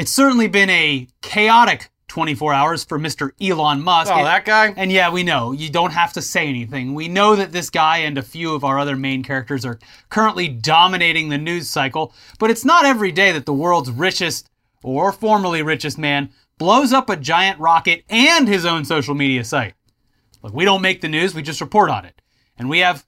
It's 0.00 0.12
certainly 0.12 0.48
been 0.48 0.70
a 0.70 1.08
chaotic 1.20 1.90
24 2.08 2.54
hours 2.54 2.84
for 2.84 2.98
Mr. 2.98 3.32
Elon 3.38 3.82
Musk. 3.82 4.10
Oh, 4.10 4.24
that 4.24 4.46
guy? 4.46 4.72
And 4.74 4.90
yeah, 4.90 5.10
we 5.10 5.22
know. 5.22 5.52
You 5.52 5.68
don't 5.68 5.92
have 5.92 6.14
to 6.14 6.22
say 6.22 6.48
anything. 6.48 6.94
We 6.94 7.06
know 7.06 7.36
that 7.36 7.52
this 7.52 7.68
guy 7.68 7.98
and 7.98 8.16
a 8.16 8.22
few 8.22 8.54
of 8.54 8.64
our 8.64 8.78
other 8.78 8.96
main 8.96 9.22
characters 9.22 9.66
are 9.66 9.78
currently 10.08 10.48
dominating 10.48 11.28
the 11.28 11.36
news 11.36 11.68
cycle, 11.68 12.14
but 12.38 12.48
it's 12.48 12.64
not 12.64 12.86
every 12.86 13.12
day 13.12 13.30
that 13.32 13.44
the 13.44 13.52
world's 13.52 13.90
richest 13.90 14.48
or 14.82 15.12
formerly 15.12 15.60
richest 15.60 15.98
man 15.98 16.30
blows 16.56 16.94
up 16.94 17.10
a 17.10 17.16
giant 17.16 17.60
rocket 17.60 18.02
and 18.08 18.48
his 18.48 18.64
own 18.64 18.86
social 18.86 19.14
media 19.14 19.44
site. 19.44 19.74
Look, 20.42 20.54
we 20.54 20.64
don't 20.64 20.80
make 20.80 21.02
the 21.02 21.08
news, 21.08 21.34
we 21.34 21.42
just 21.42 21.60
report 21.60 21.90
on 21.90 22.06
it. 22.06 22.22
And 22.56 22.70
we 22.70 22.78
have 22.78 23.04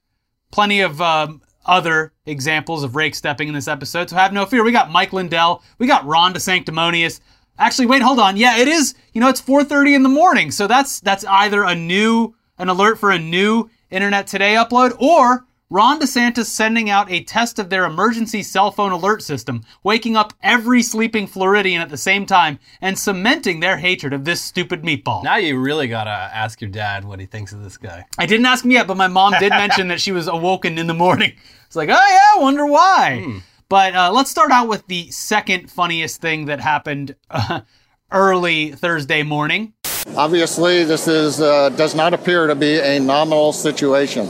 plenty 0.50 0.82
of 0.82 1.00
um, 1.00 1.40
other 1.64 2.12
examples 2.26 2.82
of 2.82 2.96
rake 2.96 3.14
stepping 3.14 3.48
in 3.48 3.54
this 3.54 3.68
episode, 3.68 4.10
so 4.10 4.16
have 4.16 4.32
no 4.32 4.46
fear. 4.46 4.64
We 4.64 4.72
got 4.72 4.90
Mike 4.90 5.12
Lindell, 5.12 5.62
we 5.78 5.86
got 5.86 6.06
Ron 6.06 6.34
DeSanctimonious. 6.34 7.20
Actually, 7.58 7.86
wait, 7.86 8.02
hold 8.02 8.18
on. 8.18 8.36
Yeah, 8.36 8.56
it 8.58 8.66
is. 8.68 8.94
You 9.12 9.20
know, 9.20 9.28
it's 9.28 9.40
4:30 9.40 9.94
in 9.94 10.02
the 10.02 10.08
morning, 10.08 10.50
so 10.50 10.66
that's 10.66 11.00
that's 11.00 11.24
either 11.24 11.62
a 11.62 11.74
new 11.74 12.34
an 12.58 12.68
alert 12.68 12.98
for 12.98 13.10
a 13.10 13.18
new 13.18 13.68
Internet 13.90 14.26
Today 14.26 14.54
upload, 14.54 14.96
or 14.98 15.44
Ron 15.72 15.98
DeSantis 15.98 16.44
sending 16.44 16.90
out 16.90 17.10
a 17.10 17.24
test 17.24 17.58
of 17.58 17.70
their 17.70 17.86
emergency 17.86 18.42
cell 18.42 18.70
phone 18.70 18.92
alert 18.92 19.22
system, 19.22 19.62
waking 19.82 20.16
up 20.16 20.34
every 20.42 20.82
sleeping 20.82 21.26
Floridian 21.26 21.80
at 21.80 21.88
the 21.88 21.96
same 21.96 22.26
time 22.26 22.58
and 22.82 22.98
cementing 22.98 23.60
their 23.60 23.78
hatred 23.78 24.12
of 24.12 24.26
this 24.26 24.42
stupid 24.42 24.82
meatball. 24.82 25.24
Now 25.24 25.36
you 25.36 25.58
really 25.58 25.88
gotta 25.88 26.10
ask 26.10 26.60
your 26.60 26.68
dad 26.68 27.06
what 27.06 27.20
he 27.20 27.24
thinks 27.24 27.54
of 27.54 27.62
this 27.62 27.78
guy. 27.78 28.04
I 28.18 28.26
didn't 28.26 28.44
ask 28.44 28.66
him 28.66 28.70
yet, 28.70 28.86
but 28.86 28.98
my 28.98 29.06
mom 29.06 29.32
did 29.40 29.48
mention 29.48 29.88
that 29.88 29.98
she 29.98 30.12
was 30.12 30.28
awoken 30.28 30.76
in 30.76 30.86
the 30.88 30.94
morning. 30.94 31.32
It's 31.64 31.76
like, 31.76 31.88
oh 31.88 31.92
yeah, 31.92 32.38
I 32.38 32.42
wonder 32.42 32.66
why. 32.66 33.40
But 33.70 33.96
uh, 33.96 34.12
let's 34.12 34.30
start 34.30 34.50
out 34.50 34.68
with 34.68 34.86
the 34.88 35.10
second 35.10 35.70
funniest 35.70 36.20
thing 36.20 36.44
that 36.44 36.60
happened 36.60 37.16
uh, 37.30 37.62
early 38.10 38.72
Thursday 38.72 39.22
morning. 39.22 39.72
Obviously, 40.14 40.84
this 40.84 41.08
is 41.08 41.40
uh, 41.40 41.70
does 41.70 41.94
not 41.94 42.12
appear 42.12 42.46
to 42.46 42.54
be 42.54 42.78
a 42.78 43.00
nominal 43.00 43.54
situation. 43.54 44.28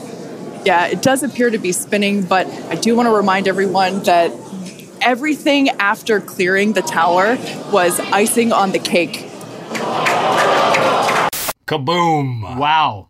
Yeah, 0.64 0.86
it 0.86 1.02
does 1.02 1.22
appear 1.22 1.50
to 1.50 1.58
be 1.58 1.72
spinning, 1.72 2.22
but 2.22 2.46
I 2.70 2.76
do 2.76 2.94
want 2.94 3.08
to 3.08 3.14
remind 3.14 3.48
everyone 3.48 4.02
that 4.04 4.30
everything 5.00 5.68
after 5.70 6.20
clearing 6.20 6.74
the 6.74 6.82
tower 6.82 7.36
was 7.72 7.98
icing 7.98 8.52
on 8.52 8.70
the 8.70 8.78
cake. 8.78 9.28
Kaboom! 11.66 12.58
Wow. 12.58 13.08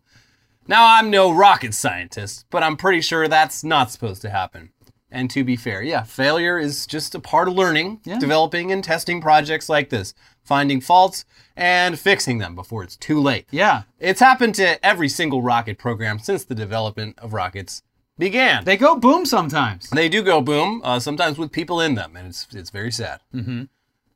Now 0.69 0.97
I'm 0.97 1.11
no 1.11 1.33
rocket 1.33 1.75
scientist, 1.75 2.47
but 2.51 2.63
I'm 2.63 2.77
pretty 2.77 3.01
sure 3.01 3.29
that's 3.29 3.65
not 3.65 3.91
supposed 3.91 4.23
to 4.23 4.31
happen. 4.31 4.71
And 5.11 5.29
to 5.31 5.45
be 5.45 5.57
fair, 5.57 5.83
yeah, 5.83 6.05
failure 6.05 6.59
is 6.59 6.87
just 6.87 7.15
a 7.15 7.21
part 7.21 7.49
of 7.49 7.55
learning, 7.55 8.01
Yeah. 8.05 8.19
developing 8.19 8.73
and 8.73 8.83
testing 8.83 9.21
projects 9.21 9.69
like 9.69 9.91
this, 9.91 10.15
finding 10.43 10.81
faults 10.81 11.25
and 11.57 11.99
fixing 11.99 12.39
them 12.39 12.55
before 12.55 12.83
it's 12.83 12.97
too 12.97 13.21
late. 13.21 13.47
Yeah. 13.51 13.83
It's 14.01 14.21
happened 14.21 14.55
to 14.57 14.85
every 14.85 15.09
single 15.09 15.43
rocket 15.43 15.79
program 15.79 16.19
since 16.19 16.45
the 16.45 16.55
development 16.55 17.19
of 17.19 17.33
rockets 17.33 17.83
began. 18.19 18.65
They 18.65 18.77
go 18.77 18.97
boom 18.97 19.25
sometimes. 19.27 19.89
They 19.91 20.09
do 20.09 20.23
go 20.23 20.41
boom, 20.41 20.81
uh, 20.85 20.99
sometimes 21.01 21.39
with 21.39 21.53
people 21.53 21.81
in 21.81 21.95
them, 21.95 22.17
and 22.17 22.29
it's 22.29 22.47
it's 22.53 22.71
very 22.71 22.91
sad. 22.93 23.21
Mm-hmm. 23.35 23.65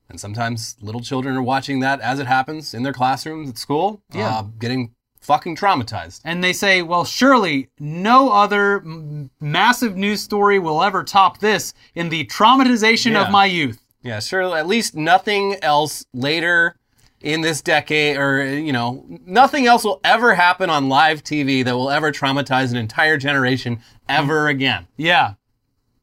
And 0.09 0.21
sometimes 0.21 0.77
little 0.81 1.01
children 1.01 1.37
are 1.37 1.43
watching 1.43 1.81
that 1.81 2.01
as 2.01 2.21
it 2.21 2.27
happens 2.27 2.75
in 2.75 2.83
their 2.85 2.93
classrooms 2.93 3.49
at 3.51 3.59
school, 3.59 4.03
Yeah. 4.13 4.29
uh, 4.39 4.43
getting 4.61 4.95
fucking 5.21 5.57
traumatized. 5.57 6.21
And 6.25 6.45
they 6.45 6.53
say, 6.53 6.83
well, 6.83 7.05
surely 7.05 7.69
no 7.81 8.31
other 8.31 8.77
m- 8.77 9.31
massive 9.41 9.97
news 9.97 10.21
story 10.23 10.61
will 10.61 10.81
ever 10.85 11.03
top 11.03 11.41
this 11.41 11.75
in 11.97 12.11
the 12.11 12.25
traumatization 12.27 13.13
Yeah. 13.13 13.25
of 13.25 13.33
my 13.33 13.47
youth. 13.47 13.81
Yeah, 14.03 14.21
sure. 14.21 14.57
At 14.57 14.67
least 14.67 14.95
nothing 14.95 15.57
else 15.63 16.07
later 16.15 16.77
in 17.21 17.41
this 17.41 17.61
decade, 17.61 18.17
or 18.17 18.45
you 18.45 18.73
know, 18.73 19.05
nothing 19.27 19.67
else 19.67 19.85
will 19.85 20.01
ever 20.05 20.35
happen 20.35 20.71
on 20.71 20.89
live 20.89 21.25
TV 21.25 21.65
that 21.65 21.75
will 21.75 21.91
ever 21.91 22.13
traumatize 22.13 22.71
an 22.71 22.77
entire 22.77 23.17
generation 23.17 23.81
ever 24.09 24.49
again, 24.49 24.87
Yeah. 24.97 25.35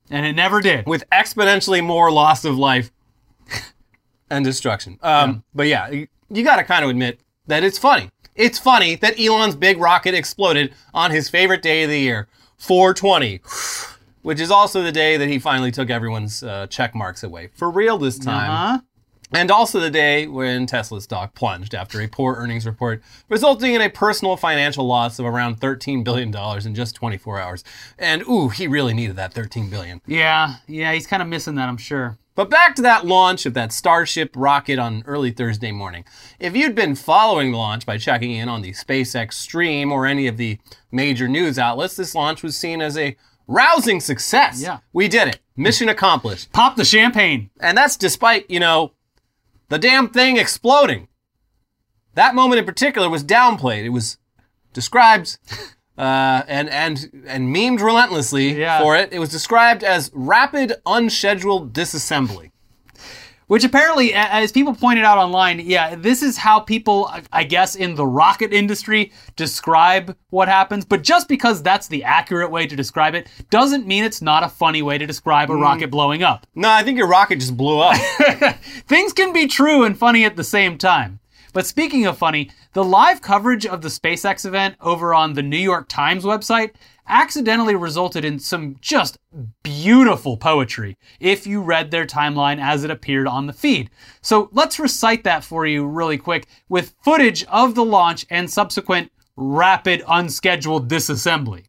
And 0.09 0.25
it 0.25 0.33
never 0.33 0.59
did. 0.59 0.85
with 0.85 1.09
exponentially 1.11 1.83
more 1.83 2.11
loss 2.11 2.43
of 2.45 2.57
life 2.57 2.91
and 4.29 4.43
destruction. 4.43 4.99
Um, 5.01 5.43
But 5.55 5.67
yeah, 5.67 5.89
you, 5.89 6.07
you 6.29 6.43
got 6.43 6.57
to 6.57 6.63
kind 6.63 6.83
of 6.83 6.89
admit 6.89 7.21
that 7.47 7.63
it's 7.63 7.79
funny. 7.79 8.09
It's 8.35 8.59
funny 8.59 8.95
that 8.97 9.19
Elon's 9.19 9.55
big 9.55 9.77
rocket 9.77 10.13
exploded 10.13 10.73
on 10.93 11.11
his 11.11 11.29
favorite 11.29 11.61
day 11.61 11.83
of 11.83 11.89
the 11.89 11.99
year, 11.99 12.27
420. 12.57 13.39
Which 14.23 14.39
is 14.39 14.49
also 14.49 14.81
the 14.81 14.91
day 14.91 15.17
that 15.17 15.29
he 15.29 15.37
finally 15.37 15.71
took 15.71 15.89
everyone's 15.89 16.41
uh, 16.41 16.67
check 16.67 16.95
marks 16.95 17.23
away 17.23 17.49
for 17.53 17.69
real 17.69 17.97
this 17.97 18.17
time. 18.17 18.49
Huh? 18.49 18.81
And 19.35 19.49
also 19.49 19.79
the 19.79 19.89
day 19.89 20.27
when 20.27 20.67
Tesla's 20.67 21.05
stock 21.05 21.33
plunged 21.33 21.73
after 21.73 21.99
a 21.99 22.07
poor 22.07 22.35
earnings 22.35 22.67
report, 22.67 23.01
resulting 23.29 23.73
in 23.73 23.81
a 23.81 23.89
personal 23.89 24.37
financial 24.37 24.85
loss 24.85 25.17
of 25.17 25.25
around 25.25 25.59
$13 25.59 26.03
billion 26.03 26.33
in 26.65 26.75
just 26.75 26.95
24 26.95 27.39
hours. 27.39 27.63
And 27.97 28.21
ooh, 28.23 28.49
he 28.49 28.67
really 28.67 28.93
needed 28.93 29.15
that 29.15 29.33
13 29.33 29.71
billion. 29.71 30.01
Yeah. 30.05 30.55
Yeah. 30.67 30.93
He's 30.93 31.07
kind 31.07 31.23
of 31.23 31.27
missing 31.27 31.55
that, 31.55 31.67
I'm 31.67 31.77
sure. 31.77 32.19
But 32.35 32.49
back 32.49 32.75
to 32.75 32.81
that 32.83 33.05
launch 33.05 33.45
of 33.45 33.53
that 33.55 33.71
Starship 33.71 34.31
rocket 34.35 34.79
on 34.79 35.03
early 35.05 35.31
Thursday 35.31 35.71
morning. 35.71 36.03
If 36.39 36.55
you'd 36.55 36.75
been 36.75 36.95
following 36.95 37.51
the 37.51 37.57
launch 37.57 37.85
by 37.85 37.97
checking 37.97 38.31
in 38.31 38.49
on 38.49 38.61
the 38.61 38.71
SpaceX 38.71 39.33
stream 39.33 39.91
or 39.91 40.05
any 40.05 40.27
of 40.27 40.37
the 40.37 40.59
major 40.91 41.27
news 41.27 41.59
outlets, 41.59 41.95
this 41.95 42.15
launch 42.15 42.41
was 42.41 42.57
seen 42.57 42.81
as 42.81 42.97
a 42.97 43.15
rousing 43.47 43.99
success. 43.99 44.61
Yeah. 44.61 44.79
We 44.93 45.07
did 45.07 45.27
it. 45.29 45.39
Mission 45.55 45.89
accomplished. 45.89 46.51
Pop 46.51 46.75
the 46.75 46.85
champagne. 46.85 47.49
And 47.59 47.77
that's 47.77 47.95
despite, 47.97 48.49
you 48.49 48.59
know, 48.59 48.93
the 49.69 49.77
damn 49.79 50.09
thing 50.09 50.37
exploding. 50.37 51.07
That 52.15 52.35
moment 52.35 52.59
in 52.59 52.65
particular 52.65 53.09
was 53.09 53.23
downplayed. 53.23 53.83
It 53.83 53.89
was 53.89 54.17
described 54.71 55.37
uh, 55.97 56.43
and 56.47 56.69
and 56.69 57.25
and 57.27 57.55
memed 57.55 57.81
relentlessly 57.81 58.59
Yeah. 58.59 58.79
for 58.81 58.95
it. 58.95 59.11
It 59.11 59.19
was 59.19 59.29
described 59.29 59.83
as 59.83 60.11
rapid, 60.13 60.73
unscheduled 60.85 61.73
disassembly. 61.73 62.51
Which 63.47 63.63
apparently, 63.63 64.13
as 64.13 64.51
people 64.51 64.73
pointed 64.73 65.03
out 65.03 65.17
online, 65.17 65.59
yeah, 65.59 65.95
this 65.95 66.23
is 66.23 66.37
how 66.37 66.59
people, 66.59 67.11
I- 67.31 67.43
guess, 67.43 67.75
in 67.75 67.95
the 67.95 68.07
rocket 68.07 68.53
industry 68.53 69.11
describe 69.35 70.15
what 70.29 70.47
happens. 70.47 70.85
But 70.85 71.03
just 71.03 71.27
because 71.27 71.61
that's 71.61 71.87
the 71.87 72.03
accurate 72.03 72.51
way 72.51 72.65
to 72.65 72.75
describe 72.75 73.15
it 73.15 73.27
doesn't 73.49 73.85
mean 73.85 74.03
it's 74.03 74.21
not 74.21 74.43
a 74.43 74.49
funny 74.49 74.81
way 74.81 74.97
to 74.97 75.05
describe 75.05 75.51
a 75.51 75.53
mm. 75.53 75.61
rocket 75.61 75.91
blowing 75.91 76.23
up. 76.23 76.47
No, 76.55 76.69
I 76.69 76.83
think 76.83 76.97
your 76.97 77.07
rocket 77.07 77.39
just 77.39 77.57
blew 77.57 77.79
up. 77.79 77.97
Things 78.87 79.13
can 79.13 79.33
be 79.33 79.47
true 79.47 79.83
and 79.83 79.97
funny 79.97 80.23
at 80.23 80.35
the 80.35 80.43
same 80.43 80.77
time. 80.77 81.19
But 81.53 81.67
speaking 81.67 82.07
of 82.07 82.17
funny, 82.17 82.49
the 82.73 82.83
live 82.83 83.21
coverage 83.21 83.65
of 83.65 83.81
the 83.81 83.89
SpaceX 83.89 84.43
event 84.43 84.75
over 84.81 85.13
on 85.13 85.33
the 85.33 85.43
New 85.43 85.57
York 85.57 85.87
Times 85.87 86.23
website 86.23 86.71
accidentally 87.07 87.75
resulted 87.75 88.23
in 88.23 88.39
some 88.39 88.77
just 88.81 89.17
beautiful 89.63 90.37
poetry 90.37 90.97
if 91.19 91.45
you 91.45 91.61
read 91.61 91.91
their 91.91 92.05
timeline 92.05 92.61
as 92.61 92.83
it 92.83 92.91
appeared 92.91 93.27
on 93.27 93.47
the 93.47 93.53
feed. 93.53 93.89
So 94.21 94.49
let's 94.51 94.79
recite 94.79 95.23
that 95.23 95.43
for 95.43 95.65
you 95.65 95.85
really 95.85 96.17
quick 96.17 96.47
with 96.69 96.95
footage 97.03 97.43
of 97.45 97.75
the 97.75 97.85
launch 97.85 98.25
and 98.29 98.49
subsequent 98.49 99.11
rapid 99.35 100.03
unscheduled 100.07 100.89
disassembly. 100.89 101.65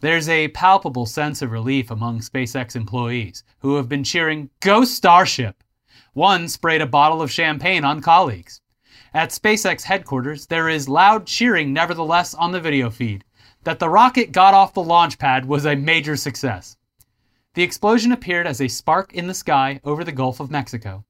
There's 0.00 0.28
a 0.30 0.48
palpable 0.48 1.04
sense 1.04 1.42
of 1.42 1.50
relief 1.50 1.90
among 1.90 2.20
SpaceX 2.20 2.74
employees 2.74 3.44
who 3.58 3.76
have 3.76 3.88
been 3.88 4.04
cheering, 4.04 4.48
Go 4.60 4.84
Starship! 4.84 5.62
One 6.14 6.48
sprayed 6.48 6.80
a 6.80 6.86
bottle 6.86 7.20
of 7.20 7.30
champagne 7.30 7.84
on 7.84 8.00
colleagues. 8.00 8.62
At 9.12 9.30
SpaceX 9.30 9.82
headquarters, 9.82 10.46
there 10.46 10.68
is 10.68 10.88
loud 10.88 11.26
cheering 11.26 11.72
nevertheless 11.72 12.32
on 12.32 12.52
the 12.52 12.60
video 12.60 12.90
feed. 12.90 13.24
That 13.64 13.78
the 13.78 13.88
rocket 13.88 14.32
got 14.32 14.54
off 14.54 14.74
the 14.74 14.82
launch 14.82 15.18
pad 15.18 15.44
was 15.44 15.66
a 15.66 15.76
major 15.76 16.16
success. 16.16 16.76
The 17.54 17.62
explosion 17.62 18.12
appeared 18.12 18.46
as 18.46 18.60
a 18.60 18.68
spark 18.68 19.12
in 19.12 19.26
the 19.26 19.34
sky 19.34 19.80
over 19.84 20.02
the 20.04 20.12
Gulf 20.12 20.40
of 20.40 20.50
Mexico. 20.50 21.04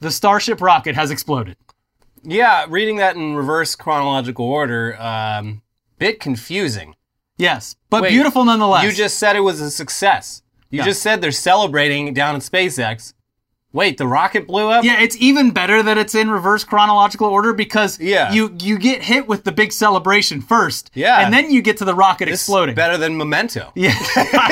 The 0.00 0.10
Starship 0.10 0.60
rocket 0.60 0.94
has 0.94 1.10
exploded. 1.10 1.56
yeah, 2.22 2.64
reading 2.68 2.96
that 2.96 3.16
in 3.16 3.34
reverse 3.34 3.74
chronological 3.74 4.46
order, 4.46 4.96
um, 5.00 5.62
bit 5.98 6.20
confusing. 6.20 6.94
Yes, 7.36 7.76
but 7.90 8.02
Wait, 8.02 8.10
beautiful 8.10 8.44
nonetheless. 8.44 8.84
You 8.84 8.92
just 8.92 9.18
said 9.18 9.36
it 9.36 9.40
was 9.40 9.60
a 9.60 9.70
success. 9.70 10.42
You 10.70 10.78
Yeah. 10.78 10.84
just 10.84 11.02
said 11.02 11.20
they're 11.20 11.32
celebrating 11.32 12.14
down 12.14 12.34
at 12.36 12.42
SpaceX. 12.42 13.12
Wait, 13.74 13.98
the 13.98 14.06
rocket 14.06 14.46
blew 14.46 14.68
up? 14.70 14.84
Yeah, 14.84 15.00
it's 15.00 15.16
even 15.18 15.50
better 15.50 15.82
that 15.82 15.98
it's 15.98 16.14
in 16.14 16.30
reverse 16.30 16.62
chronological 16.64 17.26
order 17.26 17.52
because 17.52 17.98
Yeah. 18.00 18.32
you 18.32 18.54
you 18.62 18.78
get 18.78 19.02
hit 19.02 19.26
with 19.28 19.42
the 19.44 19.50
big 19.52 19.72
celebration 19.72 20.40
first, 20.40 20.90
Yeah. 20.94 21.18
and 21.20 21.34
then 21.34 21.50
you 21.50 21.60
get 21.60 21.76
to 21.78 21.84
the 21.84 21.94
rocket 21.94 22.26
This 22.26 22.34
is 22.40 22.46
exploding. 22.48 22.76
better 22.76 22.96
than 22.96 23.16
Memento. 23.18 23.72
Yeah, 23.74 23.92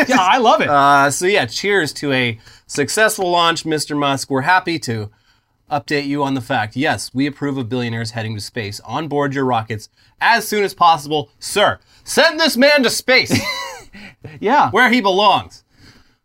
yeah, 0.09 0.19
I 0.21 0.39
love 0.39 0.61
it. 0.61 0.69
Uh, 0.69 1.11
so 1.11 1.27
yeah, 1.27 1.47
cheers 1.47 1.93
to 1.95 2.13
a 2.13 2.39
successful 2.67 3.31
launch, 3.31 3.63
Mr. 3.65 3.97
Musk. 3.97 4.29
We're 4.29 4.41
happy 4.43 4.79
to 4.81 5.11
update 5.71 6.07
you 6.07 6.23
on 6.25 6.35
the 6.35 6.41
fact. 6.41 6.75
Yes, 6.77 7.11
we 7.15 7.27
approve 7.27 7.57
of 7.57 7.69
billionaires 7.69 8.11
heading 8.11 8.35
to 8.35 8.41
space 8.41 8.81
on 8.81 9.07
board 9.09 9.35
your 9.35 9.45
rockets 9.45 9.89
as 10.21 10.47
soon 10.49 10.65
as 10.65 10.75
possible, 10.75 11.31
sir. 11.39 11.79
Send 12.05 12.41
this 12.41 12.57
man 12.57 12.83
to 12.83 12.91
space 12.91 13.41
yeah, 14.41 14.71
where 14.71 14.91
he 14.91 15.01
belongs. 15.01 15.63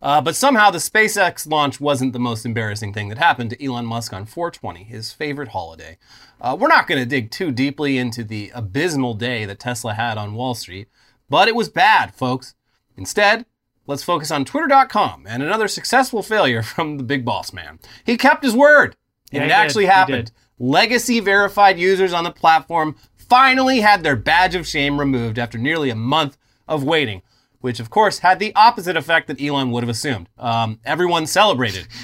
Uh, 0.02 0.22
but 0.22 0.36
somehow 0.36 0.70
the 0.70 0.78
SpaceX 0.78 1.50
launch 1.50 1.80
wasn't 1.82 2.14
the 2.14 2.20
most 2.20 2.46
embarrassing 2.46 2.94
thing 2.94 3.10
that 3.10 3.18
happened 3.18 3.50
to 3.50 3.66
Elon 3.66 3.86
Musk 3.86 4.14
on 4.14 4.26
420, 4.26 4.84
his 4.84 5.12
favorite 5.12 5.50
holiday. 5.50 5.98
Uh, 6.40 6.56
we're 6.60 6.68
not 6.68 6.88
going 6.88 7.02
to 7.02 7.06
dig 7.06 7.32
too 7.32 7.52
deeply 7.52 7.98
into 7.98 8.24
the 8.24 8.52
abysmal 8.54 9.16
day 9.16 9.46
that 9.46 9.60
Tesla 9.60 9.94
had 9.94 10.18
on 10.18 10.36
Wall 10.36 10.54
Street, 10.54 10.88
but 11.30 11.48
it 11.48 11.56
was 11.56 11.68
bad, 11.68 12.14
folks. 12.14 12.54
Instead, 12.96 13.46
let's 13.88 14.04
focus 14.04 14.30
on 14.30 14.46
Twitter.com 14.46 15.26
and 15.28 15.42
another 15.42 15.68
successful 15.68 16.22
failure 16.22 16.62
from 16.64 16.98
the 16.98 17.04
big 17.04 17.26
boss 17.26 17.52
man. 17.52 17.80
He 18.06 18.18
kept 18.18 18.44
his 18.44 18.56
word, 18.56 18.96
and 19.32 19.42
Yeah, 19.42 19.48
it 19.48 19.52
actually 19.52 19.86
did. 19.86 19.92
Happened. 19.92 20.32
Legacy 20.60 21.20
verified 21.20 21.80
users 21.80 22.14
on 22.14 22.24
the 22.24 22.32
platform 22.32 22.96
finally 23.16 23.82
had 23.82 24.04
their 24.04 24.16
badge 24.16 24.56
of 24.56 24.68
shame 24.68 25.00
removed 25.00 25.38
after 25.38 25.58
nearly 25.58 25.90
a 25.90 25.96
month 25.96 26.38
of 26.68 26.84
waiting, 26.84 27.22
which 27.62 27.80
of 27.80 27.90
course 27.90 28.20
had 28.20 28.40
the 28.40 28.54
opposite 28.56 28.98
effect 28.98 29.28
that 29.28 29.42
Elon 29.42 29.72
would 29.72 29.84
have 29.84 29.90
assumed. 29.90 30.30
Um, 30.38 30.80
everyone 30.86 31.26
celebrated. 31.28 31.88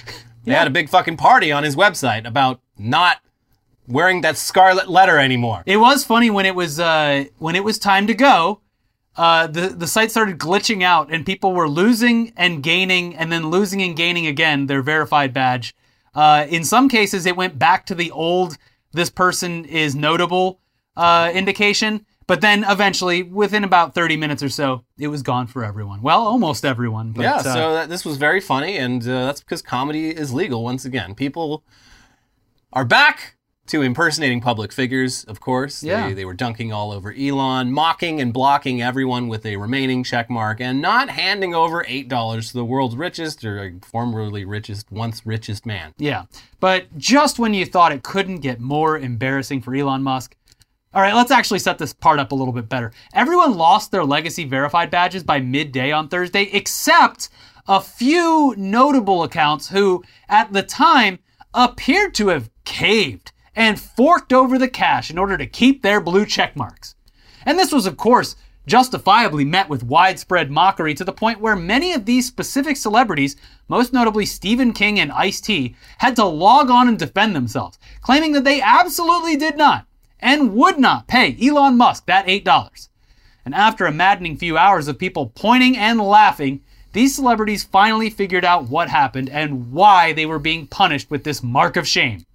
They 0.45 0.51
had 0.51 0.67
a 0.67 0.71
big 0.71 0.89
fucking 0.89 1.15
party 1.17 1.53
on 1.53 1.63
his 1.63 1.75
website 1.75 2.27
about 2.27 2.59
not 2.77 3.21
wearing 3.87 4.21
that 4.21 4.37
scarlet 4.37 4.89
letter 4.89 5.17
anymore. 5.17 5.63
It 5.65 5.77
was 5.77 6.03
funny 6.03 6.29
when 6.29 6.45
it 6.45 6.55
was 6.55 6.79
uh, 6.79 7.25
when 7.37 7.55
it 7.55 7.63
was 7.63 7.79
time 7.79 8.07
to 8.07 8.13
go. 8.13 8.59
Uh, 9.15 9.47
the 9.47 9.69
the 9.69 9.87
site 9.87 10.11
started 10.11 10.37
glitching 10.39 10.83
out, 10.83 11.11
and 11.13 11.25
people 11.25 11.53
were 11.53 11.69
losing 11.69 12.33
and 12.35 12.63
gaining, 12.63 13.15
and 13.15 13.31
then 13.31 13.49
losing 13.49 13.81
and 13.81 13.95
gaining 13.95 14.27
again 14.27 14.65
their 14.65 14.81
verified 14.81 15.33
badge. 15.33 15.75
Uh, 16.15 16.45
in 16.49 16.63
some 16.63 16.89
cases, 16.89 17.25
it 17.25 17.37
went 17.37 17.57
back 17.57 17.85
to 17.85 17.95
the 17.95 18.11
old 18.11 18.57
"this 18.91 19.09
person 19.09 19.65
is 19.65 19.95
notable" 19.95 20.59
uh, 20.97 21.31
indication, 21.33 22.05
but 22.27 22.41
then 22.41 22.65
eventually, 22.67 23.23
within 23.23 23.63
about 23.63 23.93
thirty 23.93 24.17
minutes 24.17 24.43
or 24.43 24.49
so, 24.49 24.83
it 24.97 25.07
was 25.07 25.21
gone 25.21 25.47
for 25.47 25.63
everyone. 25.63 26.01
Well, 26.01 26.21
almost 26.21 26.65
everyone. 26.65 27.11
But, 27.11 27.23
yeah, 27.23 27.35
uh, 27.35 27.43
so 27.43 27.73
that, 27.73 27.89
this 27.89 28.05
was 28.05 28.17
very 28.17 28.39
funny, 28.39 28.77
and 28.77 29.01
uh, 29.03 29.25
that's 29.25 29.41
because 29.41 29.61
comedy 29.61 30.09
is 30.09 30.33
legal 30.33 30.63
once 30.63 30.85
again. 30.85 31.15
People 31.15 31.63
are 32.71 32.85
back 32.85 33.37
to 33.65 33.81
impersonating 33.81 34.41
public 34.41 34.73
figures, 34.73 35.23
of 35.25 35.39
course. 35.39 35.83
Yeah. 35.83 36.09
They, 36.09 36.13
they 36.13 36.25
were 36.25 36.33
dunking 36.33 36.73
all 36.73 36.91
over 36.91 37.13
Elon, 37.13 37.71
mocking 37.71 38.19
and 38.19 38.33
blocking 38.33 38.81
everyone 38.81 39.29
with 39.29 39.45
a 39.45 39.55
remaining 39.55 40.03
check 40.03 40.29
mark, 40.29 40.59
and 40.59 40.81
not 40.81 41.09
handing 41.09 41.55
over 41.55 41.83
$8 41.83 42.47
to 42.49 42.53
the 42.53 42.65
world's 42.65 42.95
richest 42.95 43.45
or 43.45 43.73
formerly 43.81 44.43
richest, 44.43 44.91
once 44.91 45.25
richest 45.25 45.65
man. 45.65 45.93
Yeah. 45.97 46.25
But 46.59 46.97
just 46.97 47.39
when 47.39 47.53
you 47.53 47.65
thought 47.65 47.93
it 47.93 48.03
couldn't 48.03 48.37
get 48.37 48.59
more 48.59 48.97
embarrassing 48.97 49.61
for 49.61 49.73
Elon 49.73 50.03
Musk, 50.03 50.35
all 50.93 51.01
right, 51.01 51.15
let's 51.15 51.31
actually 51.31 51.59
set 51.59 51.79
this 51.79 51.91
part 51.91 52.19
up 52.19 52.31
a 52.31 52.35
little 52.35 52.53
bit 52.53 52.69
better. 52.69 52.91
Everyone 53.13 53.57
lost 53.57 53.91
their 53.91 54.05
legacy 54.05 54.43
verified 54.45 54.91
badges 54.91 55.23
by 55.23 55.39
midday 55.39 55.91
on 55.91 56.07
Thursday, 56.07 56.43
except 56.53 57.29
a 57.67 57.81
few 57.81 58.53
notable 58.57 59.23
accounts 59.23 59.69
who, 59.69 60.03
at 60.29 60.53
the 60.53 60.61
time, 60.61 61.17
appeared 61.53 62.13
to 62.15 62.27
have 62.27 62.51
caved 62.63 63.31
and 63.55 63.79
forked 63.79 64.31
over 64.31 64.59
the 64.59 64.67
cash 64.67 65.09
in 65.09 65.17
order 65.17 65.35
to 65.35 65.47
keep 65.47 65.81
their 65.81 65.99
blue 65.99 66.27
check 66.27 66.55
marks. 66.55 66.93
And 67.43 67.57
this 67.57 67.71
was, 67.71 67.87
of 67.87 67.97
course, 67.97 68.35
justifiably 68.67 69.45
met 69.45 69.69
with 69.69 69.83
widespread 69.83 70.51
mockery 70.51 70.93
to 70.93 71.03
the 71.03 71.11
point 71.11 71.41
where 71.41 71.55
many 71.55 71.93
of 71.93 72.05
these 72.05 72.27
specific 72.27 72.77
celebrities, 72.77 73.35
most 73.67 73.93
notably 73.93 74.27
Stephen 74.27 74.73
King 74.73 74.99
and 74.99 75.11
Ice 75.11 75.41
T, 75.41 75.75
had 75.97 76.15
to 76.17 76.25
log 76.25 76.69
on 76.69 76.87
and 76.87 76.99
defend 76.99 77.35
themselves, 77.35 77.79
claiming 78.01 78.31
that 78.33 78.43
they 78.43 78.61
absolutely 78.61 79.35
did 79.35 79.57
not 79.57 79.87
and 80.23 80.55
would 80.55 80.79
not 80.79 81.07
pay 81.07 81.37
Elon 81.39 81.77
Musk 81.77 82.05
that 82.07 82.25
$8. 82.25 82.89
And 83.45 83.53
after 83.53 83.85
a 83.85 83.91
maddening 83.91 84.37
few 84.37 84.57
hours 84.57 84.87
of 84.87 84.97
people 84.97 85.31
pointing 85.35 85.77
and 85.77 85.99
laughing, 85.99 86.61
these 86.93 87.15
celebrities 87.15 87.65
finally 87.65 88.09
figured 88.09 88.45
out 88.45 88.69
what 88.69 88.89
happened 88.89 89.29
and 89.29 89.71
why 89.73 90.13
they 90.13 90.25
were 90.25 90.39
being 90.39 90.65
punished 90.65 91.11
with 91.11 91.25
this 91.25 91.43
mark 91.43 91.75
of 91.75 91.87
shame. 91.87 92.25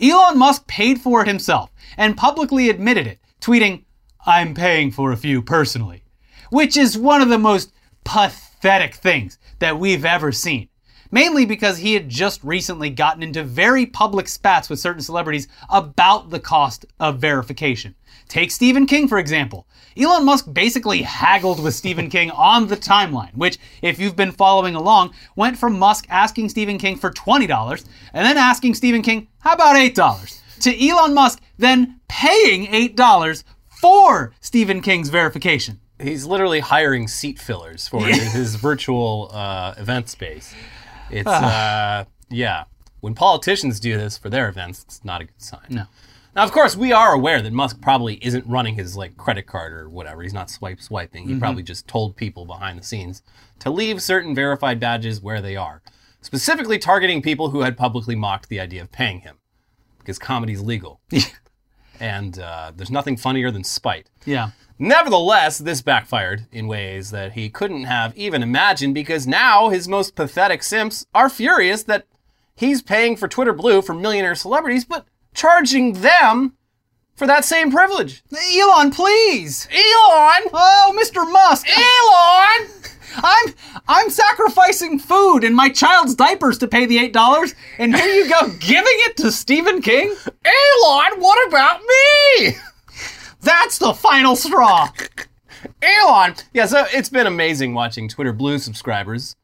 Elon 0.00 0.36
Musk 0.36 0.66
paid 0.66 1.00
for 1.00 1.22
it 1.22 1.28
himself 1.28 1.70
and 1.96 2.16
publicly 2.16 2.68
admitted 2.68 3.06
it, 3.06 3.20
tweeting, 3.40 3.84
I'm 4.26 4.52
paying 4.52 4.90
for 4.90 5.12
a 5.12 5.16
few 5.16 5.42
personally, 5.42 6.02
which 6.50 6.76
is 6.76 6.98
one 6.98 7.22
of 7.22 7.28
the 7.28 7.38
most 7.38 7.72
pathetic 8.02 8.96
things 8.96 9.38
that 9.60 9.78
we've 9.78 10.04
ever 10.04 10.32
seen. 10.32 10.68
Mainly 11.12 11.46
because 11.46 11.78
he 11.78 11.94
had 11.94 12.08
just 12.08 12.42
recently 12.42 12.90
gotten 12.90 13.22
into 13.22 13.44
very 13.44 13.86
public 13.86 14.26
spats 14.26 14.68
with 14.68 14.80
certain 14.80 15.02
celebrities 15.02 15.46
about 15.70 16.30
the 16.30 16.40
cost 16.40 16.84
of 16.98 17.20
verification. 17.20 17.94
Take 18.26 18.50
Stephen 18.50 18.86
King, 18.86 19.06
for 19.06 19.18
example. 19.18 19.68
Elon 19.96 20.24
Musk 20.24 20.52
basically 20.52 21.02
haggled 21.02 21.62
with 21.62 21.74
Stephen 21.74 22.10
King 22.10 22.32
on 22.32 22.66
the 22.66 22.76
timeline, 22.76 23.36
which, 23.36 23.58
if 23.82 24.00
you've 24.00 24.16
been 24.16 24.32
following 24.32 24.74
along, 24.74 25.14
went 25.36 25.56
from 25.56 25.78
Musk 25.78 26.06
asking 26.08 26.48
Stephen 26.48 26.78
King 26.78 26.96
for 26.96 27.10
$20 27.10 27.84
and 28.12 28.26
then 28.26 28.36
asking 28.38 28.74
Stephen 28.74 29.02
King, 29.02 29.28
how 29.38 29.52
about 29.52 29.76
$8? 29.76 30.42
to 30.62 30.88
Elon 30.88 31.12
Musk 31.12 31.40
then 31.58 32.00
paying 32.08 32.66
$8 32.66 33.44
for 33.68 34.32
Stephen 34.40 34.80
King's 34.80 35.08
verification. 35.08 35.80
He's 36.00 36.24
literally 36.24 36.60
hiring 36.60 37.08
seat 37.08 37.38
fillers 37.38 37.86
for 37.86 38.04
his 38.04 38.56
virtual 38.56 39.30
uh, 39.32 39.74
event 39.76 40.08
space. 40.08 40.54
It's, 41.12 41.28
uh, 41.28 42.04
yeah. 42.30 42.64
When 43.00 43.14
politicians 43.14 43.80
do 43.80 43.96
this 43.96 44.16
for 44.16 44.30
their 44.30 44.48
events, 44.48 44.84
it's 44.84 45.04
not 45.04 45.20
a 45.20 45.24
good 45.24 45.42
sign. 45.42 45.66
No. 45.68 45.84
Now, 46.34 46.44
of 46.44 46.52
course, 46.52 46.74
we 46.76 46.92
are 46.92 47.12
aware 47.12 47.42
that 47.42 47.52
Musk 47.52 47.80
probably 47.82 48.14
isn't 48.24 48.46
running 48.46 48.76
his 48.76 48.96
like 48.96 49.16
credit 49.18 49.46
card 49.46 49.72
or 49.72 49.90
whatever. 49.90 50.22
He's 50.22 50.32
not 50.32 50.48
swipe 50.48 50.80
swiping. 50.80 51.28
He 51.28 51.38
probably 51.38 51.62
just 51.62 51.86
told 51.86 52.16
people 52.16 52.46
behind 52.46 52.78
the 52.78 52.82
scenes 52.82 53.22
to 53.58 53.70
leave 53.70 54.00
certain 54.00 54.34
verified 54.34 54.80
badges 54.80 55.20
where 55.20 55.42
they 55.42 55.56
are, 55.56 55.82
specifically 56.22 56.78
targeting 56.78 57.20
people 57.20 57.50
who 57.50 57.60
had 57.60 57.76
publicly 57.76 58.16
mocked 58.16 58.48
the 58.48 58.60
idea 58.60 58.80
of 58.80 58.90
paying 58.90 59.20
him, 59.20 59.36
because 59.98 60.18
comedy's 60.18 60.62
legal, 60.62 61.00
and 62.00 62.38
uh, 62.38 62.72
there's 62.74 62.90
nothing 62.90 63.18
funnier 63.18 63.50
than 63.50 63.62
spite. 63.62 64.08
Yeah. 64.24 64.50
Nevertheless, 64.82 65.58
this 65.58 65.80
backfired 65.80 66.46
in 66.50 66.66
ways 66.66 67.12
that 67.12 67.34
he 67.34 67.48
couldn't 67.48 67.84
have 67.84 68.16
even 68.16 68.42
imagined 68.42 68.96
because 68.96 69.28
now 69.28 69.68
his 69.68 69.86
most 69.86 70.16
pathetic 70.16 70.64
simps 70.64 71.06
are 71.14 71.28
furious 71.28 71.84
that 71.84 72.04
he's 72.56 72.82
paying 72.82 73.14
for 73.14 73.28
Twitter 73.28 73.52
Blue 73.52 73.80
for 73.80 73.94
millionaire 73.94 74.34
celebrities, 74.34 74.84
but 74.84 75.06
charging 75.34 75.92
them 75.92 76.54
for 77.14 77.28
that 77.28 77.44
same 77.44 77.70
privilege. 77.70 78.24
Elon, 78.32 78.90
please! 78.90 79.68
Elon! 79.70 80.50
Oh, 80.52 80.98
Mr. 81.00 81.30
Musk! 81.30 81.64
Elon! 81.68 82.68
I'm 83.22 83.54
I'm 83.86 84.10
sacrificing 84.10 84.98
food 84.98 85.44
and 85.44 85.54
my 85.54 85.68
child's 85.68 86.16
diapers 86.16 86.58
to 86.58 86.66
pay 86.66 86.86
the 86.86 86.98
eight 86.98 87.12
dollars, 87.12 87.54
and 87.78 87.94
here 87.94 88.12
you 88.12 88.28
go 88.28 88.48
giving 88.58 88.96
it 89.06 89.16
to 89.18 89.30
Stephen 89.30 89.80
King. 89.80 90.12
Elon, 90.44 91.20
what 91.20 91.46
about 91.46 91.82
me? 91.82 92.56
That's 93.42 93.78
the 93.78 93.92
final 93.92 94.36
straw. 94.36 94.90
Elon! 95.82 96.34
Yeah, 96.52 96.66
so 96.66 96.84
it's 96.92 97.08
been 97.08 97.26
amazing 97.26 97.74
watching 97.74 98.08
Twitter 98.08 98.32
Blue 98.32 98.58
subscribers, 98.58 99.36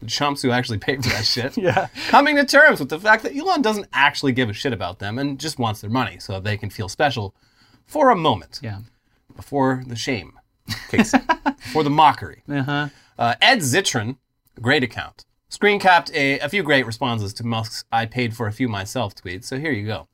the 0.00 0.06
chumps 0.06 0.42
who 0.42 0.50
actually 0.50 0.78
pay 0.78 0.96
for 0.96 1.08
that 1.10 1.24
shit, 1.24 1.56
Yeah. 1.56 1.88
coming 2.08 2.36
to 2.36 2.44
terms 2.44 2.80
with 2.80 2.88
the 2.88 2.98
fact 2.98 3.22
that 3.22 3.36
Elon 3.36 3.62
doesn't 3.62 3.86
actually 3.92 4.32
give 4.32 4.48
a 4.50 4.52
shit 4.52 4.72
about 4.72 4.98
them 4.98 5.18
and 5.18 5.38
just 5.38 5.58
wants 5.58 5.80
their 5.80 5.90
money 5.90 6.18
so 6.18 6.40
they 6.40 6.56
can 6.56 6.70
feel 6.70 6.88
special 6.88 7.34
for 7.86 8.10
a 8.10 8.16
moment 8.16 8.60
Yeah. 8.62 8.80
before 9.36 9.82
the 9.86 9.96
shame 9.96 10.32
kicks 10.88 11.14
in, 11.14 11.22
before 11.44 11.84
the 11.84 11.90
mockery. 11.90 12.42
Uh 12.48 12.62
huh. 12.62 12.88
Uh, 13.18 13.34
Ed 13.40 13.58
Zitron, 13.58 14.16
great 14.60 14.82
account, 14.82 15.24
screen 15.48 15.78
capped 15.78 16.10
a, 16.14 16.38
a 16.40 16.48
few 16.48 16.62
great 16.62 16.86
responses 16.86 17.32
to 17.34 17.44
Musk's 17.46 17.84
I 17.92 18.06
paid 18.06 18.34
for 18.36 18.46
a 18.46 18.52
few 18.52 18.68
myself 18.68 19.14
tweet, 19.14 19.44
so 19.44 19.58
here 19.58 19.72
you 19.72 19.86
go. 19.86 20.08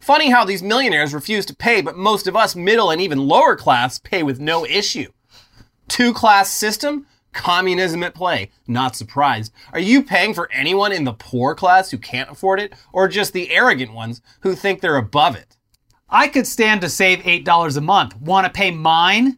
Funny 0.00 0.30
how 0.30 0.44
these 0.46 0.62
millionaires 0.62 1.12
refuse 1.12 1.44
to 1.46 1.54
pay, 1.54 1.82
but 1.82 1.96
most 1.96 2.26
of 2.26 2.34
us 2.34 2.56
middle 2.56 2.90
and 2.90 3.00
even 3.00 3.28
lower 3.28 3.54
class 3.54 3.98
pay 3.98 4.22
with 4.22 4.40
no 4.40 4.64
issue. 4.64 5.12
Two 5.88 6.14
class 6.14 6.50
system? 6.50 7.06
Communism 7.32 8.02
at 8.02 8.14
play. 8.14 8.50
Not 8.66 8.96
surprised. 8.96 9.52
Are 9.72 9.78
you 9.78 10.02
paying 10.02 10.34
for 10.34 10.50
anyone 10.52 10.90
in 10.90 11.04
the 11.04 11.12
poor 11.12 11.54
class 11.54 11.90
who 11.90 11.98
can't 11.98 12.30
afford 12.30 12.60
it, 12.60 12.72
or 12.92 13.08
just 13.08 13.32
the 13.32 13.50
arrogant 13.50 13.92
ones 13.92 14.22
who 14.40 14.54
think 14.54 14.80
they're 14.80 14.96
above 14.96 15.36
it? 15.36 15.56
I 16.08 16.28
could 16.28 16.46
stand 16.46 16.80
to 16.80 16.88
save 16.88 17.24
eight 17.26 17.44
dollars 17.44 17.76
a 17.76 17.80
month. 17.80 18.16
Want 18.20 18.46
to 18.46 18.52
pay 18.52 18.70
mine? 18.70 19.36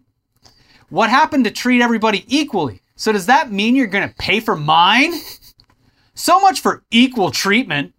What 0.88 1.11
happened 1.11 1.45
to 1.45 1.50
treat 1.50 1.83
everybody 1.83 2.25
equally? 2.28 2.83
So 2.95 3.12
does 3.12 3.26
that 3.26 3.50
mean 3.50 3.75
you're 3.75 3.87
going 3.88 4.09
to 4.09 4.14
pay 4.14 4.40
for 4.40 4.57
mine? 4.57 5.12
So 6.14 6.40
much 6.40 6.61
for 6.61 6.85
equal 6.90 7.31
treatment. 7.31 7.95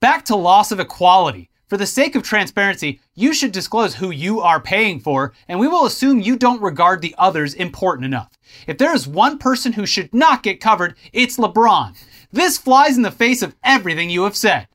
Back 0.00 0.26
to 0.26 0.36
loss 0.36 0.70
of 0.70 0.80
equality. 0.80 1.47
For 1.68 1.76
the 1.76 1.86
sake 1.86 2.14
of 2.14 2.22
transparency, 2.22 3.00
you 3.14 3.34
should 3.34 3.52
disclose 3.52 3.94
who 3.96 4.10
you 4.10 4.40
are 4.40 4.58
paying 4.60 5.00
for, 5.00 5.34
and 5.48 5.60
we 5.60 5.68
will 5.68 5.84
assume 5.84 6.18
you 6.20 6.36
don't 6.36 6.62
regard 6.62 7.02
the 7.02 7.14
others 7.18 7.52
important 7.52 8.06
enough. 8.06 8.30
If 8.66 8.78
there 8.78 8.94
is 8.94 9.06
one 9.06 9.36
person 9.38 9.74
who 9.74 9.84
should 9.84 10.12
not 10.14 10.42
get 10.42 10.60
covered, 10.60 10.94
it's 11.12 11.36
LeBron. 11.36 11.94
This 12.32 12.56
flies 12.56 12.96
in 12.96 13.02
the 13.02 13.10
face 13.10 13.42
of 13.42 13.54
everything 13.62 14.08
you 14.08 14.22
have 14.24 14.36
said. 14.36 14.66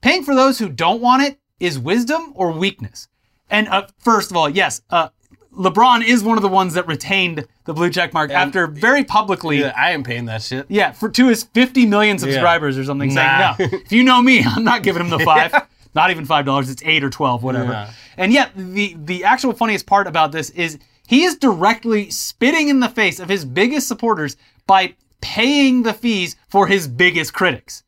Paying 0.00 0.22
for 0.22 0.34
those 0.36 0.58
who 0.60 0.68
don't 0.68 1.00
want 1.00 1.22
it 1.24 1.40
is 1.58 1.78
wisdom 1.78 2.32
or 2.36 2.52
weakness. 2.52 3.08
And 3.50 3.66
uh, 3.68 3.88
first 3.98 4.30
of 4.30 4.36
all, 4.36 4.48
yes, 4.48 4.82
uh, 4.90 5.08
LeBron 5.56 6.06
is 6.06 6.22
one 6.22 6.36
of 6.36 6.42
the 6.42 6.48
ones 6.48 6.74
that 6.74 6.86
retained 6.86 7.46
the 7.64 7.72
blue 7.72 7.90
check 7.90 8.12
mark 8.12 8.30
after 8.30 8.66
very 8.68 9.02
publicly. 9.02 9.60
Yeah, 9.60 9.72
I 9.76 9.90
am 9.92 10.04
paying 10.04 10.26
that 10.26 10.42
shit. 10.42 10.66
Yeah, 10.68 10.92
for 10.92 11.08
to 11.08 11.28
his 11.28 11.44
50 11.44 11.86
million 11.86 12.18
subscribers 12.18 12.78
or 12.78 12.84
something, 12.84 13.12
Nah. 13.12 13.54
saying 13.56 13.70
no. 13.72 13.78
If 13.78 13.90
you 13.90 14.04
know 14.04 14.20
me, 14.22 14.44
I'm 14.44 14.62
not 14.64 14.82
giving 14.84 15.00
him 15.02 15.08
the 15.10 15.18
five. 15.24 15.52
Not 15.96 16.12
even 16.12 16.26
five 16.26 16.44
dollars. 16.44 16.70
It's 16.70 16.82
eight 16.84 17.02
or 17.02 17.10
twelve, 17.10 17.42
whatever. 17.42 17.72
Yeah. 17.72 17.90
And 18.16 18.32
yet, 18.32 18.52
the 18.54 18.94
the 18.96 19.24
actual 19.24 19.52
funniest 19.54 19.86
part 19.86 20.06
about 20.06 20.30
this 20.30 20.50
is 20.50 20.78
he 21.08 21.24
is 21.24 21.36
directly 21.36 22.10
spitting 22.10 22.68
in 22.68 22.80
the 22.80 22.88
face 22.88 23.18
of 23.18 23.28
his 23.28 23.44
biggest 23.44 23.88
supporters 23.88 24.36
by 24.66 24.94
paying 25.20 25.82
the 25.82 25.94
fees 25.94 26.36
for 26.48 26.66
his 26.66 26.86
biggest 26.86 27.32
critics. 27.32 27.82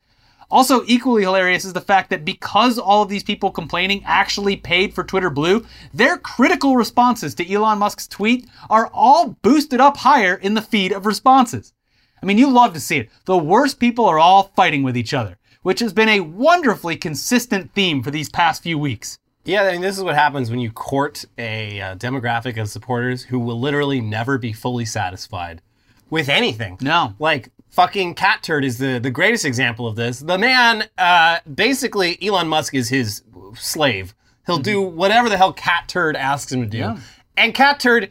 Also, 0.51 0.83
equally 0.87 1.23
hilarious 1.23 1.67
is 1.67 1.75
the 1.75 1.81
fact 1.83 2.09
that 2.09 2.25
because 2.25 2.79
all 2.79 3.03
of 3.03 3.11
these 3.11 3.23
people 3.23 3.51
complaining 3.51 4.03
actually 4.07 4.57
paid 4.57 4.95
for 4.95 5.05
Twitter 5.05 5.29
Blue, 5.29 5.67
their 5.93 6.17
critical 6.17 6.75
responses 6.75 7.35
to 7.35 7.53
Elon 7.53 7.79
Musk's 7.79 8.09
tweet 8.09 8.49
are 8.71 8.91
all 8.95 9.37
boosted 9.43 9.79
up 9.79 9.99
higher 9.99 10.37
in 10.37 10.55
the 10.55 10.63
feed 10.63 10.91
of 10.91 11.05
responses. 11.05 11.75
I 12.23 12.25
mean, 12.27 12.39
you 12.39 12.49
love 12.49 12.73
to 12.73 12.81
see 12.81 12.97
it. 12.97 13.11
The 13.27 13.37
worst 13.37 13.79
people 13.79 14.07
are 14.07 14.19
all 14.19 14.45
fighting 14.57 14.83
with 14.83 14.97
each 14.97 15.13
other, 15.13 15.37
which 15.63 15.81
has 15.81 15.93
been 15.93 16.09
a 16.09 16.21
wonderfully 16.21 16.97
consistent 16.97 17.73
theme 17.75 18.03
for 18.03 18.11
these 18.11 18.29
past 18.29 18.63
few 18.63 18.79
weeks. 18.79 19.19
Yeah, 19.45 19.63
I 19.63 19.73
mean, 19.73 19.81
this 19.81 19.97
is 19.97 20.05
what 20.05 20.15
happens 20.15 20.51
when 20.51 20.61
you 20.61 20.71
court 20.71 21.25
a 21.39 21.81
uh, 21.81 21.95
demographic 21.97 22.61
of 22.61 22.69
supporters 22.69 23.23
who 23.25 23.39
will 23.39 23.59
literally 23.59 24.01
never 24.01 24.37
be 24.37 24.53
fully 24.53 24.85
satisfied 24.85 25.63
with 26.11 26.29
anything. 26.29 26.77
No. 26.81 27.15
Like, 27.19 27.51
fucking 27.71 28.15
Catturd 28.15 28.65
is 28.65 28.79
the, 28.79 28.99
the 28.99 29.11
greatest 29.11 29.45
example 29.45 29.87
of 29.87 29.97
this. 29.97 30.21
The 30.21 30.37
man, 30.37 30.85
uh, 30.99 31.39
basically, 31.53 32.19
Elon 32.23 32.49
Musk 32.49 32.75
is 32.75 32.89
his 32.91 33.23
slave. 33.55 34.15
He'll 34.47 34.59
do 34.59 34.81
whatever 34.83 35.29
the 35.29 35.37
hell 35.37 35.55
Catturd 35.55 36.15
asks 36.15 36.51
him 36.51 36.63
to 36.63 36.67
do. 36.67 36.79
Yeah. 36.79 36.99
And 37.37 37.55
Catturd 37.55 38.11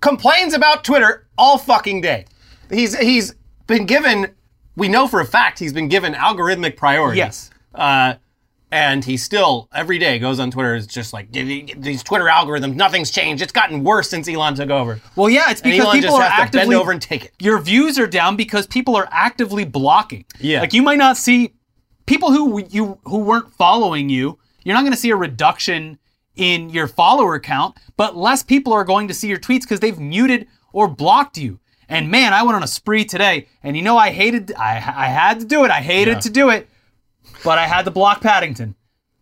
complains 0.00 0.54
about 0.54 0.84
Twitter 0.84 1.26
all 1.36 1.58
fucking 1.58 2.00
day. 2.00 2.24
He's 2.70 2.96
he's 2.96 3.34
been 3.66 3.86
given, 3.86 4.34
we 4.78 4.88
know 4.88 5.08
for 5.08 5.20
a 5.20 5.26
fact, 5.26 5.58
he's 5.58 5.72
been 5.72 5.88
given 5.88 6.14
algorithmic 6.14 6.76
priority. 6.76 7.18
Yes. 7.18 7.50
Uh, 7.74 8.14
and 8.70 9.04
he 9.04 9.16
still 9.16 9.68
every 9.72 9.98
day 9.98 10.18
goes 10.18 10.38
on 10.38 10.50
Twitter 10.50 10.74
is 10.74 10.86
just 10.86 11.12
like 11.12 11.32
these 11.32 12.02
Twitter 12.02 12.26
algorithms. 12.26 12.74
Nothing's 12.74 13.10
changed. 13.10 13.42
It's 13.42 13.52
gotten 13.52 13.82
worse 13.82 14.10
since 14.10 14.28
Elon 14.28 14.54
took 14.54 14.70
over. 14.70 15.00
Well, 15.16 15.30
yeah, 15.30 15.50
it's 15.50 15.60
because 15.62 15.92
people 15.92 16.00
just 16.00 16.14
are 16.14 16.22
has 16.22 16.36
to 16.36 16.42
actively 16.42 16.74
bend 16.74 16.80
over 16.80 16.92
and 16.92 17.00
take 17.00 17.24
it. 17.24 17.32
Your 17.40 17.58
views 17.60 17.98
are 17.98 18.06
down 18.06 18.36
because 18.36 18.66
people 18.66 18.94
are 18.94 19.08
actively 19.10 19.64
blocking. 19.64 20.26
Yeah. 20.38 20.60
like 20.60 20.74
you 20.74 20.82
might 20.82 20.98
not 20.98 21.16
see 21.16 21.54
people 22.06 22.30
who 22.30 22.62
you 22.68 22.98
who 23.04 23.18
weren't 23.20 23.52
following 23.54 24.08
you. 24.10 24.38
You're 24.64 24.74
not 24.74 24.82
going 24.82 24.92
to 24.92 24.98
see 24.98 25.10
a 25.10 25.16
reduction 25.16 25.98
in 26.36 26.68
your 26.68 26.86
follower 26.86 27.40
count, 27.40 27.76
but 27.96 28.16
less 28.16 28.42
people 28.42 28.72
are 28.72 28.84
going 28.84 29.08
to 29.08 29.14
see 29.14 29.28
your 29.28 29.38
tweets 29.38 29.62
because 29.62 29.80
they've 29.80 29.98
muted 29.98 30.46
or 30.72 30.88
blocked 30.88 31.38
you. 31.38 31.58
And 31.88 32.10
man, 32.10 32.32
I 32.34 32.42
went 32.42 32.56
on 32.56 32.62
a 32.62 32.66
spree 32.68 33.04
today, 33.04 33.48
and 33.62 33.76
you 33.76 33.82
know 33.82 33.96
I 33.96 34.10
hated. 34.10 34.52
I 34.54 34.74
I 34.76 35.06
had 35.06 35.40
to 35.40 35.46
do 35.46 35.64
it. 35.64 35.70
I 35.70 35.80
hated 35.80 36.14
Yeah. 36.14 36.20
to 36.20 36.30
do 36.30 36.50
it, 36.50 36.68
but 37.44 37.58
I 37.58 37.66
had 37.66 37.84
to 37.86 37.90
block 37.90 38.20
Paddington. 38.20 38.74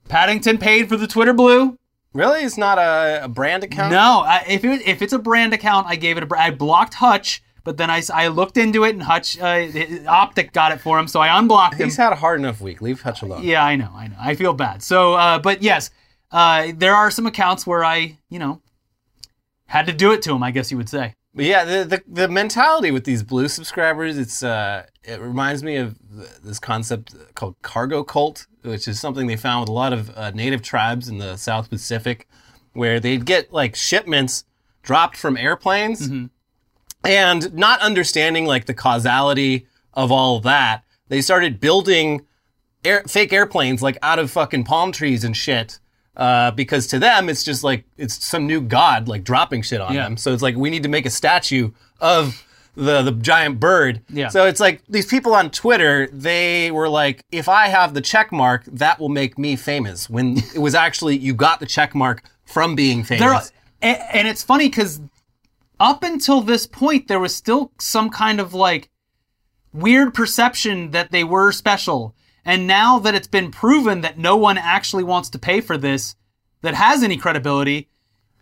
Paddington 0.09 0.59
paid 0.59 0.89
for 0.89 0.97
the 0.97 1.07
Twitter 1.07 1.33
Blue. 1.33 1.79
Really, 2.13 2.41
it's 2.43 2.57
not 2.57 2.79
a, 2.79 3.25
a 3.25 3.29
brand 3.29 3.63
account. 3.63 3.93
No, 3.93 4.23
I, 4.27 4.45
if 4.49 4.65
it, 4.65 4.87
if 4.87 5.03
it's 5.03 5.13
a 5.13 5.19
brand 5.19 5.53
account, 5.53 5.87
I 5.87 5.97
gave 5.97 6.17
it 6.17 6.25
a. 6.25 6.29
I 6.39 6.51
blocked 6.51 6.95
Hutch, 6.95 7.43
but 7.63 7.77
then 7.77 7.91
I, 7.91 8.03
I 8.13 8.29
looked 8.29 8.57
into 8.57 8.85
it 8.85 8.95
and 8.95 9.03
Hutch 9.03 9.39
uh, 9.39 9.67
Optic 10.09 10.53
got 10.53 10.73
it 10.73 10.81
for 10.81 10.99
him, 10.99 11.09
so 11.09 11.21
I 11.21 11.39
unblocked 11.39 11.75
him. 11.77 11.87
He's 11.87 11.97
had 11.97 12.13
a 12.13 12.17
hard 12.17 12.41
enough 12.41 12.61
week. 12.61 12.81
Leave 12.81 13.03
Hutch 13.03 13.23
alone. 13.23 13.43
Yeah, 13.45 13.63
I 13.65 13.77
know, 13.77 13.91
I 13.95 14.09
know. 14.09 14.17
I 14.19 14.35
feel 14.35 14.55
bad. 14.55 14.83
So, 14.83 15.15
uh, 15.15 15.39
but 15.41 15.63
yes, 15.63 15.91
uh, 16.33 16.69
there 16.75 16.95
are 16.95 17.11
some 17.11 17.27
accounts 17.27 17.67
where 17.67 17.85
I, 17.85 18.17
you 18.31 18.39
know, 18.39 18.63
had 19.67 19.87
to 19.87 19.93
do 19.93 20.13
it 20.13 20.23
to 20.23 20.33
him. 20.35 20.43
I 20.43 20.51
guess 20.53 20.71
you 20.71 20.79
would 20.79 20.89
say. 20.89 21.15
But 21.37 21.45
yeah, 21.45 21.65
the, 21.67 21.85
the 21.85 22.03
the 22.09 22.29
mentality 22.29 22.91
with 22.91 23.05
these 23.05 23.23
blue 23.23 23.49
subscribers, 23.49 24.17
it's 24.17 24.43
uh, 24.43 24.87
it 25.05 25.21
reminds 25.21 25.63
me 25.63 25.77
of 25.77 25.95
this 26.43 26.59
concept 26.59 27.15
called 27.35 27.57
cargo 27.61 28.03
cult, 28.03 28.47
which 28.63 28.89
is 28.89 28.99
something 28.99 29.27
they 29.27 29.37
found 29.37 29.61
with 29.61 29.69
a 29.69 29.73
lot 29.73 29.93
of 29.93 30.11
uh, 30.17 30.31
native 30.31 30.63
tribes 30.63 31.11
in 31.11 31.19
the 31.19 31.37
South 31.37 31.69
Pacific, 31.69 32.27
where 32.73 32.99
they'd 32.99 33.27
get 33.27 33.53
like 33.53 33.77
shipments 33.77 34.45
dropped 34.83 35.19
from 35.19 35.37
airplanes, 35.37 36.09
and 37.05 37.53
not 37.53 37.81
understanding 37.83 38.47
like 38.47 38.65
the 38.65 38.75
causality 38.75 39.67
of 39.93 40.11
all 40.11 40.41
that, 40.41 40.85
they 41.09 41.21
started 41.21 41.61
building 41.61 42.25
air, 42.83 43.03
fake 43.07 43.33
airplanes 43.35 43.83
like 43.83 43.99
out 44.01 44.19
of 44.19 44.31
fucking 44.31 44.65
palm 44.65 44.91
trees 44.91 45.23
and 45.23 45.37
shit. 45.37 45.81
Uh, 46.17 46.51
because 46.53 46.87
to 46.87 46.99
them, 46.99 47.29
it's 47.29 47.45
just 47.45 47.63
like 47.63 47.85
it's 47.99 48.25
some 48.25 48.47
new 48.47 48.61
god 48.61 49.07
like 49.07 49.23
dropping 49.23 49.61
shit 49.63 49.81
on 49.83 49.95
Yeah. 49.95 50.05
them. 50.05 50.17
So 50.17 50.33
it's 50.33 50.43
like 50.43 50.57
we 50.57 50.71
need 50.71 50.83
to 50.85 50.89
make 50.89 51.05
a 51.05 51.11
statue 51.11 51.73
of 52.01 52.43
the 52.75 53.03
the 53.03 53.13
giant 53.13 53.61
bird. 53.61 54.01
Yeah. 54.09 54.29
So 54.29 54.47
it's 54.47 54.59
like 54.61 54.83
these 54.89 55.05
people 55.07 55.35
on 55.35 55.51
Twitter, 55.51 56.09
they 56.13 56.71
were 56.71 56.89
like, 56.89 57.23
if 57.31 57.49
I 57.51 57.69
have 57.69 57.93
the 57.93 58.01
check 58.01 58.33
mark, 58.33 58.65
that 58.65 58.99
will 58.99 59.11
make 59.11 59.37
me 59.39 59.57
famous. 59.57 60.09
When 60.09 60.39
it 60.55 60.59
was 60.59 60.75
actually 60.75 61.19
you 61.19 61.35
got 61.35 61.61
the 61.61 61.67
check 61.67 61.95
mark 61.95 62.23
from 62.47 62.75
being 62.75 63.03
There, 63.03 63.19
famous. 63.19 63.53
and, 63.83 63.99
and 64.13 64.29
it's 64.29 64.43
funny 64.43 64.69
because 64.69 65.01
up 65.79 66.03
until 66.03 66.41
this 66.41 66.67
point, 66.67 67.09
there 67.09 67.21
was 67.21 67.35
still 67.37 67.73
some 67.79 68.09
kind 68.09 68.41
of 68.41 68.55
like 68.55 68.89
weird 69.75 70.15
perception 70.15 70.93
that 70.93 71.11
they 71.13 71.25
were 71.25 71.53
special. 71.53 72.15
And 72.47 72.67
now 72.67 73.01
that 73.01 73.15
it's 73.15 73.27
been 73.27 73.51
proven 73.51 74.01
that 74.03 74.19
no 74.19 74.37
one 74.37 74.57
actually 74.57 75.05
wants 75.05 75.29
to 75.31 75.39
pay 75.39 75.61
for 75.61 75.77
this, 75.77 76.15
that 76.63 76.75
has 76.75 77.03
any 77.03 77.17
credibility, 77.17 77.89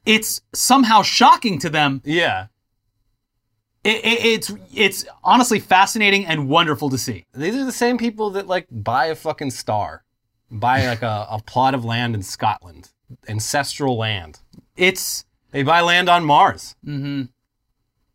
it's 0.04 0.42
somehow 0.54 1.02
shocking 1.02 1.58
to 1.60 1.70
them. 1.70 2.02
yeah. 2.04 2.46
It, 3.82 4.02
it, 4.02 4.24
it's 4.24 4.52
it's 4.72 5.04
honestly 5.22 5.60
fascinating 5.60 6.24
and 6.24 6.48
wonderful 6.48 6.88
to 6.88 6.96
see. 6.96 7.26
These 7.34 7.54
are 7.54 7.66
the 7.66 7.72
same 7.72 7.98
people 7.98 8.30
that 8.30 8.46
like 8.46 8.66
buy 8.70 9.06
a 9.06 9.14
fucking 9.14 9.50
star, 9.50 10.04
buy 10.50 10.86
like 10.86 11.02
a, 11.02 11.26
a 11.30 11.42
plot 11.44 11.74
of 11.74 11.84
land 11.84 12.14
in 12.14 12.22
Scotland, 12.22 12.92
ancestral 13.28 13.98
land. 13.98 14.40
It's 14.74 15.26
They 15.50 15.62
buy 15.62 15.82
land 15.82 16.08
on 16.08 16.24
Mars. 16.24 16.76
Mm-hmm. 16.86 17.24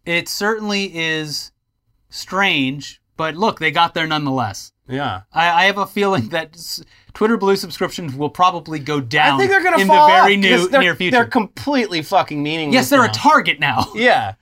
it 0.06 0.28
certainly 0.28 0.98
is 0.98 1.52
strange, 2.10 3.00
but 3.16 3.36
look, 3.36 3.60
they 3.60 3.70
got 3.70 3.94
there 3.94 4.08
nonetheless. 4.08 4.72
Yeah. 4.90 5.22
I, 5.32 5.50
I 5.50 5.64
have 5.66 5.78
a 5.78 5.86
feeling 5.86 6.30
that 6.30 6.56
s- 6.56 6.82
Twitter 7.14 7.38
Blue 7.38 7.56
subscriptions 7.56 8.16
will 8.16 8.30
probably 8.30 8.80
go 8.80 9.00
down. 9.00 9.36
I 9.36 9.38
think 9.38 9.52
they're 9.52 9.64
gonna 9.64 9.80
in 9.82 9.88
fall 9.88 10.08
the 10.08 10.14
very 10.14 10.34
off 10.36 10.40
new 10.42 10.68
they're, 10.68 10.82
near 10.82 10.96
future. 10.96 11.12
They're 11.18 11.26
completely 11.28 12.02
fucking 12.02 12.42
meaningless. 12.42 12.74
yes, 12.74 12.90
they're 12.90 13.06
a 13.06 13.10
target 13.10 13.60
now. 13.60 13.86
Yeah. 13.96 14.34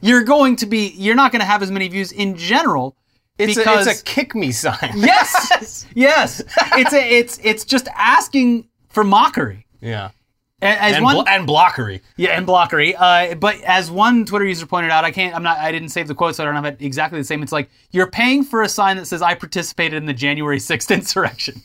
You're 0.00 0.22
going 0.22 0.54
to 0.56 0.66
be. 0.66 0.88
You're 0.96 1.16
not 1.16 1.32
going 1.32 1.40
to 1.40 1.46
have 1.46 1.60
as 1.62 1.70
many 1.72 1.88
views 1.88 2.12
in 2.12 2.36
general. 2.36 2.96
It's 3.36 3.56
because 3.56 3.86
a, 3.86 3.90
it's 3.90 4.00
a 4.00 4.04
kick 4.04 4.34
me 4.34 4.52
sign. 4.52 4.92
yes, 4.94 5.86
yes. 5.94 6.40
It's 6.74 6.92
a. 6.92 7.18
It's 7.18 7.40
it's 7.42 7.64
just 7.64 7.88
asking 7.96 8.68
for 8.88 9.02
mockery. 9.02 9.66
yeah. 9.80 10.10
As 10.60 10.96
And, 10.96 11.04
one, 11.04 11.14
blo- 11.14 11.24
and 11.28 11.46
blockery. 11.46 12.00
Yeah, 12.16 12.30
and 12.30 12.44
blockery. 12.46 12.94
Uh, 12.98 13.36
but 13.36 13.60
as 13.62 13.92
one 13.92 14.24
Twitter 14.24 14.44
user 14.44 14.66
pointed 14.66 14.90
out, 14.90 15.04
I 15.04 15.12
can't. 15.12 15.34
I'm 15.34 15.42
not. 15.44 15.58
I 15.58 15.70
didn't 15.70 15.90
save 15.90 16.08
the 16.08 16.16
quote, 16.16 16.34
so 16.34 16.42
I 16.42 16.46
don't 16.46 16.56
have 16.56 16.64
it 16.64 16.78
exactly 16.80 17.20
the 17.20 17.24
same. 17.24 17.44
It's 17.44 17.52
like 17.52 17.70
you're 17.92 18.10
paying 18.10 18.42
for 18.42 18.62
a 18.62 18.68
sign 18.68 18.96
that 18.96 19.06
says 19.06 19.22
"I 19.22 19.34
participated 19.34 19.96
in 19.98 20.06
the 20.06 20.12
January 20.12 20.58
6th 20.58 20.90
insurrection." 20.94 21.62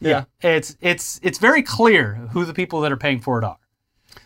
Yeah. 0.00 0.24
It's 0.40 0.76
it's 0.80 1.20
it's 1.22 1.38
very 1.38 1.62
clear 1.62 2.14
who 2.32 2.44
the 2.44 2.54
people 2.54 2.80
that 2.80 2.92
are 2.92 2.96
paying 2.96 3.20
for 3.20 3.38
it 3.38 3.44
are. 3.44 3.58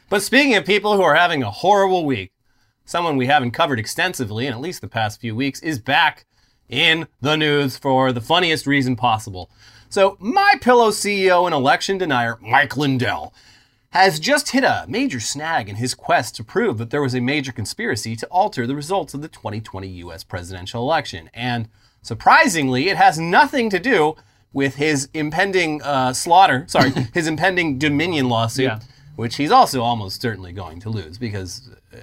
But 0.08 0.22
speaking 0.22 0.54
of 0.56 0.64
people 0.64 0.96
who 0.96 1.02
are 1.02 1.14
having 1.14 1.42
a 1.42 1.50
horrible 1.50 2.04
week, 2.04 2.32
someone 2.84 3.16
we 3.16 3.26
haven't 3.26 3.52
covered 3.52 3.78
extensively 3.78 4.46
in 4.46 4.52
at 4.52 4.60
least 4.60 4.80
the 4.80 4.88
past 4.88 5.20
few 5.20 5.37
weeks 5.37 5.60
is 5.60 5.78
back 5.78 6.26
in 6.68 7.06
the 7.20 7.37
news 7.37 7.76
for 7.76 8.12
the 8.12 8.20
funniest 8.20 8.66
reason 8.66 8.96
possible. 8.96 9.50
So, 9.90 10.16
My 10.20 10.54
Pillow 10.61 10.90
CEO 10.90 11.47
and 11.47 11.54
election 11.54 11.99
denier 11.99 12.38
Mike 12.40 12.76
Lindell 12.76 13.35
has 13.90 14.20
just 14.20 14.50
hit 14.50 14.62
a 14.62 14.85
major 14.88 15.18
snag 15.18 15.68
in 15.68 15.75
his 15.76 15.94
quest 15.94 16.37
to 16.37 16.44
prove 16.44 16.78
that 16.78 16.90
there 16.90 17.02
was 17.02 17.12
a 17.14 17.20
major 17.20 17.50
conspiracy 17.50 18.14
to 18.14 18.26
alter 18.28 18.66
the 18.68 18.76
results 18.76 19.14
of 19.14 19.20
the 19.20 19.26
2020 19.26 19.88
US 20.04 20.23
presidential 20.23 20.80
election. 20.82 21.28
And 21.35 21.68
surprisingly, 22.02 22.88
it 22.88 22.97
has 22.97 23.18
nothing 23.18 23.68
to 23.70 23.80
do 23.80 24.14
with 24.52 24.76
his 24.76 25.09
impending 25.12 25.82
uh, 25.82 26.12
slaughter, 26.12 26.64
sorry, 26.68 26.90
his 27.12 27.26
impending 27.26 27.76
Dominion 27.78 28.28
lawsuit, 28.28 28.66
Yeah. 28.66 28.78
which 29.16 29.37
he's 29.37 29.50
also 29.50 29.82
almost 29.82 30.23
certainly 30.23 30.52
going 30.52 30.78
to 30.80 30.88
lose 30.88 31.18
because 31.18 31.68
uh, 31.92 31.97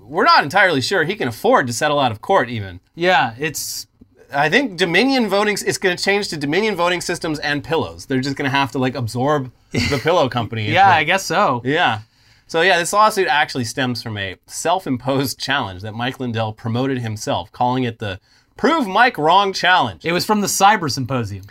we're 0.00 0.24
not 0.24 0.44
entirely 0.44 0.80
sure 0.80 1.02
he 1.02 1.16
can 1.16 1.26
afford 1.26 1.66
to 1.66 1.72
settle 1.72 1.98
out 1.98 2.12
of 2.12 2.20
court 2.20 2.48
even. 2.48 2.78
Yeah, 2.94 3.34
it's 3.36 3.88
I 4.32 4.48
think 4.48 4.76
Dominion 4.76 5.28
voting 5.28 5.56
is 5.66 5.78
going 5.78 5.96
to 5.96 6.02
change 6.02 6.28
to 6.28 6.36
Dominion 6.36 6.76
voting 6.76 7.00
systems 7.00 7.38
and 7.38 7.62
pillows. 7.62 8.06
They're 8.06 8.20
just 8.20 8.36
going 8.36 8.50
to 8.50 8.56
have 8.56 8.72
to 8.72 8.78
like 8.78 8.94
absorb 8.94 9.52
the 9.72 10.00
pillow 10.02 10.28
company. 10.28 10.70
yeah. 10.72 10.90
I 10.90 11.04
guess 11.04 11.24
so. 11.24 11.62
Yeah. 11.64 12.00
So 12.46 12.60
yeah, 12.60 12.78
this 12.78 12.92
lawsuit 12.92 13.26
actually 13.28 13.64
stems 13.64 14.02
from 14.02 14.16
a 14.16 14.36
self-imposed 14.46 15.38
challenge 15.38 15.82
that 15.82 15.94
Mike 15.94 16.20
Lindell 16.20 16.52
promoted 16.52 16.98
himself, 16.98 17.50
calling 17.50 17.84
it 17.84 17.98
the 17.98 18.20
"Prove 18.56 18.86
Mike 18.86 19.18
Wrong 19.18 19.52
Challenge." 19.52 20.04
It 20.04 20.12
was 20.12 20.24
from 20.24 20.42
the 20.42 20.46
Cyber 20.46 20.90
Symposium. 20.90 21.46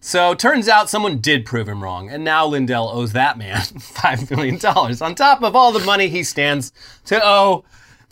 So 0.00 0.34
turns 0.34 0.68
out 0.68 0.90
someone 0.90 1.18
did 1.18 1.46
prove 1.46 1.68
him 1.68 1.82
wrong, 1.82 2.10
and 2.10 2.24
now 2.24 2.46
Lindell 2.46 2.88
owes 2.90 3.12
that 3.12 3.38
man 3.38 3.60
five 3.80 4.30
million 4.30 4.58
dollars 4.58 5.02
on 5.02 5.14
top 5.14 5.42
of 5.42 5.54
all 5.54 5.72
the 5.72 5.84
money 5.84 6.08
he 6.08 6.22
stands 6.22 6.72
to 7.06 7.20
owe 7.22 7.64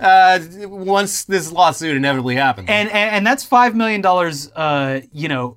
uh, 0.03 0.41
once 0.69 1.25
this 1.25 1.53
lawsuit 1.53 1.97
inevitably 1.97 2.35
happens. 2.37 2.69
And, 2.69 2.89
and 2.91 3.11
and 3.17 3.27
that's 3.27 3.45
five 3.45 3.75
million 3.77 4.01
dollars, 4.01 4.51
uh, 4.53 5.01
you 5.13 5.29
know, 5.29 5.57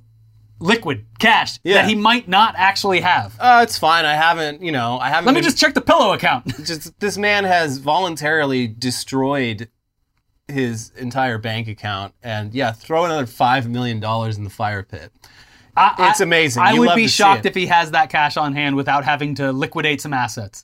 liquid 0.59 1.05
cash 1.19 1.59
Yeah. 1.63 1.75
that 1.75 1.89
he 1.89 1.95
might 1.95 2.27
not 2.29 2.55
actually 2.57 3.01
have. 3.01 3.35
uh, 3.39 3.61
it's 3.63 3.77
fine. 3.77 4.05
I 4.05 4.13
haven't, 4.15 4.61
you 4.61 4.71
know, 4.71 4.97
I 4.99 5.09
haven't. 5.09 5.25
Let 5.25 5.33
me 5.33 5.41
been- 5.41 5.43
just 5.49 5.57
check 5.57 5.73
the 5.73 5.81
pillow 5.81 6.13
account. 6.13 6.45
just 6.65 6.97
this 6.99 7.17
man 7.17 7.43
has 7.43 7.77
voluntarily 7.79 8.67
destroyed 8.67 9.69
his 10.47 10.91
entire 10.95 11.37
bank 11.39 11.67
account, 11.67 12.13
and 12.21 12.53
yeah, 12.53 12.71
throw 12.71 13.03
another 13.05 13.25
five 13.25 13.67
million 13.67 13.99
dollars 13.99 14.37
in 14.37 14.43
the 14.43 14.49
fire 14.49 14.83
pit. 14.83 15.11
I- 15.75 15.95
It's 16.11 16.21
amazing. 16.21 16.63
I 16.63 16.71
You 16.73 16.81
would 16.81 16.95
be 16.95 17.07
shocked 17.07 17.45
if 17.45 17.55
he 17.55 17.65
has 17.65 17.91
that 17.91 18.09
cash 18.09 18.37
on 18.37 18.53
hand 18.53 18.75
without 18.75 19.03
having 19.03 19.35
to 19.35 19.51
liquidate 19.51 19.99
some 20.01 20.13
assets. 20.13 20.63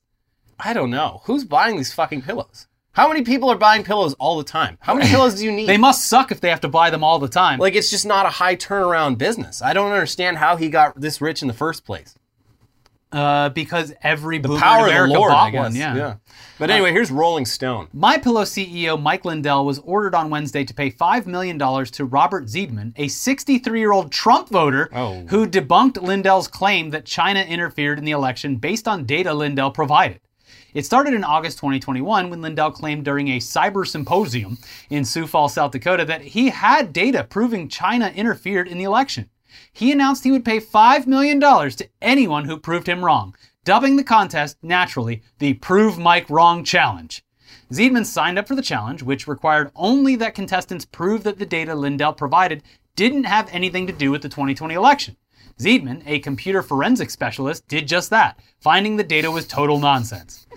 I 0.60 0.74
don't 0.74 0.92
know 0.92 1.22
who's 1.26 1.44
buying 1.44 1.76
these 1.78 1.92
fucking 1.92 2.22
pillows. 2.22 2.68
How 2.94 3.08
many 3.08 3.22
people 3.22 3.50
are 3.50 3.58
buying 3.58 3.84
pillows 3.84 4.14
all 4.16 4.38
the 4.38 4.44
time? 4.44 4.78
How 4.82 4.94
many 4.94 5.10
pillows 5.10 5.36
do 5.36 5.46
you 5.46 5.52
need? 5.58 5.68
They 5.68 5.78
must 5.78 6.08
suck 6.08 6.32
if 6.32 6.42
they 6.42 6.50
have 6.50 6.62
to 6.62 6.68
buy 6.70 6.90
them 6.90 7.04
all 7.04 7.20
the 7.20 7.30
time. 7.30 7.60
like 7.60 7.76
it's 7.76 7.90
just 7.90 8.06
not 8.06 8.26
a 8.26 8.30
high 8.30 8.56
turnaround 8.56 9.18
business. 9.18 9.62
I 9.62 9.74
don't 9.74 9.92
understand 9.92 10.38
how 10.38 10.58
he 10.58 10.70
got 10.70 11.00
this 11.00 11.22
rich 11.22 11.42
in 11.42 11.48
the 11.48 11.54
first 11.54 11.86
place. 11.86 12.16
uh, 13.14 13.50
because 13.50 13.94
every 14.04 14.40
boomer 14.40 14.58
Power 14.60 14.88
in 14.90 14.96
of 14.96 15.08
the 15.10 15.14
Lord, 15.14 15.32
bought 15.32 15.48
I 15.48 15.52
guess. 15.52 15.62
one. 15.64 15.76
Yeah. 15.76 16.16
But 16.58 16.70
anyway, 16.70 16.92
here's 16.94 17.12
Rolling 17.12 17.46
Stone. 17.46 17.88
My 17.94 18.18
Pillow 18.18 18.44
CEO 18.44 19.02
Mike 19.02 19.26
Lindell 19.26 19.66
was 19.66 19.80
ordered 19.80 20.16
on 20.16 20.30
Wednesday 20.30 20.64
to 20.64 20.74
pay 20.74 20.90
$5 20.92 21.26
million 21.26 21.58
to 21.60 22.06
Robert 22.06 22.46
Zeidman, 22.46 22.94
a 22.96 23.10
63 23.10 23.80
year 23.80 23.92
old 23.92 24.12
Trump 24.14 24.48
voter 24.50 24.88
Oh. 24.94 25.26
who 25.28 25.46
debunked 25.48 26.02
Lindell's 26.02 26.48
claim 26.48 26.92
that 26.92 27.06
China 27.06 27.42
interfered 27.42 27.98
in 28.00 28.06
the 28.06 28.12
election 28.12 28.56
based 28.58 28.88
on 28.88 29.04
data 29.06 29.34
Lindell 29.34 29.72
provided. 29.72 30.22
It 30.74 30.86
started 30.86 31.14
in 31.14 31.26
August 31.26 31.58
2021 31.58 32.30
when 32.30 32.42
Lindell 32.42 32.72
claimed 32.72 33.04
during 33.04 33.28
a 33.28 33.40
cyber 33.40 33.86
symposium 33.86 34.58
in 34.90 35.04
Sioux 35.04 35.28
Falls, 35.28 35.54
South 35.54 35.72
Dakota, 35.72 36.06
that 36.06 36.22
he 36.22 36.50
had 36.50 36.94
data 36.94 37.26
proving 37.26 37.68
China 37.68 38.08
interfered 38.16 38.70
in 38.70 38.78
the 38.78 38.86
election. 38.86 39.30
He 39.74 39.92
announced 39.92 40.24
he 40.24 40.32
would 40.32 40.46
pay 40.46 40.62
$5 40.62 41.08
million 41.08 41.42
to 41.42 41.90
anyone 42.02 42.46
who 42.46 42.58
proved 42.58 42.88
him 42.88 43.04
wrong, 43.04 43.36
dubbing 43.66 43.98
the 43.98 44.04
contest, 44.04 44.58
naturally, 44.62 45.24
the 45.40 45.56
Prove 45.56 46.00
Mike 46.00 46.30
Wrong 46.30 46.64
Challenge. 46.64 47.22
Zeidman 47.70 48.06
signed 48.06 48.40
up 48.40 48.48
for 48.48 48.56
the 48.56 48.62
challenge, 48.62 49.04
which 49.04 49.28
required 49.28 49.72
only 49.76 50.16
that 50.16 50.36
contestants 50.36 50.86
prove 50.86 51.24
that 51.24 51.38
the 51.38 51.46
data 51.46 51.76
Lindell 51.76 52.14
provided 52.14 52.64
didn't 52.96 53.26
have 53.26 53.50
anything 53.52 53.88
to 53.88 53.94
do 53.94 54.10
with 54.10 54.22
the 54.22 54.30
2020 54.30 54.74
election. 54.74 55.18
Zeidman, 55.60 56.04
a 56.06 56.20
computer 56.20 56.62
forensic 56.62 57.10
specialist, 57.10 57.68
did 57.68 57.88
just 57.88 58.10
that, 58.10 58.40
finding 58.60 58.98
the 58.98 59.04
data 59.04 59.30
was 59.32 59.48
total 59.48 59.80
nonsense. 59.80 60.48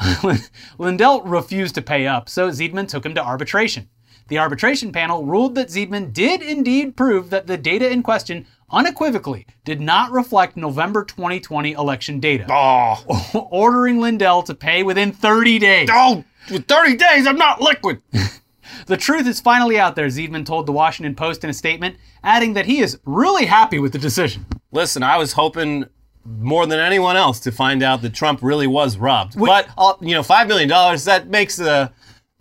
Lindell 0.78 1.22
refused 1.22 1.74
to 1.76 1.82
pay 1.82 2.06
up, 2.06 2.28
so 2.28 2.48
Zeidman 2.50 2.88
took 2.88 3.04
him 3.06 3.14
to 3.14 3.24
arbitration. 3.24 3.88
The 4.28 4.38
arbitration 4.38 4.92
panel 4.92 5.24
ruled 5.24 5.54
that 5.56 5.68
Zeidman 5.68 6.12
did 6.12 6.42
indeed 6.42 6.96
prove 6.96 7.30
that 7.30 7.46
the 7.46 7.56
data 7.58 7.90
in 7.90 8.02
question 8.02 8.46
unequivocally 8.70 9.46
did 9.64 9.80
not 9.80 10.10
reflect 10.10 10.56
November 10.56 11.04
2020 11.04 11.72
election 11.72 12.20
data, 12.20 12.46
Oh, 12.48 13.48
ordering 13.50 14.00
Lindell 14.00 14.42
to 14.44 14.54
pay 14.54 14.82
within 14.82 15.12
30 15.12 15.58
days. 15.58 15.88
oh, 15.92 16.24
with 16.50 16.66
30 16.66 16.96
days, 16.96 17.26
I'm 17.26 17.36
not 17.36 17.60
liquid. 17.60 18.00
The 18.86 18.96
truth 18.96 19.26
is 19.26 19.40
finally 19.40 19.78
out 19.78 19.96
there, 19.96 20.06
Zeidman 20.06 20.44
told 20.44 20.66
the 20.66 20.72
Washington 20.72 21.14
Post 21.14 21.44
in 21.44 21.50
a 21.50 21.54
statement, 21.54 21.96
adding 22.22 22.54
that 22.54 22.66
he 22.66 22.80
is 22.80 22.98
really 23.04 23.46
happy 23.46 23.78
with 23.78 23.92
the 23.92 23.98
decision. 23.98 24.46
Listen, 24.70 25.02
I 25.02 25.16
was 25.18 25.32
hoping 25.32 25.86
more 26.24 26.66
than 26.66 26.78
anyone 26.78 27.16
else 27.16 27.40
to 27.40 27.52
find 27.52 27.82
out 27.82 28.02
that 28.02 28.14
Trump 28.14 28.40
really 28.42 28.66
was 28.66 28.96
robbed. 28.96 29.38
but 29.38 29.68
uh, 29.76 29.94
you 30.00 30.14
know, 30.14 30.22
five 30.22 30.46
million 30.46 30.68
dollars 30.68 31.04
that 31.04 31.28
makes 31.28 31.56
the 31.56 31.90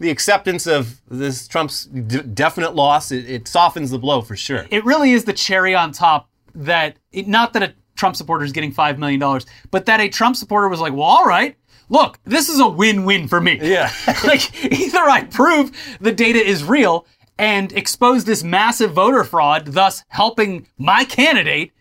the 0.02 0.10
acceptance 0.10 0.68
of 0.68 1.02
this 1.10 1.48
Trump's 1.48 1.86
d- 1.86 2.22
definite 2.22 2.76
loss. 2.76 3.12
It, 3.12 3.30
it 3.30 3.48
softens 3.48 3.92
the 3.92 4.00
blow 4.00 4.22
for 4.22 4.36
sure. 4.36 4.66
It 4.72 4.84
really 4.84 5.12
is 5.12 5.26
the 5.26 5.34
cherry 5.34 5.76
on 5.76 5.92
top 5.92 6.30
that, 6.56 6.98
it, 7.12 7.28
not 7.28 7.54
that 7.54 7.64
a 7.64 7.74
Trump 7.96 8.16
supporter 8.16 8.44
is 8.44 8.52
getting 8.52 8.74
$5 8.74 8.98
million, 8.98 9.42
but 9.70 9.86
that 9.86 10.00
a 10.00 10.10
Trump 10.10 10.36
supporter 10.36 10.68
was 10.70 10.80
like, 10.80 10.92
well, 10.92 11.04
all 11.04 11.26
right, 11.26 11.56
look, 11.92 12.18
this 12.24 12.50
is 12.50 12.60
a 12.60 12.68
win 12.68 13.06
win 13.06 13.28
for 13.28 13.40
me. 13.40 13.60
Yeah. 13.62 13.92
like, 14.24 14.64
either 14.66 14.98
I 14.98 15.26
prove 15.26 15.72
the 16.00 16.12
data 16.12 16.40
is 16.40 16.64
real 16.64 17.06
and 17.38 17.72
expose 17.74 18.24
this 18.24 18.44
massive 18.44 18.94
voter 18.94 19.24
fraud, 19.24 19.68
thus 19.68 20.04
helping 20.08 20.68
my 20.78 21.04
candidate 21.04 21.72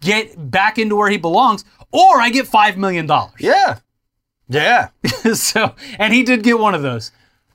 get 0.00 0.50
back 0.50 0.78
into 0.78 0.96
where 0.96 1.10
he 1.10 1.16
belongs, 1.16 1.64
or 1.90 2.20
I 2.20 2.30
get 2.30 2.46
$5 2.46 2.76
million. 2.76 3.08
yeah, 3.38 3.78
yeah. 4.48 4.88
so, 5.34 5.74
and 5.98 6.14
he 6.14 6.22
did 6.22 6.42
get 6.42 6.58
one 6.58 6.74
of 6.74 6.82
those. 6.82 7.10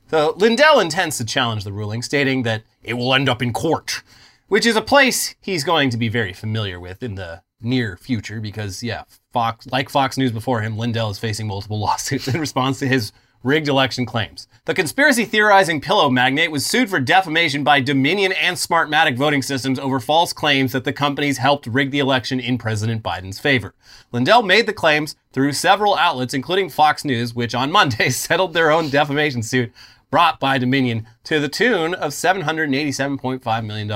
So 0.10 0.36
Lindell 0.38 0.80
intends 0.80 1.18
to 1.18 1.26
challenge 1.26 1.64
the 1.64 1.72
ruling, 1.72 2.02
stating 2.02 2.44
that 2.44 2.64
it 2.84 2.96
will 2.96 3.16
end 3.16 3.30
up 3.30 3.42
in 3.42 3.54
court, 3.54 4.04
which 4.48 4.66
is 4.66 4.76
a 4.76 4.82
place 4.82 5.34
he's 5.42 5.64
going 5.64 5.90
to 5.92 5.98
be 5.98 6.10
very 6.10 6.34
familiar 6.34 6.80
with 6.80 7.02
in 7.02 7.16
the 7.16 7.42
near 7.64 7.98
future 7.98 8.40
because, 8.40 8.84
yeah, 8.84 9.04
Fox, 9.32 9.68
like 9.68 9.90
Fox 9.90 10.18
News 10.18 10.32
before 10.32 10.62
him, 10.62 10.78
Lindell 10.78 11.10
is 11.10 11.20
facing 11.20 11.48
multiple 11.48 11.80
lawsuits 11.82 12.28
in 12.28 12.40
response 12.40 12.80
to 12.80 12.88
his 12.88 13.12
rigged 13.44 13.68
election 13.68 14.06
claims. 14.06 14.48
The 14.66 14.74
conspiracy 14.74 15.26
theorizing 15.26 15.82
pillow 15.82 16.10
magnate 16.10 16.52
was 16.52 16.66
sued 16.66 16.90
for 16.90 17.02
defamation 17.02 17.64
by 17.64 17.82
Dominion 17.82 18.32
and 18.32 18.56
Smartmatic 18.56 19.18
voting 19.18 19.42
systems 19.42 19.78
over 19.78 20.00
false 20.00 20.32
claims 20.32 20.72
that 20.72 20.86
the 20.86 20.94
companies 20.94 21.38
helped 21.38 21.68
rig 21.68 21.92
the 21.92 22.00
election 22.00 22.40
in 22.40 22.58
President 22.58 23.04
Biden's 23.04 23.40
favor. 23.40 23.76
Lindell 24.14 24.42
made 24.42 24.66
the 24.66 24.74
claims 24.74 25.18
through 25.34 25.52
several 25.52 25.96
outlets, 25.96 26.34
including 26.34 26.70
Fox 26.70 27.04
News, 27.04 27.36
which 27.36 27.54
on 27.54 27.72
Monday 27.74 28.10
settled 28.10 28.54
their 28.54 28.72
own 28.72 28.90
defamation 28.90 29.44
suit 29.44 29.74
brought 30.10 30.40
by 30.40 30.58
Dominion 30.58 31.08
to 31.26 31.40
the 31.40 31.50
tune 31.50 31.94
of 31.94 32.12
$787.5 32.12 33.66
million. 33.66 33.88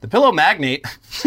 The 0.00 0.08
pillow 0.08 0.32
magnate 0.32 0.86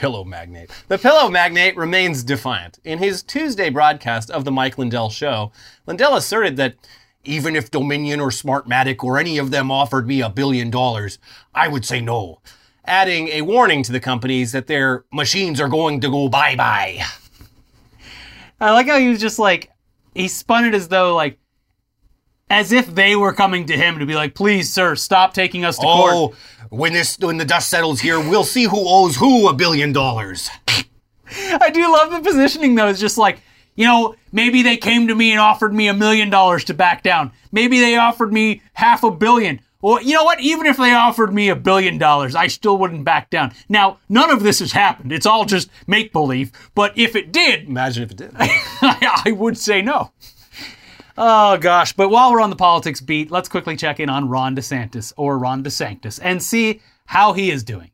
pillow 0.00 0.24
magnate. 0.24 0.70
The 0.88 0.96
pillow 0.96 1.28
magnate 1.28 1.76
remains 1.76 2.24
defiant. 2.24 2.78
In 2.84 2.98
his 2.98 3.22
Tuesday 3.22 3.68
broadcast 3.68 4.30
of 4.30 4.46
the 4.46 4.50
Mike 4.50 4.78
Lindell 4.78 5.10
show, 5.10 5.52
Lindell 5.86 6.16
asserted 6.16 6.56
that 6.56 6.76
even 7.22 7.54
if 7.54 7.70
Dominion 7.70 8.18
or 8.18 8.30
Smartmatic 8.30 9.04
or 9.04 9.18
any 9.18 9.36
of 9.36 9.50
them 9.50 9.70
offered 9.70 10.06
me 10.06 10.22
a 10.22 10.30
billion 10.30 10.70
dollars, 10.70 11.18
I 11.54 11.68
would 11.68 11.84
say 11.84 12.00
no, 12.00 12.40
adding 12.86 13.28
a 13.28 13.42
warning 13.42 13.82
to 13.82 13.92
the 13.92 14.00
companies 14.00 14.52
that 14.52 14.68
their 14.68 15.04
machines 15.12 15.60
are 15.60 15.68
going 15.68 16.00
to 16.00 16.10
go 16.10 16.30
bye-bye. 16.30 17.02
I 18.58 18.72
like 18.72 18.86
how 18.86 18.98
he 18.98 19.10
was 19.10 19.20
just 19.20 19.38
like, 19.38 19.70
he 20.14 20.28
spun 20.28 20.64
it 20.64 20.74
as 20.74 20.88
though, 20.88 21.14
like, 21.14 21.38
as 22.50 22.72
if 22.72 22.92
they 22.94 23.14
were 23.14 23.32
coming 23.32 23.66
to 23.66 23.76
him 23.76 24.00
to 24.00 24.06
be 24.06 24.16
like, 24.16 24.34
please, 24.34 24.72
sir, 24.72 24.96
stop 24.96 25.32
taking 25.32 25.64
us 25.64 25.78
to 25.78 25.86
oh, 25.86 25.96
court. 25.96 26.12
Oh, 26.14 26.34
when 26.68 26.92
this 26.92 27.16
when 27.18 27.38
the 27.38 27.44
dust 27.44 27.70
settles 27.70 28.00
here, 28.00 28.18
we'll 28.18 28.44
see 28.44 28.64
who 28.64 28.88
owes 28.88 29.16
who 29.16 29.48
a 29.48 29.54
billion 29.54 29.92
dollars. 29.92 30.50
I 30.68 31.70
do 31.70 31.90
love 31.90 32.10
the 32.10 32.20
positioning 32.20 32.74
though. 32.74 32.88
It's 32.88 33.00
just 33.00 33.16
like, 33.16 33.40
you 33.76 33.86
know, 33.86 34.16
maybe 34.32 34.62
they 34.62 34.76
came 34.76 35.06
to 35.06 35.14
me 35.14 35.30
and 35.30 35.40
offered 35.40 35.72
me 35.72 35.86
a 35.86 35.94
million 35.94 36.28
dollars 36.28 36.64
to 36.64 36.74
back 36.74 37.02
down. 37.04 37.30
Maybe 37.52 37.78
they 37.78 37.96
offered 37.96 38.32
me 38.32 38.62
half 38.74 39.04
a 39.04 39.10
billion. 39.10 39.60
Well, 39.82 40.02
you 40.02 40.14
know 40.14 40.24
what? 40.24 40.40
Even 40.40 40.66
if 40.66 40.76
they 40.76 40.92
offered 40.92 41.32
me 41.32 41.48
a 41.48 41.56
billion 41.56 41.96
dollars, 41.96 42.34
I 42.34 42.48
still 42.48 42.76
wouldn't 42.76 43.04
back 43.04 43.30
down. 43.30 43.54
Now, 43.68 43.98
none 44.10 44.30
of 44.30 44.42
this 44.42 44.58
has 44.58 44.72
happened. 44.72 45.10
It's 45.10 45.24
all 45.24 45.46
just 45.46 45.70
make 45.86 46.12
believe. 46.12 46.52
But 46.74 46.98
if 46.98 47.16
it 47.16 47.32
did, 47.32 47.66
Imagine 47.66 48.02
if 48.02 48.10
it 48.10 48.16
did. 48.18 48.32
I 48.38 49.34
would 49.34 49.56
say 49.56 49.80
no. 49.80 50.12
Oh 51.22 51.58
gosh, 51.58 51.92
but 51.92 52.08
while 52.08 52.32
we're 52.32 52.40
on 52.40 52.48
the 52.48 52.56
politics 52.56 53.02
beat, 53.02 53.30
let's 53.30 53.50
quickly 53.50 53.76
check 53.76 54.00
in 54.00 54.08
on 54.08 54.30
Ron 54.30 54.56
DeSantis 54.56 55.12
or 55.18 55.36
Ron 55.38 55.62
DeSanctis 55.62 56.18
and 56.22 56.42
see 56.42 56.80
how 57.04 57.34
he 57.34 57.50
is 57.50 57.62
doing. 57.62 57.90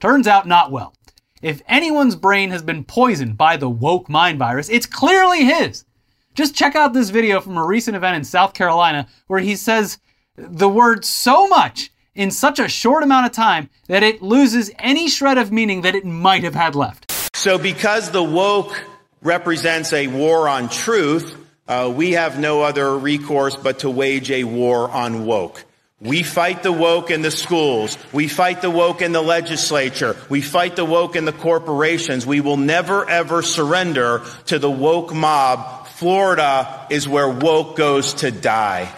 Turns 0.00 0.26
out 0.26 0.48
not 0.48 0.70
well. 0.70 0.94
If 1.42 1.60
anyone's 1.68 2.16
brain 2.16 2.48
has 2.52 2.62
been 2.62 2.82
poisoned 2.82 3.36
by 3.36 3.58
the 3.58 3.68
woke 3.68 4.08
mind 4.08 4.38
virus, 4.38 4.70
it's 4.70 4.86
clearly 4.86 5.44
his. 5.44 5.84
Just 6.32 6.54
check 6.54 6.74
out 6.74 6.94
this 6.94 7.10
video 7.10 7.38
from 7.42 7.58
a 7.58 7.66
recent 7.66 7.98
event 7.98 8.16
in 8.16 8.24
South 8.24 8.54
Carolina 8.54 9.08
where 9.26 9.40
he 9.40 9.56
says 9.56 9.98
the 10.34 10.66
word 10.66 11.04
so 11.04 11.46
much 11.46 11.90
in 12.14 12.30
such 12.30 12.58
a 12.58 12.66
short 12.66 13.02
amount 13.02 13.26
of 13.26 13.32
time 13.32 13.68
that 13.88 14.02
it 14.02 14.22
loses 14.22 14.70
any 14.78 15.10
shred 15.10 15.36
of 15.36 15.52
meaning 15.52 15.82
that 15.82 15.94
it 15.94 16.06
might 16.06 16.44
have 16.44 16.54
had 16.54 16.74
left. 16.74 17.12
So, 17.36 17.58
because 17.58 18.10
the 18.10 18.22
woke 18.22 18.82
represents 19.20 19.92
a 19.92 20.06
war 20.06 20.48
on 20.48 20.70
truth, 20.70 21.43
uh, 21.66 21.92
we 21.94 22.12
have 22.12 22.38
no 22.38 22.62
other 22.62 22.96
recourse 22.96 23.56
but 23.56 23.80
to 23.80 23.90
wage 23.90 24.30
a 24.30 24.44
war 24.44 24.90
on 24.90 25.26
woke. 25.26 25.64
We 26.00 26.22
fight 26.22 26.62
the 26.62 26.72
woke 26.72 27.10
in 27.10 27.22
the 27.22 27.30
schools. 27.30 27.96
We 28.12 28.28
fight 28.28 28.60
the 28.60 28.68
woke 28.68 29.00
in 29.00 29.12
the 29.12 29.22
legislature. 29.22 30.16
We 30.28 30.42
fight 30.42 30.76
the 30.76 30.84
woke 30.84 31.16
in 31.16 31.24
the 31.24 31.32
corporations. 31.32 32.26
We 32.26 32.42
will 32.42 32.58
never 32.58 33.08
ever 33.08 33.40
surrender 33.42 34.22
to 34.46 34.58
the 34.58 34.70
woke 34.70 35.14
mob. 35.14 35.86
Florida 35.86 36.86
is 36.90 37.08
where 37.08 37.28
woke 37.28 37.76
goes 37.76 38.12
to 38.14 38.30
die. 38.30 38.92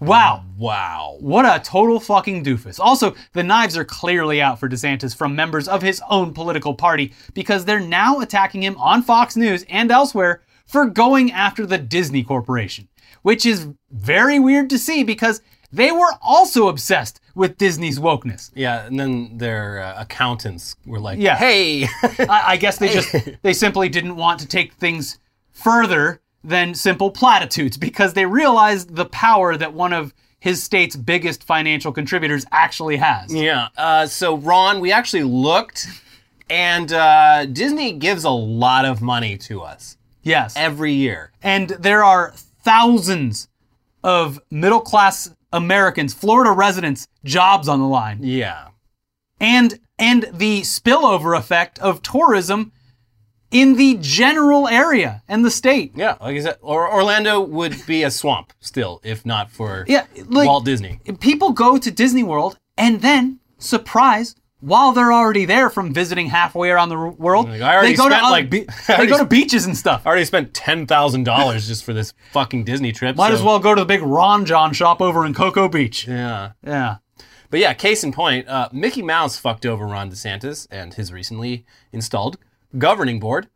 Wow. 0.00 0.44
Wow. 0.58 1.16
What 1.20 1.44
a 1.44 1.62
total 1.62 2.00
fucking 2.00 2.44
doofus. 2.44 2.80
Also, 2.80 3.14
the 3.34 3.42
knives 3.42 3.76
are 3.76 3.84
clearly 3.84 4.42
out 4.42 4.58
for 4.58 4.68
DeSantis 4.68 5.14
from 5.14 5.36
members 5.36 5.68
of 5.68 5.82
his 5.82 6.02
own 6.08 6.34
political 6.34 6.74
party 6.74 7.12
because 7.34 7.64
they're 7.64 7.78
now 7.78 8.20
attacking 8.20 8.62
him 8.62 8.76
on 8.78 9.02
Fox 9.02 9.36
News 9.36 9.64
and 9.68 9.90
elsewhere 9.90 10.42
for 10.66 10.86
going 10.86 11.32
after 11.32 11.64
the 11.64 11.78
Disney 11.78 12.22
Corporation, 12.22 12.88
which 13.22 13.46
is 13.46 13.68
very 13.90 14.38
weird 14.38 14.68
to 14.70 14.78
see 14.78 15.02
because 15.04 15.40
they 15.72 15.90
were 15.92 16.12
also 16.22 16.68
obsessed 16.68 17.20
with 17.34 17.58
Disney's 17.58 17.98
wokeness. 17.98 18.50
Yeah, 18.54 18.86
and 18.86 18.98
then 18.98 19.38
their 19.38 19.80
uh, 19.80 20.00
accountants 20.00 20.76
were 20.86 21.00
like, 21.00 21.18
Yeah. 21.18 21.36
"Hey, 21.36 21.84
I, 22.02 22.42
I 22.46 22.56
guess 22.56 22.78
they 22.78 22.88
just 22.88 23.14
they 23.42 23.52
simply 23.52 23.88
didn't 23.88 24.16
want 24.16 24.40
to 24.40 24.46
take 24.46 24.74
things 24.74 25.18
further 25.52 26.20
than 26.42 26.74
simple 26.74 27.10
platitudes 27.10 27.76
because 27.76 28.14
they 28.14 28.24
realized 28.26 28.94
the 28.94 29.06
power 29.06 29.56
that 29.56 29.72
one 29.74 29.92
of 29.92 30.14
his 30.38 30.62
state's 30.62 30.94
biggest 30.94 31.42
financial 31.42 31.92
contributors 31.92 32.46
actually 32.52 32.96
has. 32.96 33.34
Yeah. 33.34 33.68
Uh, 33.76 34.06
so, 34.06 34.36
Ron, 34.36 34.78
we 34.80 34.92
actually 34.92 35.24
looked, 35.24 35.88
and 36.48 36.92
uh, 36.92 37.46
Disney 37.46 37.92
gives 37.94 38.22
a 38.22 38.30
lot 38.30 38.84
of 38.84 39.02
money 39.02 39.36
to 39.38 39.62
us 39.62 39.96
Yes. 40.26 40.54
every 40.56 40.92
year. 40.92 41.32
And 41.42 41.70
there 41.70 42.02
are 42.04 42.32
thousands 42.62 43.48
of 44.02 44.40
middle 44.50 44.80
class 44.80 45.30
Americans, 45.52 46.12
Florida 46.14 46.50
residents, 46.50 47.06
jobs 47.24 47.68
on 47.68 47.80
the 47.80 47.86
line. 47.86 48.18
Yeah. 48.22 48.68
And 49.40 49.78
and 49.98 50.28
the 50.32 50.60
spillover 50.62 51.38
effect 51.38 51.78
of 51.78 52.02
tourism 52.02 52.72
in 53.50 53.76
the 53.76 53.96
general 54.00 54.68
area 54.68 55.22
and 55.28 55.44
the 55.44 55.50
state. 55.50 55.92
Yeah. 55.94 56.16
Like 56.20 56.36
I 56.36 56.40
said, 56.40 56.58
or 56.60 56.92
Orlando 56.92 57.40
would 57.40 57.86
be 57.86 58.02
a 58.02 58.10
swamp 58.10 58.52
still, 58.60 59.00
if 59.04 59.24
not 59.24 59.50
for 59.50 59.84
Yeah, 59.88 60.04
like- 60.26 60.48
Walt 60.48 60.64
Disney. 60.64 61.00
people 61.20 61.52
go 61.52 61.78
to 61.78 61.90
Disney 61.90 62.22
World 62.22 62.58
and 62.76 63.00
then, 63.00 63.38
surprise, 63.58 64.34
while 64.60 64.92
they're 64.92 65.12
already 65.12 65.44
there 65.44 65.68
from 65.70 65.92
visiting 65.92 66.28
halfway 66.28 66.70
around 66.70 66.88
the 66.88 66.96
world, 66.96 67.48
Like, 67.48 67.82
they 67.82 67.94
go 67.94 68.08
to 68.08 68.14
like, 68.22 68.50
be- 68.50 68.66
they 68.88 69.06
go 69.06 69.18
to 69.18 69.24
beaches 69.24 69.66
and 69.66 69.76
stuff. 69.76 70.02
I 70.06 70.08
already 70.10 70.24
spent 70.24 70.54
ten 70.54 70.86
thousand 70.86 71.24
dollars 71.24 71.68
just 71.68 71.84
for 71.84 71.92
this 71.92 72.14
fucking 72.32 72.64
Disney 72.64 72.92
trip. 72.92 73.16
Might 73.16 73.28
so- 73.28 73.34
as 73.34 73.42
well 73.42 73.58
go 73.58 73.74
to 73.74 73.80
the 73.82 73.86
big 73.86 74.02
Ron 74.02 74.44
Jon 74.46 74.72
shop 74.72 75.00
over 75.00 75.24
in 75.26 75.34
Cocoa 75.34 75.68
Beach. 75.68 76.06
Yeah. 76.08 76.52
Yeah. 76.64 76.96
But 77.50 77.60
yeah, 77.60 77.74
case 77.74 78.02
in 78.02 78.12
point, 78.12 78.48
uh, 78.48 78.68
Mickey 78.72 79.02
Mouse 79.02 79.38
fucked 79.38 79.64
over 79.64 79.86
Ron 79.86 80.10
DeSantis 80.10 80.66
and 80.70 80.94
his 80.94 81.12
recently 81.12 81.64
installed 81.92 82.38
governing 82.76 83.20
board 83.20 83.48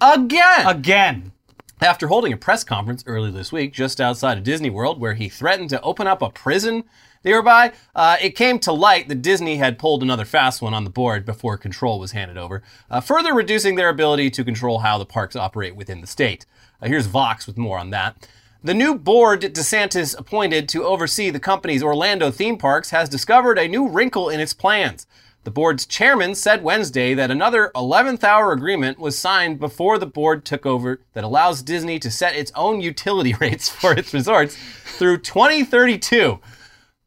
again. 0.00 0.66
Again. 0.66 1.32
After 1.80 2.06
holding 2.06 2.32
a 2.32 2.36
press 2.36 2.62
conference 2.62 3.02
early 3.06 3.32
this 3.32 3.50
week 3.50 3.72
just 3.72 4.00
outside 4.00 4.38
of 4.38 4.44
Disney 4.44 4.70
World, 4.70 5.00
where 5.00 5.14
he 5.14 5.28
threatened 5.28 5.70
to 5.70 5.80
open 5.80 6.06
up 6.06 6.22
a 6.22 6.30
prison 6.30 6.84
nearby, 7.24 7.72
uh, 7.94 8.16
it 8.20 8.36
came 8.36 8.58
to 8.60 8.72
light 8.72 9.08
that 9.08 9.22
Disney 9.22 9.56
had 9.56 9.78
pulled 9.78 10.02
another 10.02 10.24
fast 10.24 10.62
one 10.62 10.74
on 10.74 10.84
the 10.84 10.90
board 10.90 11.24
before 11.24 11.56
control 11.56 11.98
was 11.98 12.12
handed 12.12 12.36
over, 12.36 12.62
uh, 12.90 13.00
further 13.00 13.34
reducing 13.34 13.76
their 13.76 13.88
ability 13.88 14.30
to 14.30 14.44
control 14.44 14.80
how 14.80 14.98
the 14.98 15.06
parks 15.06 15.36
operate 15.36 15.76
within 15.76 16.00
the 16.00 16.06
state. 16.06 16.46
Uh, 16.80 16.88
here's 16.88 17.06
Vox 17.06 17.46
with 17.46 17.56
more 17.56 17.78
on 17.78 17.90
that. 17.90 18.28
The 18.64 18.74
new 18.74 18.94
board 18.94 19.42
DeSantis 19.42 20.16
appointed 20.16 20.68
to 20.68 20.84
oversee 20.84 21.30
the 21.30 21.40
company's 21.40 21.82
Orlando 21.82 22.30
theme 22.30 22.56
parks 22.56 22.90
has 22.90 23.08
discovered 23.08 23.58
a 23.58 23.66
new 23.66 23.88
wrinkle 23.88 24.28
in 24.28 24.38
its 24.38 24.54
plans. 24.54 25.06
The 25.44 25.50
board's 25.50 25.86
chairman 25.86 26.36
said 26.36 26.62
Wednesday 26.62 27.14
that 27.14 27.32
another 27.32 27.72
11th 27.74 28.22
hour 28.22 28.52
agreement 28.52 29.00
was 29.00 29.18
signed 29.18 29.58
before 29.58 29.98
the 29.98 30.06
board 30.06 30.44
took 30.44 30.64
over 30.64 31.00
that 31.14 31.24
allows 31.24 31.64
Disney 31.64 31.98
to 31.98 32.12
set 32.12 32.36
its 32.36 32.52
own 32.54 32.80
utility 32.80 33.34
rates 33.40 33.68
for 33.68 33.92
its 33.92 34.14
resorts 34.14 34.56
through 34.84 35.18
2032. 35.18 36.38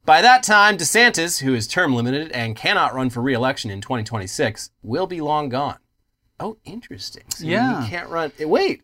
By 0.06 0.22
that 0.22 0.44
time, 0.44 0.78
DeSantis, 0.78 1.42
who 1.42 1.54
is 1.56 1.68
term 1.68 1.96
limited 1.96 2.32
and 2.32 2.56
cannot 2.56 2.94
run 2.94 3.10
for 3.10 3.22
re-election 3.22 3.72
in 3.72 3.82
2026, 3.82 4.70
will 4.84 5.08
be 5.08 5.20
long 5.20 5.50
gone. 5.50 5.78
Oh, 6.40 6.58
interesting. 6.66 7.24
So 7.30 7.46
Yeah. 7.46 7.82
he 7.84 7.90
can't 7.90 8.10
run. 8.10 8.32
Wait. 8.40 8.82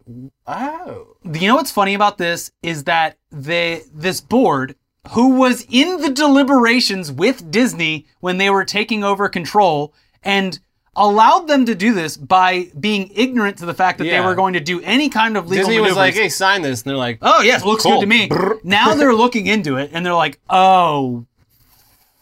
Oh. 0.48 1.18
You 1.24 1.48
know 1.48 1.56
what's 1.56 1.72
funny 1.72 1.94
about 1.94 2.18
this 2.18 2.52
is 2.64 2.86
that 2.86 3.18
they 3.30 3.84
this 3.94 4.22
board 4.22 4.76
who 5.12 5.36
was 5.36 5.66
in 5.70 6.02
the 6.02 6.10
deliberations 6.10 7.12
with 7.12 7.52
Disney 7.52 8.08
when 8.20 8.38
they 8.38 8.50
were 8.50 8.66
taking 8.66 9.04
over 9.04 9.28
control 9.30 9.94
and 10.24 10.60
allowed 10.96 11.48
them 11.48 11.66
to 11.66 11.74
do 11.76 11.94
this 11.94 12.18
by 12.18 12.70
being 12.80 13.10
ignorant 13.16 13.58
to 13.60 13.66
the 13.66 13.74
fact 13.74 13.98
that 14.00 14.06
Yeah. 14.06 14.20
they 14.22 14.26
were 14.28 14.36
going 14.36 14.54
to 14.54 14.60
do 14.60 14.82
any 14.82 15.08
kind 15.10 15.38
of 15.38 15.48
legal 15.50 15.66
Disney 15.68 15.80
was 15.80 15.92
maneuvers. 15.92 15.98
like, 15.98 16.14
"Hey, 16.16 16.28
sign 16.30 16.62
this," 16.64 16.82
and 16.82 16.90
they're 16.90 16.98
like, 16.98 17.20
Oh 17.22 17.42
yes, 17.42 17.64
looks 17.64 17.84
Cool. 17.84 17.94
good 17.94 18.02
to 18.02 18.08
me. 18.08 18.30
now 18.64 18.94
they're 18.96 19.16
looking 19.16 19.48
into 19.48 19.78
it 19.78 19.92
and 19.94 20.06
they're 20.06 20.14
like, 20.14 20.40
oh, 20.50 21.26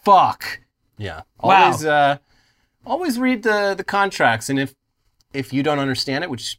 fuck. 0.04 0.60
Yeah. 0.98 1.22
Wow. 1.42 1.64
Always 1.64 1.84
uh 1.84 2.18
always 2.86 3.18
read 3.18 3.42
the 3.42 3.74
the 3.76 3.84
contracts 3.84 4.48
and 4.48 4.58
if 4.58 4.74
if 5.32 5.52
you 5.52 5.62
don't 5.62 5.78
understand 5.78 6.24
it, 6.24 6.30
which 6.30 6.58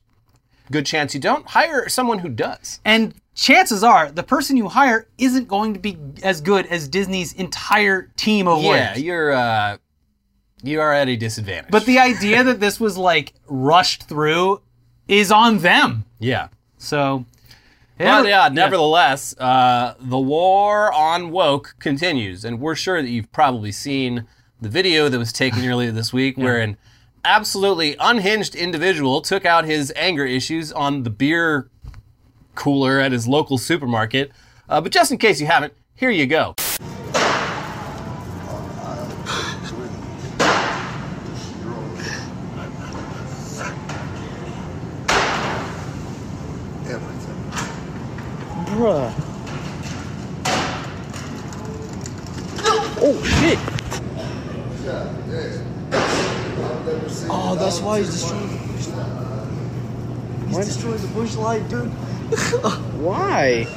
good 0.71 0.86
chance 0.86 1.13
you 1.13 1.19
don't, 1.19 1.45
hire 1.47 1.89
someone 1.89 2.19
who 2.19 2.30
does. 2.30 2.80
And 2.86 3.13
chances 3.36 3.84
are 3.84 4.10
the 4.12 4.24
person 4.24 4.56
you 4.58 4.69
hire 4.69 5.08
isn't 5.17 5.47
going 5.47 5.74
to 5.74 5.80
be 5.80 5.97
as 6.24 6.39
good 6.41 6.65
as 6.67 6.88
Disney's 6.88 7.34
entire 7.34 8.10
team 8.15 8.47
of 8.47 8.62
Yeah, 8.62 8.67
lawyers. 8.69 9.02
you're 9.02 9.32
uh 9.32 9.78
you 10.63 10.80
are 10.82 10.93
at 10.93 11.08
a 11.10 11.15
disadvantage. 11.15 11.71
But 11.71 11.86
the 11.86 12.00
idea 12.00 12.43
that 12.43 12.60
this 12.60 12.80
was 12.80 12.97
like 12.97 13.34
rushed 13.47 14.04
through 14.04 14.62
is 15.08 15.32
on 15.32 15.60
them. 15.60 16.06
yeah. 16.19 16.47
So, 16.78 17.26
But 18.00 18.28
yeah, 18.28 18.50
nevertheless, 18.52 19.36
uh, 19.38 19.93
the 20.00 20.17
war 20.17 20.91
on 20.91 21.30
woke 21.30 21.76
continues, 21.80 22.43
and 22.43 22.60
we're 22.60 22.74
sure 22.76 23.02
that 23.04 23.10
you've 23.10 23.32
probably 23.32 23.71
seen 23.71 24.26
the 24.60 24.69
video 24.69 25.10
that 25.10 25.19
was 25.19 25.32
taken 25.32 25.63
earlier 25.63 25.91
this 25.91 26.12
week, 26.21 26.38
where 26.38 26.60
an 26.60 26.78
absolutely 27.24 27.95
unhinged 28.00 28.56
individual 28.56 29.21
took 29.21 29.45
out 29.45 29.65
his 29.65 29.93
anger 29.95 30.26
issues 30.26 30.71
on 30.71 31.04
the 31.04 31.12
beer 31.12 31.69
cooler 32.56 33.00
at 33.00 33.12
his 33.12 33.28
local 33.28 33.60
supermarket. 33.60 34.32
Uh, 34.67 34.82
but 34.82 34.91
just 34.91 35.12
in 35.12 35.17
case 35.19 35.39
you 35.39 35.45
haven't, 35.45 35.74
here 35.93 36.10
you 36.10 36.26
go. 36.26 36.56
Bruh. 48.82 49.13
Oh 53.04 53.24
shit! 53.24 53.60
Oh, 57.30 57.56
that's 57.60 57.80
why 57.80 58.00
he's 58.00 58.10
destroying 58.10 58.48
the 58.50 58.58
Busch 58.74 58.88
Light. 58.88 60.48
He's 60.48 60.65
destroying 60.65 60.98
the 61.00 61.08
Busch 61.10 61.36
Light, 61.36 61.70
dude. 61.70 61.89
why? 63.00 63.67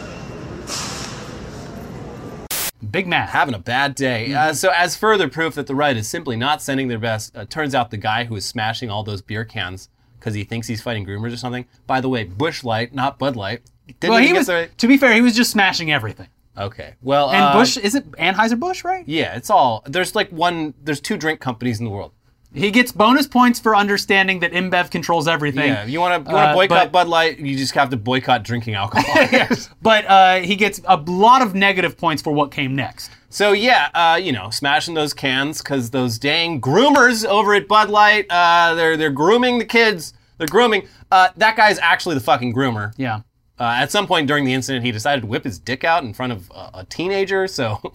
Big 2.91 3.07
Mac. 3.07 3.29
having 3.29 3.55
a 3.55 3.59
bad 3.59 3.95
day. 3.95 4.33
Uh, 4.33 4.55
so, 4.55 4.73
as 4.75 4.97
further 4.97 5.29
proof 5.29 5.55
that 5.57 5.67
the 5.67 5.75
right 5.75 5.99
is 5.99 6.09
simply 6.09 6.37
not 6.37 6.63
sending 6.63 6.89
their 6.89 6.99
best, 6.99 7.37
uh, 7.37 7.45
turns 7.45 7.75
out 7.75 7.91
the 7.91 7.99
guy 7.99 8.25
who 8.25 8.37
is 8.37 8.47
smashing 8.47 8.89
all 8.89 9.03
those 9.03 9.21
beer 9.21 9.45
cans 9.45 9.91
because 10.19 10.33
he 10.33 10.45
thinks 10.45 10.67
he's 10.67 10.81
fighting 10.81 11.05
groomers 11.05 11.35
or 11.35 11.37
something. 11.37 11.67
By 11.87 12.01
the 12.01 12.09
way, 12.09 12.25
Busch 12.25 12.65
Light, 12.65 12.95
not 12.95 13.19
Bud 13.19 13.37
Light. 13.37 13.61
Didn't 13.87 14.11
well, 14.11 14.19
he 14.23 14.33
was. 14.33 14.47
the- 14.47 14.71
To 14.79 14.87
be 14.89 14.97
fair, 14.97 15.13
he 15.15 15.21
was 15.21 15.35
just 15.35 15.51
smashing 15.51 15.93
everything. 15.93 16.29
Okay. 16.57 16.95
Well, 17.03 17.31
And 17.31 17.43
uh, 17.45 17.53
Busch 17.55 17.77
is 17.77 17.95
it 17.95 18.11
Anheuser 18.13 18.59
Busch, 18.59 18.85
right? 18.85 19.05
Yeah, 19.09 19.35
it's 19.37 19.51
all. 19.51 19.83
There's 19.87 20.15
like 20.15 20.31
one. 20.31 20.73
There's 20.83 21.01
two 21.01 21.17
drink 21.17 21.41
companies 21.41 21.79
in 21.81 21.85
the 21.85 21.91
world. 21.91 22.13
He 22.53 22.71
gets 22.71 22.93
bonus 22.93 23.27
points 23.27 23.59
for 23.59 23.75
understanding 23.75 24.39
that 24.39 24.53
InBev 24.53 24.89
controls 24.93 25.27
everything. 25.27 25.71
Yeah. 25.71 25.85
You 25.87 25.99
want 26.01 26.25
to 26.25 26.31
you 26.31 26.37
want 26.37 26.47
to 26.47 26.51
Uh, 26.51 26.55
boycott 26.55 26.69
but- 26.85 26.93
Bud 26.93 27.09
Light? 27.09 27.41
You 27.41 27.57
just 27.57 27.75
have 27.75 27.91
to 27.91 27.97
boycott 27.97 28.45
drinking 28.45 28.75
alcohol. 28.75 29.27
But 29.83 30.05
uh, 30.07 30.37
he 30.37 30.55
gets 30.55 30.81
a 30.87 30.97
lot 30.97 31.43
of 31.43 31.55
negative 31.57 31.97
points 31.99 32.23
for 32.23 32.33
what 32.33 32.53
came 32.53 32.77
next. 32.77 33.11
So 33.29 33.51
yeah, 33.51 33.89
uh, 33.93 34.21
you 34.23 34.31
know, 34.31 34.51
smashing 34.51 34.95
those 34.95 35.13
cans 35.13 35.61
because 35.61 35.91
those 35.91 36.21
dang 36.21 36.61
groomers 36.61 37.25
over 37.27 37.53
at 37.55 37.67
Bud 37.67 37.91
Light, 37.91 38.27
uh, 38.31 38.75
they're 38.75 38.97
they're 38.97 39.11
grooming 39.11 39.59
the 39.59 39.65
kids. 39.65 40.15
They're 40.39 40.47
grooming. 40.47 40.87
Uh, 41.11 41.31
that 41.37 41.57
guy's 41.57 41.81
actually 41.81 42.15
the 42.15 42.21
fucking 42.21 42.55
groomer. 42.55 42.93
Yeah. 42.97 43.23
Uh, 43.59 43.65
at 43.65 43.91
some 43.91 44.07
point 44.07 44.27
during 44.27 44.45
the 44.45 44.53
incident, 44.53 44.85
he 44.85 44.93
decided 44.93 45.21
to 45.23 45.27
whip 45.27 45.45
his 45.45 45.59
dick 45.59 45.85
out 45.85 46.03
in 46.03 46.13
front 46.13 46.33
of 46.33 46.51
a, 46.55 46.71
a 46.75 46.85
teenager. 46.85 47.47
So 47.47 47.95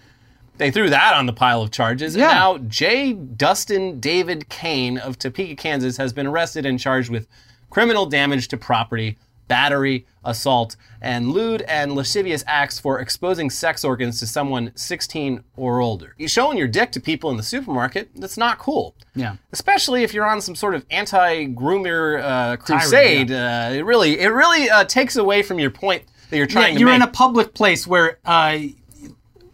they 0.58 0.70
threw 0.70 0.88
that 0.90 1.14
on 1.14 1.26
the 1.26 1.32
pile 1.32 1.62
of 1.62 1.70
charges. 1.70 2.16
Yeah. 2.16 2.30
And 2.30 2.34
now 2.34 2.68
J. 2.68 3.12
Dustin 3.12 4.00
David 4.00 4.48
Kane 4.48 4.98
of 4.98 5.18
Topeka, 5.18 5.56
Kansas, 5.56 5.96
has 5.98 6.12
been 6.12 6.26
arrested 6.26 6.64
and 6.64 6.80
charged 6.80 7.10
with 7.10 7.28
criminal 7.70 8.06
damage 8.06 8.48
to 8.48 8.56
property, 8.56 9.18
battery, 9.48 10.06
assault, 10.24 10.76
and 11.00 11.30
lewd 11.30 11.62
and 11.62 11.94
lascivious 11.94 12.42
acts 12.46 12.78
for 12.78 13.00
exposing 13.00 13.48
sex 13.50 13.84
organs 13.84 14.18
to 14.20 14.26
someone 14.26 14.72
16 14.74 15.42
or 15.56 15.80
older. 15.80 16.14
You 16.18 16.28
showing 16.28 16.58
your 16.58 16.68
dick 16.68 16.92
to 16.92 17.00
people 17.00 17.30
in 17.30 17.36
the 17.36 17.42
supermarket, 17.42 18.10
that's 18.16 18.36
not 18.36 18.58
cool. 18.58 18.94
Yeah. 19.14 19.36
Especially 19.52 20.02
if 20.02 20.12
you're 20.12 20.26
on 20.26 20.40
some 20.40 20.54
sort 20.54 20.74
of 20.74 20.84
anti-groomer 20.90 22.22
uh, 22.22 22.56
crusade, 22.56 23.30
uh, 23.30 23.70
it 23.72 23.84
really 23.84 24.18
it 24.18 24.28
really 24.28 24.68
uh, 24.68 24.84
takes 24.84 25.16
away 25.16 25.42
from 25.42 25.58
your 25.58 25.70
point 25.70 26.04
that 26.30 26.36
you're 26.36 26.46
trying 26.46 26.72
Yeah, 26.72 26.74
to 26.74 26.80
you're 26.80 26.92
in 26.94 27.02
a 27.02 27.06
public 27.06 27.54
place 27.54 27.86
where, 27.86 28.18
uh, 28.24 28.58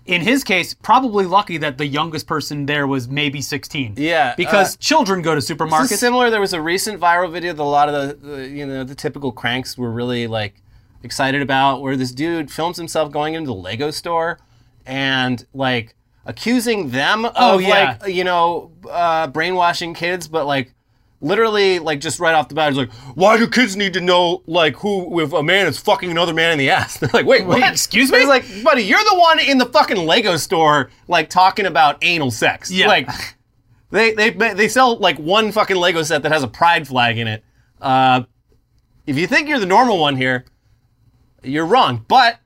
in 0.06 0.20
his 0.22 0.42
case, 0.44 0.74
probably 0.74 1.26
lucky 1.26 1.58
that 1.58 1.78
the 1.78 1.86
youngest 1.86 2.26
person 2.26 2.66
there 2.66 2.86
was 2.86 3.08
maybe 3.08 3.40
16. 3.40 3.94
Yeah, 3.96 4.34
Because 4.36 4.74
uh, 4.74 4.78
children 4.80 5.22
go 5.22 5.34
to 5.34 5.40
supermarkets. 5.40 5.96
similar. 5.98 6.28
There 6.30 6.40
was 6.40 6.52
a 6.52 6.60
recent 6.60 7.00
viral 7.00 7.30
video 7.32 7.52
that 7.52 7.62
a 7.62 7.64
lot 7.64 7.88
of 7.88 8.20
the, 8.20 8.26
the 8.26 8.48
you 8.48 8.66
know 8.66 8.82
the 8.84 8.94
typical 8.94 9.30
cranks 9.32 9.78
were 9.78 9.90
really 9.92 10.26
like 10.26 10.54
excited 11.02 11.42
about, 11.42 11.82
where 11.82 11.96
this 11.96 12.12
dude 12.12 12.50
films 12.50 12.76
himself 12.76 13.10
going 13.12 13.34
into 13.34 13.46
the 13.48 13.54
Lego 13.54 13.90
store 13.90 14.38
and 14.86 15.46
like 15.54 15.94
accusing 16.26 16.90
them 16.90 17.24
of 17.24 17.32
Oh, 17.36 17.58
yeah. 17.58 17.98
like 18.02 18.12
you 18.14 18.24
know 18.24 18.72
uh, 18.90 19.26
brainwashing 19.28 19.94
kids, 19.94 20.28
but 20.28 20.46
like 20.46 20.74
literally 21.22 21.78
like 21.78 22.00
just 22.00 22.20
right 22.20 22.34
off 22.34 22.48
the 22.48 22.54
bat, 22.54 22.70
he's 22.70 22.78
like, 22.78 22.92
"Why 23.14 23.38
do 23.38 23.48
kids 23.48 23.76
need 23.76 23.94
to 23.94 24.00
know 24.00 24.42
like 24.46 24.76
who 24.76 25.20
if 25.20 25.32
a 25.32 25.42
man 25.42 25.66
is 25.66 25.78
fucking 25.78 26.10
another 26.10 26.34
man 26.34 26.52
in 26.52 26.58
the 26.58 26.68
ass?" 26.70 26.98
They're 27.00 27.10
like, 27.12 27.24
"Wait, 27.24 27.46
what? 27.46 27.62
excuse 27.72 28.12
me? 28.12 28.18
He's 28.18 28.28
like, 28.28 28.44
"Buddy, 28.62 28.82
you're 28.82 28.98
the 28.98 29.18
one 29.18 29.38
in 29.38 29.56
the 29.58 29.66
fucking 29.66 29.96
Lego 29.96 30.36
store 30.36 30.90
like 31.08 31.30
talking 31.30 31.64
about 31.64 31.98
anal 32.02 32.30
sex." 32.30 32.70
Yeah. 32.70 32.88
like. 32.88 33.08
They, 33.90 34.14
they 34.14 34.30
they 34.30 34.68
sell 34.68 34.96
like 34.96 35.18
one 35.18 35.52
fucking 35.52 35.76
Lego 35.76 36.02
set 36.02 36.22
that 36.22 36.32
has 36.32 36.42
a 36.42 36.48
pride 36.48 36.88
flag 36.88 37.18
in 37.18 37.28
it. 37.28 37.44
Uh, 37.78 38.22
if 39.06 39.18
you 39.18 39.26
think 39.26 39.50
you're 39.50 39.58
the 39.58 39.66
normal 39.66 39.98
one 39.98 40.16
here, 40.16 40.46
you're 41.42 41.66
wrong. 41.66 42.02
But 42.08 42.38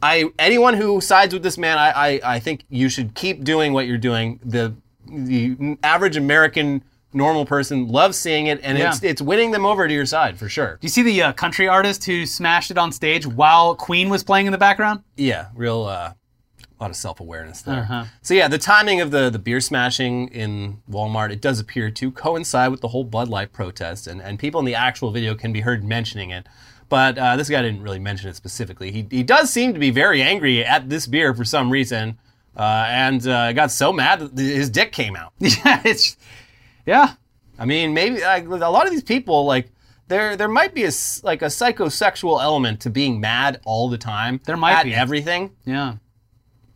I 0.00 0.26
anyone 0.38 0.74
who 0.74 1.00
sides 1.00 1.34
with 1.34 1.42
this 1.42 1.58
man, 1.58 1.78
I, 1.78 1.90
I, 1.90 2.20
I 2.34 2.38
think 2.38 2.64
you 2.68 2.88
should 2.88 3.14
keep 3.14 3.42
doing 3.42 3.72
what 3.72 3.88
you're 3.88 3.98
doing. 3.98 4.38
The 4.44 4.76
the 5.06 5.76
average 5.82 6.16
American 6.16 6.84
normal 7.14 7.46
person 7.46 7.88
loves 7.88 8.18
seeing 8.18 8.46
it, 8.48 8.60
and 8.62 8.76
it's 8.78 9.02
Yeah. 9.02 9.10
it's 9.10 9.22
winning 9.22 9.50
them 9.52 9.64
over 9.64 9.86
to 9.88 9.94
your 9.94 10.06
side 10.06 10.38
for 10.38 10.48
sure. 10.48 10.78
Do 10.80 10.84
you 10.84 10.88
see 10.90 11.02
the 11.02 11.22
uh, 11.22 11.32
country 11.32 11.68
artist 11.68 12.04
who 12.04 12.26
smashed 12.26 12.70
it 12.70 12.78
on 12.78 12.92
stage 12.92 13.26
while 13.26 13.74
Queen 13.74 14.08
was 14.08 14.22
playing 14.24 14.46
in 14.46 14.52
the 14.52 14.58
background? 14.58 15.02
Yeah, 15.16 15.46
real 15.54 15.84
uh, 15.84 16.12
a 16.78 16.82
lot 16.82 16.90
of 16.90 16.96
self 16.96 17.20
awareness 17.20 17.62
there. 17.62 17.80
Uh-huh. 17.80 18.04
So 18.22 18.34
yeah, 18.34 18.48
the 18.48 18.58
timing 18.58 19.00
of 19.00 19.10
the 19.10 19.30
the 19.30 19.38
beer 19.38 19.60
smashing 19.60 20.28
in 20.28 20.78
Walmart 20.90 21.30
it 21.30 21.40
does 21.40 21.60
appear 21.60 21.90
to 21.90 22.10
coincide 22.10 22.70
with 22.70 22.80
the 22.80 22.88
whole 22.88 23.04
Bud 23.04 23.28
Light 23.28 23.52
protest, 23.52 24.06
and 24.06 24.20
and 24.20 24.38
people 24.38 24.58
in 24.60 24.66
the 24.66 24.74
actual 24.74 25.10
video 25.10 25.34
can 25.34 25.52
be 25.52 25.60
heard 25.60 25.84
mentioning 25.84 26.30
it. 26.30 26.46
But 26.88 27.16
uh, 27.16 27.36
this 27.36 27.48
guy 27.48 27.62
didn't 27.62 27.82
really 27.82 27.98
mention 27.98 28.28
it 28.28 28.36
specifically. 28.36 28.90
He 28.90 29.06
he 29.10 29.22
does 29.22 29.50
seem 29.50 29.72
to 29.72 29.80
be 29.80 29.90
very 29.90 30.20
angry 30.20 30.64
at 30.64 30.88
this 30.90 31.06
beer 31.06 31.32
for 31.32 31.44
some 31.44 31.70
reason, 31.70 32.18
uh, 32.56 32.86
and 32.88 33.26
uh, 33.26 33.52
got 33.52 33.70
so 33.70 33.92
mad 33.92 34.20
that 34.20 34.38
his 34.42 34.68
dick 34.68 34.92
came 34.92 35.16
out. 35.16 35.32
yeah, 35.38 35.80
it's 35.84 36.16
yeah. 36.86 37.14
I 37.58 37.64
mean, 37.64 37.94
maybe 37.94 38.20
like, 38.20 38.46
a 38.46 38.48
lot 38.48 38.86
of 38.86 38.90
these 38.92 39.04
people 39.04 39.44
like. 39.46 39.70
There, 40.06 40.36
there 40.36 40.48
might 40.48 40.74
be 40.74 40.84
a 40.84 40.90
like 41.22 41.40
a 41.40 41.46
psychosexual 41.46 42.42
element 42.42 42.80
to 42.80 42.90
being 42.90 43.20
mad 43.20 43.62
all 43.64 43.88
the 43.88 43.96
time. 43.96 44.38
There 44.44 44.56
might 44.56 44.74
at 44.74 44.84
be. 44.84 44.94
everything. 44.94 45.52
Yeah. 45.64 45.94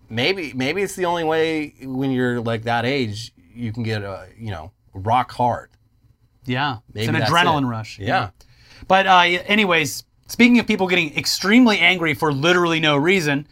maybe 0.08 0.54
maybe 0.54 0.80
it's 0.80 0.96
the 0.96 1.04
only 1.04 1.24
way 1.24 1.74
when 1.82 2.10
you're 2.10 2.40
like 2.40 2.62
that 2.62 2.86
age 2.86 3.34
you 3.52 3.70
can 3.70 3.82
get 3.82 4.02
a 4.02 4.28
you 4.38 4.50
know 4.50 4.72
rock 4.94 5.30
hard. 5.32 5.68
Yeah. 6.46 6.78
Maybe 6.94 7.06
it's 7.06 7.14
an 7.14 7.22
adrenaline 7.22 7.64
it. 7.64 7.66
rush. 7.66 7.98
Yeah. 7.98 8.30
But 8.86 9.06
uh, 9.06 9.18
anyways, 9.18 10.04
speaking 10.28 10.58
of 10.58 10.66
people 10.66 10.86
getting 10.86 11.14
extremely 11.16 11.78
angry 11.78 12.14
for 12.14 12.32
literally 12.32 12.80
no 12.80 12.96
reason, 12.96 13.46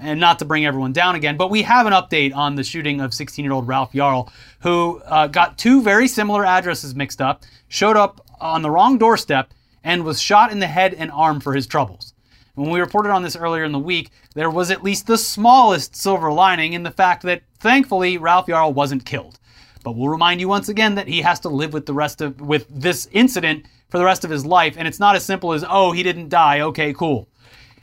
and 0.00 0.20
not 0.20 0.38
to 0.38 0.44
bring 0.44 0.64
everyone 0.64 0.92
down 0.92 1.14
again, 1.14 1.36
but 1.36 1.50
we 1.50 1.62
have 1.62 1.86
an 1.86 1.92
update 1.92 2.34
on 2.34 2.54
the 2.54 2.64
shooting 2.64 3.00
of 3.00 3.10
16-year-old 3.10 3.68
Ralph 3.68 3.92
Yarl, 3.92 4.30
who 4.62 5.00
uh, 5.06 5.26
got 5.26 5.58
two 5.58 5.82
very 5.82 6.08
similar 6.08 6.44
addresses 6.44 6.94
mixed 6.94 7.20
up, 7.20 7.42
showed 7.68 7.96
up 7.96 8.24
on 8.40 8.62
the 8.62 8.70
wrong 8.70 8.98
doorstep, 8.98 9.52
and 9.84 10.04
was 10.04 10.20
shot 10.20 10.52
in 10.52 10.60
the 10.60 10.66
head 10.66 10.94
and 10.94 11.10
arm 11.10 11.40
for 11.40 11.54
his 11.54 11.66
troubles. 11.66 12.14
When 12.54 12.70
we 12.70 12.80
reported 12.80 13.10
on 13.10 13.22
this 13.22 13.34
earlier 13.34 13.64
in 13.64 13.72
the 13.72 13.78
week, 13.78 14.10
there 14.34 14.50
was 14.50 14.70
at 14.70 14.84
least 14.84 15.06
the 15.06 15.18
smallest 15.18 15.96
silver 15.96 16.30
lining 16.30 16.74
in 16.74 16.82
the 16.82 16.90
fact 16.90 17.22
that, 17.22 17.42
thankfully, 17.58 18.18
Ralph 18.18 18.46
Yarl 18.46 18.74
wasn't 18.74 19.06
killed. 19.06 19.38
But 19.82 19.96
we'll 19.96 20.10
remind 20.10 20.40
you 20.40 20.48
once 20.48 20.68
again 20.68 20.94
that 20.94 21.08
he 21.08 21.22
has 21.22 21.40
to 21.40 21.48
live 21.48 21.72
with 21.72 21.86
the 21.86 21.94
rest 21.94 22.20
of 22.20 22.40
with 22.40 22.66
this 22.68 23.08
incident 23.10 23.66
for 23.88 23.98
the 23.98 24.04
rest 24.04 24.24
of 24.24 24.30
his 24.30 24.46
life, 24.46 24.76
and 24.78 24.86
it's 24.86 25.00
not 25.00 25.16
as 25.16 25.24
simple 25.24 25.52
as 25.52 25.64
oh 25.68 25.92
he 25.92 26.02
didn't 26.02 26.28
die, 26.28 26.60
okay 26.60 26.92
cool. 26.92 27.28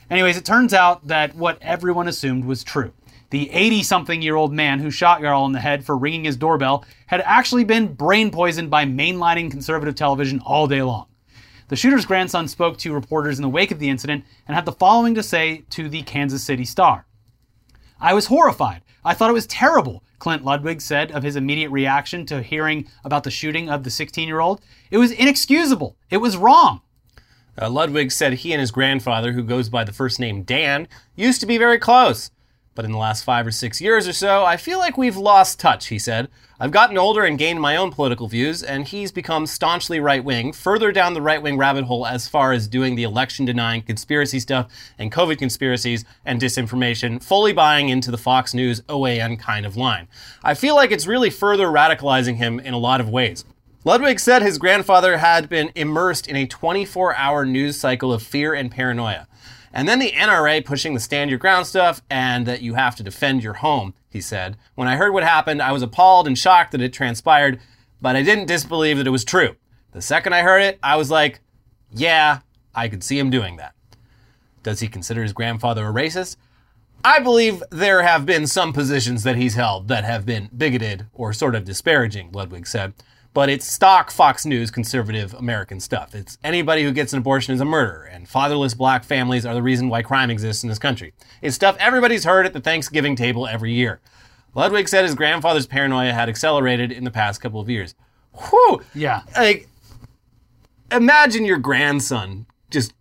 Anyways, 0.08 0.36
it 0.36 0.44
turns 0.44 0.72
out 0.72 1.06
that 1.06 1.34
what 1.36 1.58
everyone 1.60 2.08
assumed 2.08 2.44
was 2.44 2.64
true. 2.64 2.92
The 3.30 3.50
80 3.50 3.84
something 3.84 4.22
year 4.22 4.34
old 4.34 4.52
man 4.52 4.80
who 4.80 4.90
shot 4.90 5.20
Yarl 5.20 5.46
in 5.46 5.52
the 5.52 5.60
head 5.60 5.84
for 5.84 5.96
ringing 5.96 6.24
his 6.24 6.36
doorbell 6.36 6.84
had 7.06 7.22
actually 7.24 7.64
been 7.64 7.94
brain 7.94 8.30
poisoned 8.30 8.70
by 8.70 8.84
mainlining 8.84 9.50
conservative 9.50 9.94
television 9.94 10.40
all 10.40 10.66
day 10.66 10.82
long. 10.82 11.06
The 11.68 11.76
shooter's 11.76 12.04
grandson 12.04 12.48
spoke 12.48 12.78
to 12.78 12.92
reporters 12.92 13.38
in 13.38 13.42
the 13.42 13.48
wake 13.48 13.70
of 13.70 13.78
the 13.78 13.88
incident 13.88 14.24
and 14.48 14.56
had 14.56 14.64
the 14.64 14.72
following 14.72 15.14
to 15.14 15.22
say 15.22 15.62
to 15.70 15.88
the 15.88 16.02
Kansas 16.02 16.42
City 16.42 16.64
Star. 16.64 17.06
I 18.00 18.12
was 18.14 18.26
horrified. 18.26 18.82
I 19.04 19.14
thought 19.14 19.30
it 19.30 19.34
was 19.34 19.46
terrible, 19.46 20.02
Clint 20.18 20.44
Ludwig 20.44 20.80
said 20.80 21.12
of 21.12 21.22
his 21.22 21.36
immediate 21.36 21.70
reaction 21.70 22.26
to 22.26 22.42
hearing 22.42 22.88
about 23.04 23.22
the 23.22 23.30
shooting 23.30 23.70
of 23.70 23.84
the 23.84 23.90
16 23.90 24.26
year 24.26 24.40
old. 24.40 24.60
It 24.90 24.98
was 24.98 25.12
inexcusable. 25.12 25.96
It 26.10 26.16
was 26.16 26.36
wrong. 26.36 26.80
Uh, 27.60 27.70
Ludwig 27.70 28.10
said 28.10 28.34
he 28.34 28.52
and 28.52 28.60
his 28.60 28.72
grandfather, 28.72 29.32
who 29.32 29.44
goes 29.44 29.68
by 29.68 29.84
the 29.84 29.92
first 29.92 30.18
name 30.18 30.42
Dan, 30.42 30.88
used 31.14 31.40
to 31.40 31.46
be 31.46 31.58
very 31.58 31.78
close. 31.78 32.30
But 32.74 32.84
in 32.84 32.92
the 32.92 32.98
last 32.98 33.24
five 33.24 33.46
or 33.46 33.50
six 33.50 33.80
years 33.80 34.06
or 34.06 34.12
so, 34.12 34.44
I 34.44 34.56
feel 34.56 34.78
like 34.78 34.96
we've 34.96 35.16
lost 35.16 35.58
touch, 35.58 35.88
he 35.88 35.98
said. 35.98 36.28
I've 36.58 36.70
gotten 36.70 36.98
older 36.98 37.24
and 37.24 37.38
gained 37.38 37.60
my 37.60 37.76
own 37.76 37.90
political 37.90 38.28
views, 38.28 38.62
and 38.62 38.86
he's 38.86 39.10
become 39.10 39.46
staunchly 39.46 39.98
right 39.98 40.22
wing, 40.22 40.52
further 40.52 40.92
down 40.92 41.14
the 41.14 41.22
right 41.22 41.42
wing 41.42 41.56
rabbit 41.56 41.84
hole 41.84 42.06
as 42.06 42.28
far 42.28 42.52
as 42.52 42.68
doing 42.68 42.94
the 42.94 43.02
election 43.02 43.44
denying 43.44 43.82
conspiracy 43.82 44.38
stuff 44.38 44.70
and 44.98 45.10
COVID 45.10 45.38
conspiracies 45.38 46.04
and 46.24 46.40
disinformation, 46.40 47.22
fully 47.22 47.52
buying 47.52 47.88
into 47.88 48.10
the 48.10 48.18
Fox 48.18 48.54
News 48.54 48.82
OAN 48.82 49.38
kind 49.38 49.66
of 49.66 49.76
line. 49.76 50.06
I 50.44 50.54
feel 50.54 50.76
like 50.76 50.92
it's 50.92 51.06
really 51.06 51.30
further 51.30 51.66
radicalizing 51.66 52.36
him 52.36 52.60
in 52.60 52.74
a 52.74 52.78
lot 52.78 53.00
of 53.00 53.08
ways. 53.08 53.44
Ludwig 53.82 54.20
said 54.20 54.42
his 54.42 54.58
grandfather 54.58 55.16
had 55.16 55.48
been 55.48 55.72
immersed 55.74 56.28
in 56.28 56.36
a 56.36 56.46
24 56.46 57.16
hour 57.16 57.46
news 57.46 57.80
cycle 57.80 58.12
of 58.12 58.22
fear 58.22 58.52
and 58.52 58.70
paranoia. 58.70 59.26
And 59.72 59.88
then 59.88 59.98
the 60.00 60.12
NRA 60.12 60.64
pushing 60.64 60.94
the 60.94 61.00
stand 61.00 61.30
your 61.30 61.38
ground 61.38 61.66
stuff 61.66 62.02
and 62.10 62.46
that 62.46 62.62
you 62.62 62.74
have 62.74 62.96
to 62.96 63.02
defend 63.02 63.44
your 63.44 63.54
home, 63.54 63.94
he 64.08 64.20
said. 64.20 64.56
When 64.74 64.88
I 64.88 64.96
heard 64.96 65.12
what 65.12 65.22
happened, 65.22 65.62
I 65.62 65.72
was 65.72 65.82
appalled 65.82 66.26
and 66.26 66.36
shocked 66.36 66.72
that 66.72 66.80
it 66.80 66.92
transpired, 66.92 67.60
but 68.00 68.16
I 68.16 68.22
didn't 68.22 68.46
disbelieve 68.46 68.98
that 68.98 69.06
it 69.06 69.10
was 69.10 69.24
true. 69.24 69.56
The 69.92 70.02
second 70.02 70.34
I 70.34 70.42
heard 70.42 70.62
it, 70.62 70.78
I 70.82 70.96
was 70.96 71.10
like, 71.10 71.40
yeah, 71.92 72.40
I 72.74 72.88
could 72.88 73.04
see 73.04 73.18
him 73.18 73.30
doing 73.30 73.56
that. 73.56 73.74
Does 74.62 74.80
he 74.80 74.88
consider 74.88 75.22
his 75.22 75.32
grandfather 75.32 75.88
a 75.88 75.92
racist? 75.92 76.36
I 77.02 77.20
believe 77.20 77.62
there 77.70 78.02
have 78.02 78.26
been 78.26 78.46
some 78.46 78.72
positions 78.72 79.22
that 79.22 79.36
he's 79.36 79.54
held 79.54 79.88
that 79.88 80.04
have 80.04 80.26
been 80.26 80.50
bigoted 80.54 81.06
or 81.14 81.32
sort 81.32 81.54
of 81.54 81.64
disparaging, 81.64 82.30
Ludwig 82.32 82.66
said. 82.66 82.92
But 83.32 83.48
it's 83.48 83.64
stock 83.64 84.10
Fox 84.10 84.44
News 84.44 84.72
conservative 84.72 85.34
American 85.34 85.78
stuff. 85.78 86.14
It's 86.16 86.36
anybody 86.42 86.82
who 86.82 86.90
gets 86.90 87.12
an 87.12 87.20
abortion 87.20 87.54
is 87.54 87.60
a 87.60 87.64
murderer, 87.64 88.02
and 88.04 88.28
fatherless 88.28 88.74
black 88.74 89.04
families 89.04 89.46
are 89.46 89.54
the 89.54 89.62
reason 89.62 89.88
why 89.88 90.02
crime 90.02 90.30
exists 90.30 90.64
in 90.64 90.68
this 90.68 90.80
country. 90.80 91.12
It's 91.40 91.54
stuff 91.54 91.76
everybody's 91.78 92.24
heard 92.24 92.44
at 92.44 92.52
the 92.52 92.60
Thanksgiving 92.60 93.14
table 93.14 93.46
every 93.46 93.72
year. 93.72 94.00
Ludwig 94.54 94.88
said 94.88 95.04
his 95.04 95.14
grandfather's 95.14 95.66
paranoia 95.66 96.12
had 96.12 96.28
accelerated 96.28 96.90
in 96.90 97.04
the 97.04 97.10
past 97.10 97.40
couple 97.40 97.60
of 97.60 97.70
years. 97.70 97.94
Whew! 98.50 98.82
Yeah. 98.94 99.22
Like, 99.36 99.68
imagine 100.90 101.44
your 101.44 101.58
grandson 101.58 102.46
just 102.68 102.92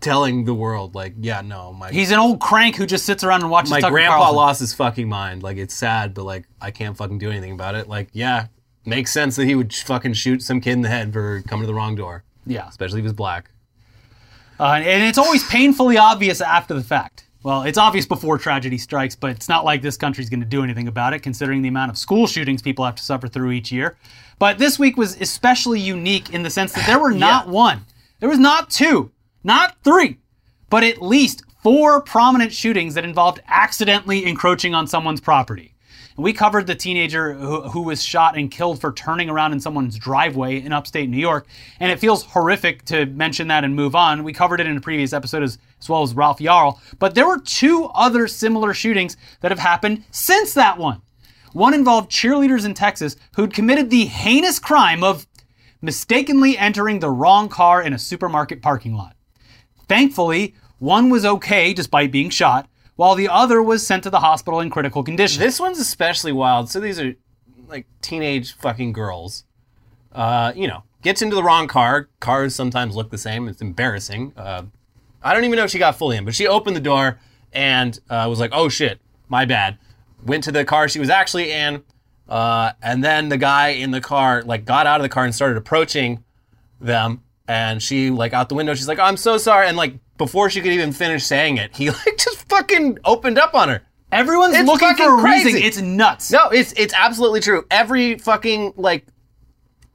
telling 0.00 0.44
the 0.44 0.54
world, 0.54 0.96
like, 0.96 1.14
yeah, 1.20 1.40
no, 1.40 1.72
my 1.72 1.90
He's 1.92 2.10
an 2.10 2.18
old 2.18 2.40
crank 2.40 2.74
who 2.74 2.86
just 2.86 3.06
sits 3.06 3.22
around 3.22 3.42
and 3.42 3.50
watches 3.50 3.70
my 3.70 3.80
Tucker 3.80 3.92
grandpa 3.92 4.16
Carlson. 4.16 4.36
lost 4.36 4.60
his 4.60 4.74
fucking 4.74 5.08
mind. 5.08 5.44
Like 5.44 5.56
it's 5.56 5.74
sad, 5.74 6.14
but 6.14 6.24
like 6.24 6.46
I 6.60 6.72
can't 6.72 6.96
fucking 6.96 7.18
do 7.18 7.30
anything 7.30 7.52
about 7.52 7.76
it. 7.76 7.88
Like 7.88 8.08
yeah, 8.12 8.46
makes 8.84 9.12
sense 9.12 9.36
that 9.36 9.44
he 9.46 9.54
would 9.54 9.72
fucking 9.74 10.14
shoot 10.14 10.42
some 10.42 10.60
kid 10.60 10.72
in 10.72 10.82
the 10.82 10.88
head 10.88 11.12
for 11.12 11.42
coming 11.42 11.62
to 11.62 11.66
the 11.66 11.74
wrong 11.74 11.94
door, 11.94 12.24
Yeah. 12.46 12.68
especially 12.68 12.98
if 12.98 13.02
he 13.04 13.06
was 13.06 13.12
black. 13.12 13.50
Uh, 14.60 14.74
and 14.84 15.02
it's 15.04 15.18
always 15.18 15.44
painfully 15.48 15.96
obvious 15.96 16.40
after 16.40 16.74
the 16.74 16.82
fact. 16.82 17.26
Well, 17.42 17.62
it's 17.62 17.78
obvious 17.78 18.06
before 18.06 18.38
tragedy 18.38 18.78
strikes, 18.78 19.16
but 19.16 19.30
it's 19.30 19.48
not 19.48 19.64
like 19.64 19.82
this 19.82 19.96
country's 19.96 20.30
going 20.30 20.40
to 20.40 20.46
do 20.46 20.62
anything 20.62 20.86
about 20.86 21.12
it, 21.12 21.20
considering 21.20 21.62
the 21.62 21.68
amount 21.68 21.90
of 21.90 21.98
school 21.98 22.28
shootings 22.28 22.62
people 22.62 22.84
have 22.84 22.94
to 22.94 23.02
suffer 23.02 23.26
through 23.26 23.50
each 23.50 23.72
year. 23.72 23.96
But 24.38 24.58
this 24.58 24.78
week 24.78 24.96
was 24.96 25.20
especially 25.20 25.80
unique 25.80 26.30
in 26.30 26.42
the 26.44 26.50
sense 26.50 26.72
that 26.74 26.86
there 26.86 27.00
were 27.00 27.10
not 27.28 27.48
one, 27.48 27.84
there 28.20 28.28
was 28.28 28.38
not 28.38 28.70
two, 28.70 29.10
not 29.42 29.76
three, 29.82 30.18
but 30.70 30.84
at 30.84 31.02
least 31.02 31.42
four 31.64 32.00
prominent 32.00 32.52
shootings 32.52 32.94
that 32.94 33.04
involved 33.04 33.40
accidentally 33.48 34.24
encroaching 34.24 34.74
on 34.74 34.86
someone's 34.86 35.20
property. 35.20 35.71
And 36.16 36.24
we 36.24 36.32
covered 36.32 36.66
the 36.66 36.74
teenager 36.74 37.32
who, 37.34 37.62
who 37.62 37.82
was 37.82 38.02
shot 38.02 38.36
and 38.36 38.50
killed 38.50 38.80
for 38.80 38.92
turning 38.92 39.30
around 39.30 39.52
in 39.52 39.60
someone's 39.60 39.96
driveway 39.96 40.60
in 40.60 40.72
upstate 40.72 41.08
New 41.08 41.18
York. 41.18 41.46
And 41.80 41.90
it 41.90 41.98
feels 41.98 42.24
horrific 42.24 42.84
to 42.86 43.06
mention 43.06 43.48
that 43.48 43.64
and 43.64 43.74
move 43.74 43.94
on. 43.94 44.24
We 44.24 44.32
covered 44.32 44.60
it 44.60 44.66
in 44.66 44.76
a 44.76 44.80
previous 44.80 45.12
episode 45.12 45.42
as, 45.42 45.58
as 45.80 45.88
well 45.88 46.02
as 46.02 46.14
Ralph 46.14 46.38
Yarl. 46.38 46.78
But 46.98 47.14
there 47.14 47.26
were 47.26 47.40
two 47.40 47.86
other 47.94 48.28
similar 48.28 48.74
shootings 48.74 49.16
that 49.40 49.50
have 49.50 49.58
happened 49.58 50.04
since 50.10 50.54
that 50.54 50.78
one. 50.78 51.02
One 51.52 51.74
involved 51.74 52.10
cheerleaders 52.10 52.64
in 52.64 52.74
Texas 52.74 53.16
who'd 53.36 53.54
committed 53.54 53.90
the 53.90 54.06
heinous 54.06 54.58
crime 54.58 55.04
of 55.04 55.26
mistakenly 55.82 56.56
entering 56.56 57.00
the 57.00 57.10
wrong 57.10 57.48
car 57.48 57.82
in 57.82 57.92
a 57.92 57.98
supermarket 57.98 58.62
parking 58.62 58.94
lot. 58.94 59.16
Thankfully, 59.88 60.54
One 60.82 61.10
was 61.10 61.24
okay 61.24 61.72
despite 61.72 62.10
being 62.10 62.28
shot, 62.28 62.68
while 63.02 63.16
the 63.16 63.28
other 63.28 63.60
was 63.60 63.84
sent 63.84 64.04
to 64.04 64.10
the 64.10 64.20
hospital 64.20 64.60
in 64.60 64.70
critical 64.70 65.02
condition. 65.02 65.40
This 65.40 65.58
one's 65.58 65.80
especially 65.80 66.30
wild. 66.30 66.70
So 66.70 66.78
these 66.78 67.00
are 67.00 67.12
like 67.66 67.84
teenage 68.00 68.52
fucking 68.52 68.92
girls. 68.92 69.42
Uh, 70.12 70.52
you 70.54 70.68
know, 70.68 70.84
gets 71.02 71.20
into 71.20 71.34
the 71.34 71.42
wrong 71.42 71.66
car. 71.66 72.08
Cars 72.20 72.54
sometimes 72.54 72.94
look 72.94 73.10
the 73.10 73.18
same. 73.18 73.48
It's 73.48 73.60
embarrassing. 73.60 74.34
Uh, 74.36 74.66
I 75.20 75.34
don't 75.34 75.42
even 75.42 75.56
know 75.56 75.64
if 75.64 75.70
she 75.72 75.80
got 75.80 75.96
fully 75.98 76.16
in, 76.16 76.24
but 76.24 76.36
she 76.36 76.46
opened 76.46 76.76
the 76.76 76.80
door 76.80 77.18
and 77.52 77.98
uh, 78.08 78.24
was 78.30 78.38
like, 78.38 78.52
"Oh 78.54 78.68
shit, 78.68 79.00
my 79.28 79.46
bad." 79.46 79.78
Went 80.24 80.44
to 80.44 80.52
the 80.52 80.64
car 80.64 80.88
she 80.88 81.00
was 81.00 81.10
actually 81.10 81.50
in, 81.50 81.82
uh, 82.28 82.70
and 82.80 83.02
then 83.02 83.30
the 83.30 83.36
guy 83.36 83.70
in 83.70 83.90
the 83.90 84.00
car 84.00 84.44
like 84.44 84.64
got 84.64 84.86
out 84.86 85.00
of 85.00 85.02
the 85.02 85.08
car 85.08 85.24
and 85.24 85.34
started 85.34 85.56
approaching 85.56 86.22
them. 86.80 87.24
And 87.48 87.82
she 87.82 88.10
like 88.10 88.32
out 88.32 88.48
the 88.48 88.54
window, 88.54 88.74
she's 88.74 88.86
like, 88.86 89.00
"I'm 89.00 89.16
so 89.16 89.38
sorry," 89.38 89.66
and 89.66 89.76
like 89.76 89.94
before 90.24 90.48
she 90.50 90.60
could 90.60 90.72
even 90.72 90.92
finish 90.92 91.24
saying 91.24 91.56
it, 91.56 91.74
he 91.76 91.90
like 91.98 92.16
just 92.16 92.48
fucking 92.48 92.98
opened 93.04 93.38
up 93.38 93.54
on 93.54 93.68
her. 93.68 93.82
Everyone's 94.12 94.54
It's 94.54 94.66
looking 94.66 94.94
for 94.94 95.18
a 95.18 95.22
reason. 95.22 95.56
It's 95.60 95.80
nuts. 95.80 96.30
No, 96.30 96.48
it's 96.50 96.72
it's 96.74 96.94
absolutely 96.94 97.40
true. 97.40 97.64
Every 97.70 98.18
fucking 98.18 98.74
like, 98.76 99.06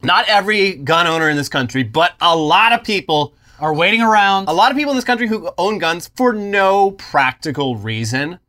not 0.01 0.27
every 0.27 0.73
gun 0.75 1.07
owner 1.07 1.29
in 1.29 1.37
this 1.37 1.49
country, 1.49 1.83
but 1.83 2.13
a 2.19 2.35
lot 2.35 2.73
of 2.73 2.83
people, 2.83 3.35
Are 3.59 3.73
waiting 3.73 4.01
around. 4.01 4.49
a 4.49 4.53
lot 4.53 4.71
of 4.71 4.77
people 4.77 4.91
in 4.91 4.97
this 4.97 5.05
country 5.05 5.27
who 5.27 5.49
own 5.57 5.77
guns 5.77 6.09
for 6.15 6.33
no 6.33 6.91
practical 6.91 7.75
reason, 7.75 8.39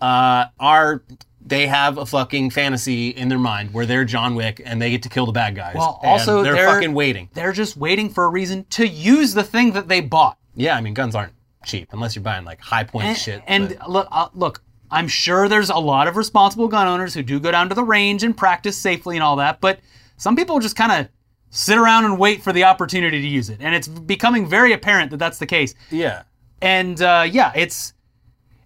uh, 0.00 0.44
are 0.60 1.02
they 1.46 1.66
have 1.68 1.96
a 1.96 2.04
fucking 2.04 2.50
fantasy 2.50 3.10
in 3.10 3.28
their 3.28 3.38
mind 3.38 3.72
where 3.72 3.86
they're 3.86 4.04
John 4.04 4.34
Wick 4.34 4.60
and 4.64 4.82
they 4.82 4.90
get 4.90 5.02
to 5.04 5.08
kill 5.08 5.26
the 5.26 5.32
bad 5.32 5.54
guys. 5.54 5.76
Well, 5.76 6.00
And 6.02 6.10
also 6.10 6.42
they're, 6.42 6.54
they're 6.54 6.66
fucking 6.68 6.92
waiting. 6.92 7.28
They're 7.34 7.52
just 7.52 7.76
waiting 7.76 8.10
for 8.10 8.24
a 8.24 8.28
reason 8.28 8.64
to 8.70 8.86
use 8.86 9.32
the 9.34 9.44
thing 9.44 9.72
that 9.74 9.86
they 9.88 10.00
bought. 10.00 10.38
Yeah, 10.56 10.76
I 10.76 10.80
mean 10.80 10.92
guns 10.94 11.14
aren't 11.14 11.32
cheap 11.64 11.88
unless 11.92 12.16
you're 12.16 12.22
buying 12.24 12.44
like 12.44 12.60
Hi-Point 12.60 13.06
And, 13.06 13.16
shit. 13.16 13.42
and 13.46 13.76
but- 13.78 13.90
look, 13.90 14.08
uh, 14.10 14.28
look, 14.34 14.62
I'm 14.90 15.08
sure 15.08 15.48
there's 15.48 15.70
a 15.70 15.78
lot 15.78 16.08
of 16.08 16.16
responsible 16.16 16.68
gun 16.68 16.86
owners 16.86 17.14
who 17.14 17.22
do 17.22 17.38
go 17.40 17.50
down 17.50 17.68
to 17.68 17.74
the 17.74 17.84
range 17.84 18.22
and 18.22 18.36
practice 18.36 18.76
safely 18.76 19.16
and 19.16 19.22
all 19.22 19.36
that, 19.36 19.60
but 19.60 19.80
some 20.16 20.36
people 20.36 20.58
just 20.60 20.76
kind 20.76 20.92
of 20.92 21.08
sit 21.50 21.78
around 21.78 22.04
and 22.04 22.18
wait 22.18 22.42
for 22.42 22.52
the 22.52 22.64
opportunity 22.64 23.20
to 23.20 23.26
use 23.28 23.50
it, 23.50 23.58
and 23.60 23.74
it's 23.74 23.88
becoming 23.88 24.48
very 24.48 24.72
apparent 24.72 25.10
that 25.10 25.16
that's 25.18 25.38
the 25.38 25.46
case. 25.46 25.74
yeah. 25.90 26.22
And 26.62 27.00
uh, 27.02 27.26
yeah, 27.30 27.52
it's 27.54 27.92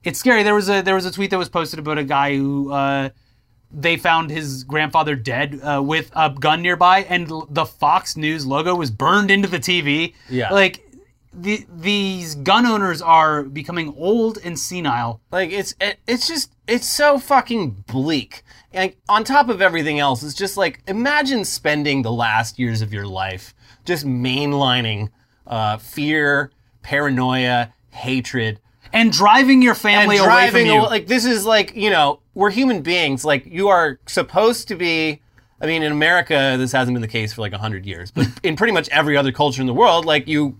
it's 0.05 0.19
scary. 0.19 0.43
There 0.43 0.55
was 0.55 0.69
a 0.69 0.83
there 0.83 0.95
was 0.95 1.07
a 1.07 1.11
tweet 1.13 1.31
that 1.31 1.39
was 1.39 1.49
posted 1.49 1.79
about 1.79 1.99
a 1.99 2.05
guy 2.05 2.37
who 2.37 2.73
uh, 2.73 3.11
they 3.73 3.97
found 3.97 4.31
his 4.31 4.65
grandfather 4.65 5.15
dead 5.15 5.61
uh, 5.63 5.83
with 5.85 6.11
a 6.15 6.31
gun 6.31 6.63
nearby, 6.63 7.01
and 7.09 7.31
l- 7.31 7.47
the 7.51 7.65
Fox 7.67 8.17
News 8.17 8.45
logo 8.47 8.75
was 8.75 8.91
burned 8.91 9.31
into 9.31 9.49
the 9.49 9.59
TV. 9.59 10.15
Yeah. 10.29 10.51
like 10.53 10.87
the, 11.33 11.65
these 11.73 12.35
gun 12.35 12.67
owners 12.67 13.01
are 13.01 13.45
becoming 13.45 13.95
old 13.97 14.39
and 14.43 14.59
senile. 14.59 15.21
Like 15.31 15.51
it's 15.53 15.75
it, 15.81 15.99
it's 16.09 16.27
just 16.27 16.53
it's 16.67 16.89
so 16.89 17.19
fucking 17.19 17.85
bleak. 17.87 18.43
And 18.73 18.95
on 19.09 19.25
top 19.25 19.49
of 19.49 19.61
everything 19.63 19.99
else, 19.99 20.23
it's 20.23 20.35
just 20.35 20.57
like 20.57 20.83
imagine 20.89 21.45
spending 21.45 22.03
the 22.03 22.13
last 22.13 22.59
years 22.59 22.83
of 22.83 22.93
your 22.93 23.07
life 23.07 23.55
just 23.85 24.05
mainlining 24.07 25.11
uh, 25.47 25.77
fear, 25.79 26.51
paranoia, 26.83 27.73
hatred, 27.91 28.61
And 28.93 29.13
driving 29.13 29.63
your 29.63 29.75
family 29.75 30.17
and 30.17 30.25
away 30.25 30.33
driving 30.35 30.67
from 30.67 30.75
you. 30.77 30.83
like 30.83 31.07
this 31.07 31.25
is 31.25 31.45
like 31.47 31.75
you 31.77 31.91
know 31.91 32.21
we're 32.35 32.51
human 32.51 32.83
beings. 32.83 33.25
Like 33.25 33.47
you 33.47 33.69
are 33.69 33.99
supposed 34.07 34.69
to 34.69 34.75
be. 34.77 35.21
I 35.63 35.67
mean, 35.67 35.83
in 35.83 35.93
America, 35.93 36.57
this 36.59 36.73
hasn't 36.73 36.95
been 36.95 37.03
the 37.03 37.09
case 37.09 37.33
for 37.35 37.43
like 37.43 37.53
hundred 37.53 37.85
years, 37.87 38.11
but 38.11 38.27
in 38.43 38.57
pretty 38.57 38.73
much 38.73 38.89
every 38.89 39.17
other 39.17 39.31
culture 39.33 39.61
in 39.61 39.67
the 39.67 39.75
world, 39.75 40.07
like 40.07 40.27
you, 40.27 40.57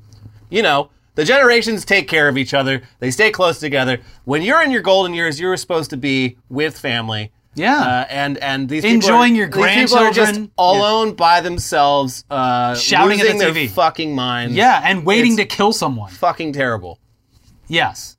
you 0.51 0.61
know, 0.63 0.91
the 1.15 1.25
generations 1.25 1.85
take 1.87 2.07
care 2.07 2.29
of 2.29 2.37
each 2.37 2.53
other. 2.53 2.83
They 2.99 3.11
stay 3.11 3.31
close 3.31 3.59
together. 3.59 3.99
When 4.27 4.43
you're 4.43 4.63
in 4.63 4.71
your 4.71 4.83
golden 4.83 5.15
years, 5.15 5.41
you're 5.41 5.57
supposed 5.57 5.89
to 5.91 5.97
be 5.97 6.37
with 6.51 6.79
family. 6.79 7.33
Yeah. 7.57 7.79
uh, 7.81 8.07
and 8.11 8.39
and 8.39 8.69
these 8.69 8.83
people 8.83 8.95
Enjoying 8.97 9.33
are- 9.33 9.37
your 9.37 9.47
these 9.49 9.65
people 9.91 9.99
are 9.99 10.13
just 10.13 10.33
grandchildren. 10.35 10.51
alone 10.59 11.15
by 11.15 11.41
themselves, 11.41 12.25
uh, 12.31 12.75
Shouting 12.77 13.21
at 13.21 13.27
the 13.27 13.39
their 13.39 13.53
TV. 13.53 13.69
fucking 13.71 14.15
minds. 14.15 14.55
yeah, 14.55 14.81
and 14.85 15.05
waiting 15.05 15.33
It's 15.33 15.41
to 15.51 15.57
kill 15.57 15.73
someone. 15.73 16.11
fucking 16.13 16.53
terrible. 16.53 16.99
Yes. 17.69 18.17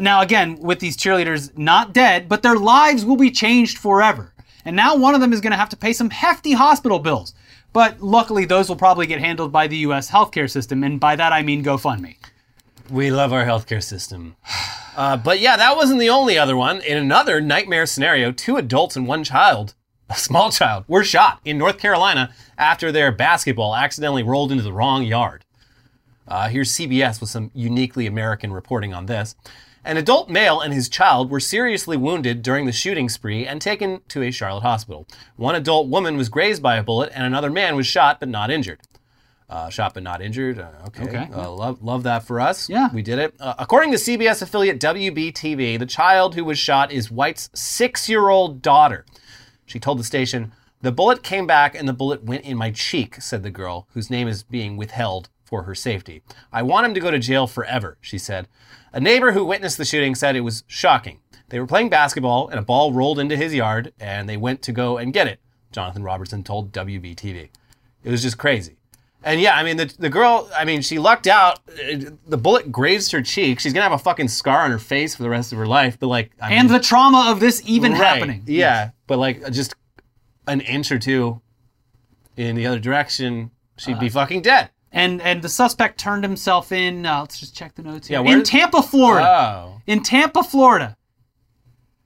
Now, 0.00 0.20
again, 0.20 0.58
with 0.60 0.80
these 0.80 0.96
cheerleaders 0.96 1.56
not 1.56 1.92
dead, 1.92 2.28
but 2.28 2.42
their 2.42 2.56
lives 2.56 3.04
will 3.04 3.16
be 3.16 3.30
changed 3.30 3.78
forever. 3.78 4.32
And 4.64 4.74
now 4.76 4.96
one 4.96 5.14
of 5.14 5.20
them 5.20 5.32
is 5.32 5.40
going 5.40 5.52
to 5.52 5.56
have 5.56 5.68
to 5.70 5.76
pay 5.76 5.92
some 5.92 6.10
hefty 6.10 6.52
hospital 6.52 6.98
bills. 6.98 7.34
But 7.72 8.00
luckily, 8.00 8.44
those 8.46 8.68
will 8.68 8.76
probably 8.76 9.06
get 9.06 9.20
handled 9.20 9.52
by 9.52 9.66
the 9.66 9.76
U.S. 9.78 10.10
healthcare 10.10 10.50
system, 10.50 10.82
and 10.82 10.98
by 10.98 11.14
that 11.16 11.32
I 11.32 11.42
mean 11.42 11.62
GoFundMe. 11.62 12.16
We 12.90 13.10
love 13.10 13.32
our 13.32 13.44
healthcare 13.44 13.82
system. 13.82 14.36
Uh, 14.96 15.14
but 15.14 15.40
yeah, 15.40 15.58
that 15.58 15.76
wasn't 15.76 16.00
the 16.00 16.08
only 16.08 16.38
other 16.38 16.56
one. 16.56 16.80
In 16.80 16.96
another 16.96 17.38
nightmare 17.38 17.84
scenario, 17.84 18.32
two 18.32 18.56
adults 18.56 18.96
and 18.96 19.06
one 19.06 19.24
child, 19.24 19.74
a 20.08 20.14
small 20.14 20.50
child, 20.50 20.86
were 20.88 21.04
shot 21.04 21.38
in 21.44 21.58
North 21.58 21.76
Carolina 21.76 22.32
after 22.56 22.90
their 22.90 23.12
basketball 23.12 23.76
accidentally 23.76 24.22
rolled 24.22 24.50
into 24.50 24.62
the 24.64 24.72
wrong 24.72 25.02
yard. 25.02 25.44
Uh, 26.26 26.48
here's 26.48 26.72
CBS 26.72 27.20
with 27.20 27.28
some 27.28 27.50
uniquely 27.52 28.06
American 28.06 28.54
reporting 28.54 28.94
on 28.94 29.04
this. 29.04 29.36
An 29.86 29.96
adult 29.96 30.28
male 30.28 30.60
and 30.60 30.74
his 30.74 30.88
child 30.88 31.30
were 31.30 31.38
seriously 31.38 31.96
wounded 31.96 32.42
during 32.42 32.66
the 32.66 32.72
shooting 32.72 33.08
spree 33.08 33.46
and 33.46 33.60
taken 33.60 34.00
to 34.08 34.20
a 34.20 34.32
Charlotte 34.32 34.62
hospital. 34.62 35.06
One 35.36 35.54
adult 35.54 35.86
woman 35.86 36.16
was 36.16 36.28
grazed 36.28 36.60
by 36.60 36.74
a 36.74 36.82
bullet, 36.82 37.12
and 37.14 37.22
another 37.22 37.50
man 37.50 37.76
was 37.76 37.86
shot 37.86 38.18
but 38.18 38.28
not 38.28 38.50
injured. 38.50 38.80
Uh, 39.48 39.68
shot 39.68 39.94
but 39.94 40.02
not 40.02 40.20
injured. 40.20 40.58
Uh, 40.58 40.70
okay. 40.88 41.04
Okay. 41.04 41.28
Uh, 41.32 41.52
love, 41.52 41.84
love 41.84 42.02
that 42.02 42.24
for 42.24 42.40
us. 42.40 42.68
Yeah. 42.68 42.88
We 42.92 43.00
did 43.00 43.20
it. 43.20 43.36
Uh, 43.38 43.54
according 43.60 43.92
to 43.92 43.96
CBS 43.96 44.42
affiliate 44.42 44.80
WBTV, 44.80 45.78
the 45.78 45.86
child 45.86 46.34
who 46.34 46.44
was 46.44 46.58
shot 46.58 46.90
is 46.90 47.12
White's 47.12 47.48
six 47.54 48.08
year 48.08 48.28
old 48.28 48.62
daughter. 48.62 49.06
She 49.66 49.78
told 49.78 50.00
the 50.00 50.04
station, 50.04 50.50
The 50.82 50.90
bullet 50.90 51.22
came 51.22 51.46
back 51.46 51.76
and 51.76 51.88
the 51.88 51.92
bullet 51.92 52.24
went 52.24 52.44
in 52.44 52.56
my 52.56 52.72
cheek, 52.72 53.20
said 53.22 53.44
the 53.44 53.50
girl, 53.50 53.86
whose 53.94 54.10
name 54.10 54.26
is 54.26 54.42
being 54.42 54.76
withheld 54.76 55.28
for 55.44 55.62
her 55.62 55.76
safety. 55.76 56.22
I 56.52 56.62
want 56.62 56.86
him 56.86 56.94
to 56.94 57.00
go 57.00 57.12
to 57.12 57.20
jail 57.20 57.46
forever, 57.46 57.98
she 58.00 58.18
said. 58.18 58.48
A 58.92 59.00
neighbor 59.00 59.32
who 59.32 59.44
witnessed 59.44 59.78
the 59.78 59.84
shooting 59.84 60.14
said 60.14 60.36
it 60.36 60.40
was 60.40 60.64
shocking. 60.66 61.20
They 61.48 61.60
were 61.60 61.66
playing 61.66 61.90
basketball 61.90 62.48
and 62.48 62.58
a 62.58 62.62
ball 62.62 62.92
rolled 62.92 63.18
into 63.18 63.36
his 63.36 63.54
yard 63.54 63.92
and 64.00 64.28
they 64.28 64.36
went 64.36 64.62
to 64.62 64.72
go 64.72 64.96
and 64.98 65.12
get 65.12 65.26
it, 65.28 65.40
Jonathan 65.72 66.02
Robertson 66.02 66.42
told 66.42 66.72
WBTV. 66.72 67.48
It 68.04 68.10
was 68.10 68.22
just 68.22 68.38
crazy. 68.38 68.76
And 69.22 69.40
yeah, 69.40 69.56
I 69.56 69.64
mean, 69.64 69.76
the, 69.76 69.92
the 69.98 70.08
girl, 70.08 70.48
I 70.56 70.64
mean, 70.64 70.82
she 70.82 70.98
lucked 71.00 71.26
out. 71.26 71.58
Uh, 71.68 72.10
The 72.28 72.36
bullet 72.38 72.70
grazed 72.70 73.10
her 73.12 73.22
cheek. 73.22 73.58
She's 73.58 73.72
going 73.72 73.80
to 73.84 73.88
have 73.90 73.98
a 74.00 74.02
fucking 74.02 74.28
scar 74.28 74.60
on 74.60 74.70
her 74.70 74.78
face 74.78 75.16
for 75.16 75.24
the 75.24 75.30
rest 75.30 75.52
of 75.52 75.58
her 75.58 75.66
life. 75.66 75.98
But, 75.98 76.06
like, 76.06 76.30
I 76.40 76.52
And 76.52 76.68
mean, 76.68 76.76
the 76.78 76.84
trauma 76.84 77.26
of 77.32 77.40
this 77.40 77.60
even 77.66 77.92
right, 77.92 78.00
happening. 78.00 78.44
Yeah. 78.46 78.90
But, 79.08 79.18
like, 79.18 79.50
just 79.50 79.74
an 80.46 80.60
inch 80.60 80.92
or 80.92 80.98
two 81.00 81.40
in 82.36 82.54
the 82.54 82.66
other 82.66 82.78
direction, 82.78 83.50
she'd 83.76 83.92
Uh-huh. 83.92 84.00
be 84.00 84.08
fucking 84.10 84.42
dead. 84.42 84.70
And 84.96 85.20
and 85.20 85.42
the 85.42 85.48
suspect 85.50 86.00
turned 86.00 86.24
himself 86.24 86.72
in. 86.72 87.04
Uh, 87.04 87.20
let's 87.20 87.38
just 87.38 87.54
check 87.54 87.74
the 87.74 87.82
notes 87.82 88.08
here. 88.08 88.22
Yeah, 88.24 88.32
in 88.32 88.42
Tampa, 88.42 88.82
Florida. 88.82 89.28
Oh. 89.28 89.82
in 89.86 90.02
Tampa, 90.02 90.42
Florida, 90.42 90.96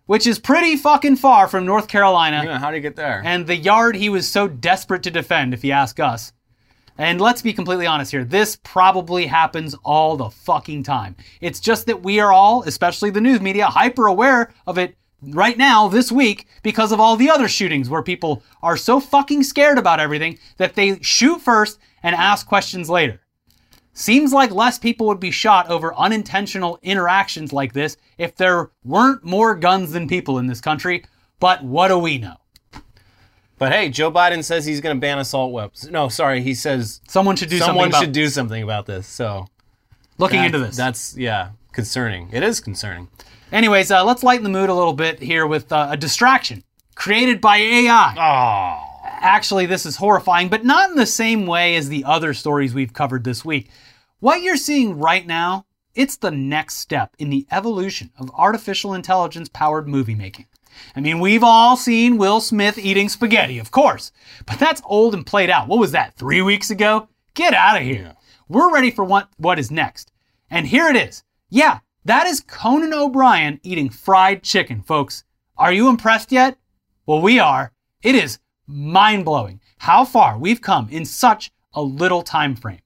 which 0.07 0.27
is 0.27 0.41
pretty 0.41 0.77
fucking 0.77 1.15
far 1.17 1.47
from 1.47 1.65
North 1.65 1.87
Carolina. 1.87 2.43
Yeah, 2.45 2.59
how 2.59 2.71
do 2.71 2.77
you 2.77 2.83
get 2.83 2.97
there? 2.97 3.23
and 3.25 3.47
the 3.47 3.57
yard 3.57 3.95
he 3.95 4.09
was 4.09 4.29
so 4.29 4.49
desperate 4.49 5.05
to 5.05 5.11
defend, 5.11 5.55
if 5.55 5.63
you 5.63 5.71
ask 5.71 6.01
us. 6.01 6.33
And 6.99 7.21
let's 7.21 7.43
be 7.43 7.53
completely 7.53 7.87
honest 7.87 8.11
here, 8.11 8.25
this 8.25 8.57
probably 8.57 9.27
happens 9.27 9.75
all 9.85 10.17
the 10.17 10.29
fucking 10.29 10.83
time. 10.83 11.15
It's 11.41 11.61
just 11.61 11.87
that 11.87 12.03
we 12.03 12.19
are 12.19 12.33
all, 12.33 12.65
especially 12.65 13.11
the 13.11 13.21
news 13.23 13.41
media, 13.41 13.67
hyper 13.67 14.07
aware 14.07 14.53
of 14.67 14.77
it 14.77 14.97
right 15.23 15.57
now, 15.57 15.89
this 15.89 16.11
week, 16.11 16.47
because 16.63 16.93
of 16.93 17.01
all 17.01 17.17
the 17.17 17.31
other 17.31 17.49
shootings 17.49 17.89
where 17.89 18.03
people 18.03 18.43
are 18.63 18.77
so 18.77 19.01
fucking 19.01 19.45
scared 19.45 19.79
about 19.79 20.01
everything 20.01 20.39
that 20.57 20.75
they 20.75 20.99
shoot 21.01 21.41
first 21.41 21.79
and 22.03 22.15
ask 22.15 22.47
questions 22.47 22.89
later. 22.91 23.21
Seems 23.93 24.33
like 24.33 24.51
less 24.51 24.79
people 24.79 25.07
would 25.09 25.21
be 25.21 25.31
shot 25.31 25.69
over 25.69 25.95
unintentional 25.95 26.79
interactions 26.83 27.53
like 27.53 27.73
this 27.73 27.97
if 28.19 28.37
there 28.37 28.71
weren't 28.85 29.25
more 29.25 29.55
guns 29.55 29.93
than 29.93 30.09
people 30.09 30.39
in 30.39 30.47
this 30.47 30.61
country, 30.61 31.05
but 31.41 31.63
what 31.65 31.89
do 31.89 31.99
we 31.99 32.19
know? 32.19 32.37
but 33.59 33.73
hey, 33.73 33.91
Joe 33.91 34.11
Biden 34.11 34.43
says 34.43 34.65
he's 34.65 34.81
going 34.81 34.97
to 34.97 35.01
ban 35.01 35.19
assault 35.19 35.53
weapons. 35.53 35.91
No, 35.91 36.09
sorry, 36.09 36.41
he 36.41 36.55
says 36.55 37.03
Someone 37.09 37.37
should 37.37 37.51
do 37.51 37.59
something 37.59 37.69
someone 37.69 37.89
about 37.89 38.01
should 38.01 38.13
do 38.13 38.29
something 38.29 38.63
about 38.63 38.87
this. 38.87 39.07
So 39.07 39.49
looking 40.17 40.39
that- 40.41 40.47
into 40.47 40.61
this. 40.61 40.77
That's, 40.77 41.15
yeah, 41.17 41.51
concerning. 41.73 42.31
It 42.33 42.43
is 42.43 42.59
concerning. 42.61 43.09
Anyways, 43.53 43.91
uh, 43.91 44.05
let's 44.05 44.23
lighten 44.23 44.45
the 44.45 44.49
mood 44.51 44.71
a 44.71 44.75
little 44.75 44.95
bit 44.95 45.21
here 45.21 45.47
with 45.47 45.73
uh, 45.73 45.89
a 45.91 45.97
distraction 45.97 46.65
created 46.95 47.41
by 47.41 47.57
AI. 47.57 48.15
Oh. 48.17 48.90
Actually, 49.21 49.67
this 49.67 49.85
is 49.85 49.97
horrifying, 49.97 50.49
but 50.49 50.65
not 50.65 50.89
in 50.89 50.97
the 50.97 51.05
same 51.05 51.47
way 51.47 51.77
as 51.77 51.91
the 51.91 52.05
other 52.05 52.33
stories 52.33 52.73
we've 52.73 52.95
covered 52.95 53.23
this 53.23 53.45
week. 53.45 53.71
What 54.19 54.41
you're 54.41 54.57
seeing 54.57 54.99
right 54.99 55.27
now, 55.27 55.67
it's 55.95 56.17
the 56.17 56.31
next 56.31 56.77
step 56.77 57.15
in 57.19 57.29
the 57.29 57.47
evolution 57.51 58.13
of 58.19 58.31
artificial 58.35 58.95
intelligence 58.95 59.51
powered 59.51 59.87
movie 59.87 60.15
making. 60.15 60.47
I 60.97 61.01
mean, 61.01 61.21
we've 61.21 61.45
all 61.45 61.77
seen 61.77 62.17
Will 62.17 62.41
Smith 62.41 62.79
eating 62.79 63.11
spaghetti, 63.11 63.59
of 63.59 63.71
course, 63.71 64.11
but 64.47 64.59
that's 64.59 64.81
old 64.87 65.15
and 65.15 65.27
played 65.27 65.51
out. 65.51 65.69
What 65.69 65.81
was 65.81 65.93
that, 65.93 66.15
three 66.15 66.41
weeks 66.41 66.71
ago? 66.71 67.09
Get 67.35 67.53
out 67.53 67.77
of 67.77 67.83
here. 67.83 68.15
We're 68.49 68.73
ready 68.73 68.91
for 68.91 69.05
what, 69.05 69.29
what 69.37 69.59
is 69.59 69.71
next. 69.71 70.13
And 70.51 70.67
here 70.67 70.89
it 70.89 70.97
is 70.97 71.25
Yeah, 71.51 71.81
that 72.07 72.27
is 72.27 72.41
Conan 72.41 72.95
O'Brien 72.95 73.61
eating 73.63 73.91
fried 73.91 74.43
chicken, 74.43 74.81
folks. 74.81 75.25
Are 75.59 75.73
you 75.73 75.89
impressed 75.89 76.33
yet? 76.33 76.57
Well, 77.05 77.21
we 77.21 77.39
are. 77.39 77.73
It 78.03 78.15
is 78.15 78.39
mind 78.71 79.25
blowing 79.25 79.61
how 79.79 80.05
far 80.05 80.39
we've 80.39 80.61
come 80.61 80.89
in 80.91 81.05
such 81.05 81.51
a 81.75 81.83
little 81.83 82.23
time 82.23 82.55
frame. 82.57 82.81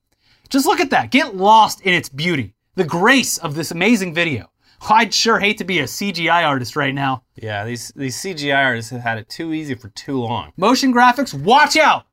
Just 0.48 0.66
look 0.66 0.80
at 0.80 0.90
that. 0.90 1.10
Get 1.10 1.36
lost 1.36 1.80
in 1.82 1.94
its 1.94 2.08
beauty, 2.08 2.54
the 2.74 2.84
grace 2.84 3.38
of 3.38 3.54
this 3.54 3.70
amazing 3.70 4.14
video. 4.14 4.50
I'd 4.88 5.14
sure 5.14 5.38
hate 5.38 5.56
to 5.58 5.64
be 5.64 5.78
a 5.78 5.84
CGI 5.84 6.46
artist 6.46 6.76
right 6.76 6.94
now. 6.94 7.22
Yeah, 7.36 7.64
these 7.64 7.90
these 7.96 8.16
CGI 8.16 8.64
artists 8.64 8.90
have 8.90 9.00
had 9.00 9.18
it 9.18 9.28
too 9.28 9.52
easy 9.54 9.74
for 9.74 9.88
too 9.90 10.20
long. 10.20 10.52
Motion 10.56 10.92
graphics, 10.92 11.32
watch 11.32 11.76
out! 11.76 12.04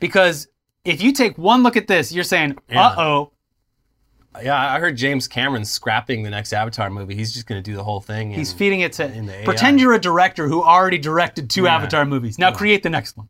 Because 0.00 0.48
if 0.84 1.00
you 1.02 1.12
take 1.12 1.38
one 1.38 1.62
look 1.62 1.76
at 1.76 1.86
this, 1.86 2.10
you're 2.12 2.24
saying, 2.24 2.58
Yeah. 2.68 2.86
uh 2.88 2.94
oh. 2.98 3.32
Yeah, 4.42 4.56
I 4.56 4.78
heard 4.78 4.96
James 4.96 5.26
Cameron 5.26 5.64
scrapping 5.64 6.22
the 6.22 6.30
next 6.30 6.52
Avatar 6.52 6.90
movie. 6.90 7.14
He's 7.14 7.32
just 7.32 7.46
going 7.46 7.60
to 7.62 7.70
do 7.70 7.76
the 7.76 7.82
whole 7.82 8.00
thing. 8.00 8.30
He's 8.30 8.52
feeding 8.52 8.80
it 8.80 8.92
to. 8.94 9.10
in 9.12 9.26
the 9.26 9.34
AI. 9.34 9.44
Pretend 9.44 9.80
you're 9.80 9.94
a 9.94 10.00
director 10.00 10.46
who 10.48 10.62
already 10.62 10.98
directed 10.98 11.50
two 11.50 11.64
Yeah. 11.64 11.76
Avatar 11.76 12.04
movies. 12.04 12.38
Now 12.38 12.52
create 12.52 12.82
the 12.82 12.90
next 12.90 13.16
one. 13.16 13.28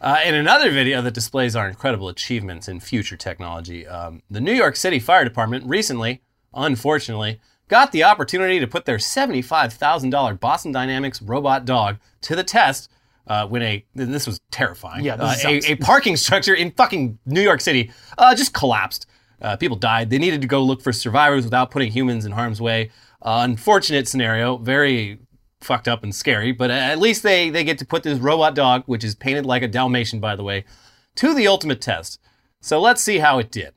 Uh, 0.00 0.18
in 0.24 0.34
another 0.34 0.70
video 0.70 1.02
that 1.02 1.12
displays 1.12 1.54
our 1.54 1.68
incredible 1.68 2.08
achievements 2.08 2.68
in 2.68 2.80
future 2.80 3.16
technology, 3.18 3.86
um, 3.86 4.22
the 4.30 4.40
New 4.40 4.54
York 4.54 4.76
City 4.76 4.98
Fire 4.98 5.24
Department 5.24 5.66
recently, 5.66 6.22
unfortunately, 6.54 7.38
got 7.68 7.92
the 7.92 8.02
opportunity 8.04 8.58
to 8.60 8.66
put 8.66 8.86
their 8.86 8.96
$75,000 8.96 10.40
Boston 10.40 10.72
Dynamics 10.72 11.20
robot 11.20 11.66
dog 11.66 11.98
to 12.22 12.34
the 12.34 12.42
test 12.44 12.90
uh, 13.26 13.46
when 13.46 13.60
a, 13.62 13.84
this 13.94 14.26
was 14.26 14.40
terrifying, 14.50 15.04
Yeah, 15.04 15.16
uh, 15.16 15.34
a, 15.44 15.72
a 15.72 15.76
parking 15.76 16.16
structure 16.16 16.54
in 16.54 16.70
fucking 16.72 17.18
New 17.26 17.42
York 17.42 17.60
City 17.60 17.92
uh, 18.16 18.34
just 18.34 18.54
collapsed. 18.54 19.06
Uh, 19.40 19.56
people 19.56 19.76
died. 19.76 20.10
They 20.10 20.18
needed 20.18 20.40
to 20.42 20.46
go 20.46 20.62
look 20.62 20.82
for 20.82 20.92
survivors 20.92 21.44
without 21.44 21.70
putting 21.70 21.92
humans 21.92 22.24
in 22.24 22.32
harm's 22.32 22.60
way. 22.60 22.90
Uh, 23.22 23.40
unfortunate 23.44 24.08
scenario, 24.08 24.56
very 24.56 25.18
fucked 25.60 25.88
up 25.88 26.02
and 26.02 26.14
scary, 26.14 26.52
but 26.52 26.70
at 26.70 26.98
least 26.98 27.22
they, 27.22 27.50
they 27.50 27.64
get 27.64 27.78
to 27.78 27.84
put 27.84 28.02
this 28.02 28.18
robot 28.18 28.54
dog, 28.54 28.82
which 28.86 29.04
is 29.04 29.14
painted 29.14 29.44
like 29.44 29.62
a 29.62 29.68
Dalmatian, 29.68 30.20
by 30.20 30.34
the 30.34 30.42
way, 30.42 30.64
to 31.16 31.34
the 31.34 31.46
ultimate 31.46 31.80
test. 31.80 32.18
So 32.62 32.80
let's 32.80 33.02
see 33.02 33.18
how 33.18 33.38
it 33.38 33.50
did. 33.50 33.74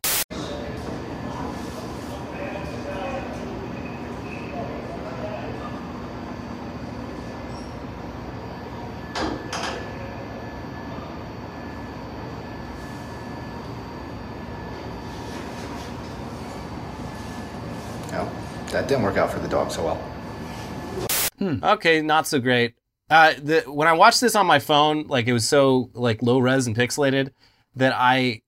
No, 18.11 18.29
that 18.69 18.82
didn't 18.93 19.05
work 19.05 19.17
out 19.17 19.31
for 19.31 19.39
the 19.39 19.47
dog 19.47 19.71
so 19.71 19.83
well. 19.83 19.99
Okay, 21.73 22.01
not 22.01 22.27
so 22.27 22.39
great. 22.39 22.75
Uh, 23.09 23.33
the, 23.41 23.61
when 23.61 23.87
I 23.87 23.93
watched 23.93 24.21
this 24.21 24.35
on 24.35 24.45
my 24.45 24.59
phone, 24.59 25.07
like 25.07 25.27
it 25.27 25.33
was 25.33 25.47
so 25.47 25.89
like 25.93 26.21
low 26.21 26.37
res 26.37 26.67
and 26.67 26.75
pixelated 26.75 27.31
that 27.75 27.93
I, 27.95 28.43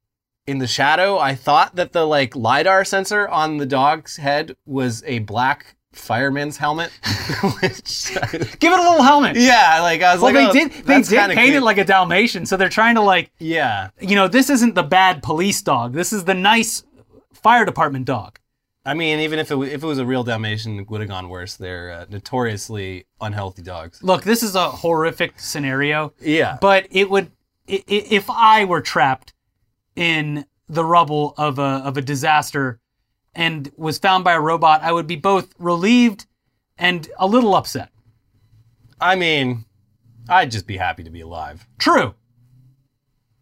in 0.45 0.59
the 0.59 0.67
shadow, 0.67 1.17
I 1.17 1.33
thought 1.33 1.75
that 1.77 1.93
the 1.93 2.05
like 2.05 2.35
lidar 2.35 2.85
sensor 2.85 3.27
on 3.27 3.57
the 3.57 3.65
dog's 3.65 4.17
head 4.17 4.55
was 4.67 5.03
a 5.07 5.19
black 5.19 5.75
fireman's 5.93 6.57
helmet. 6.57 6.91
Which, 7.61 8.13
Give 8.59 8.71
it 8.71 8.79
a 8.79 8.89
little 8.89 9.03
helmet. 9.03 9.35
yeah, 9.37 9.79
like 9.81 10.03
I 10.03 10.13
was 10.13 10.21
Well, 10.21 10.31
like, 10.31 10.53
they 10.53 10.59
oh, 10.61 10.67
did. 10.67 10.71
They 10.85 10.93
that's 10.95 11.09
did 11.09 11.19
paint 11.31 11.39
cute. 11.39 11.55
it 11.55 11.61
like 11.61 11.79
a 11.79 11.85
Dalmatian, 11.85 12.45
so 12.45 12.55
they're 12.55 12.69
trying 12.69 12.95
to 12.95 13.01
like, 13.01 13.31
yeah. 13.39 13.89
you 13.99 14.15
know, 14.15 14.27
this 14.27 14.51
isn't 14.51 14.75
the 14.75 14.83
bad 14.83 15.23
police 15.23 15.61
dog. 15.63 15.93
This 15.93 16.13
is 16.13 16.25
the 16.25 16.35
nice 16.35 16.83
fire 17.33 17.65
department 17.65 18.05
dog. 18.05 18.39
I 18.87 18.93
mean, 18.93 19.19
even 19.21 19.39
if 19.39 19.49
it 19.51 19.55
if 19.57 19.83
it 19.83 19.87
was 19.87 19.97
a 19.97 20.05
real 20.05 20.23
Dalmatian, 20.23 20.79
it 20.79 20.89
would 20.89 21.01
have 21.01 21.09
gone 21.09 21.27
worse. 21.29 21.55
They're 21.55 21.91
uh, 21.91 22.05
notoriously 22.09 23.05
unhealthy 23.19 23.63
dogs. 23.63 24.03
Look, 24.03 24.23
this 24.23 24.43
is 24.43 24.55
a 24.55 24.69
horrific 24.69 25.39
scenario, 25.39 26.13
Yeah, 26.21 26.57
but 26.61 26.87
it 26.91 27.09
would, 27.09 27.31
i- 27.67 27.83
i- 27.89 28.07
if 28.11 28.29
I 28.29 28.63
were 28.65 28.81
trapped 28.81 29.33
in 29.95 30.45
the 30.69 30.85
rubble 30.85 31.33
of 31.37 31.57
a 31.57 31.81
of 31.83 31.97
a 31.97 32.01
disaster 32.01 32.79
and 33.33 33.71
was 33.75 33.97
found 33.97 34.23
by 34.23 34.33
a 34.33 34.39
robot, 34.39 34.83
I 34.83 34.91
would 34.91 35.07
be 35.07 35.15
both 35.15 35.53
relieved 35.57 36.27
and 36.77 37.07
a 37.17 37.25
little 37.27 37.55
upset. 37.55 37.89
I 39.01 39.15
mean, 39.15 39.65
I'd 40.29 40.51
just 40.51 40.67
be 40.67 40.77
happy 40.77 41.03
to 41.03 41.09
be 41.09 41.21
alive. 41.21 41.65
True. 41.79 42.13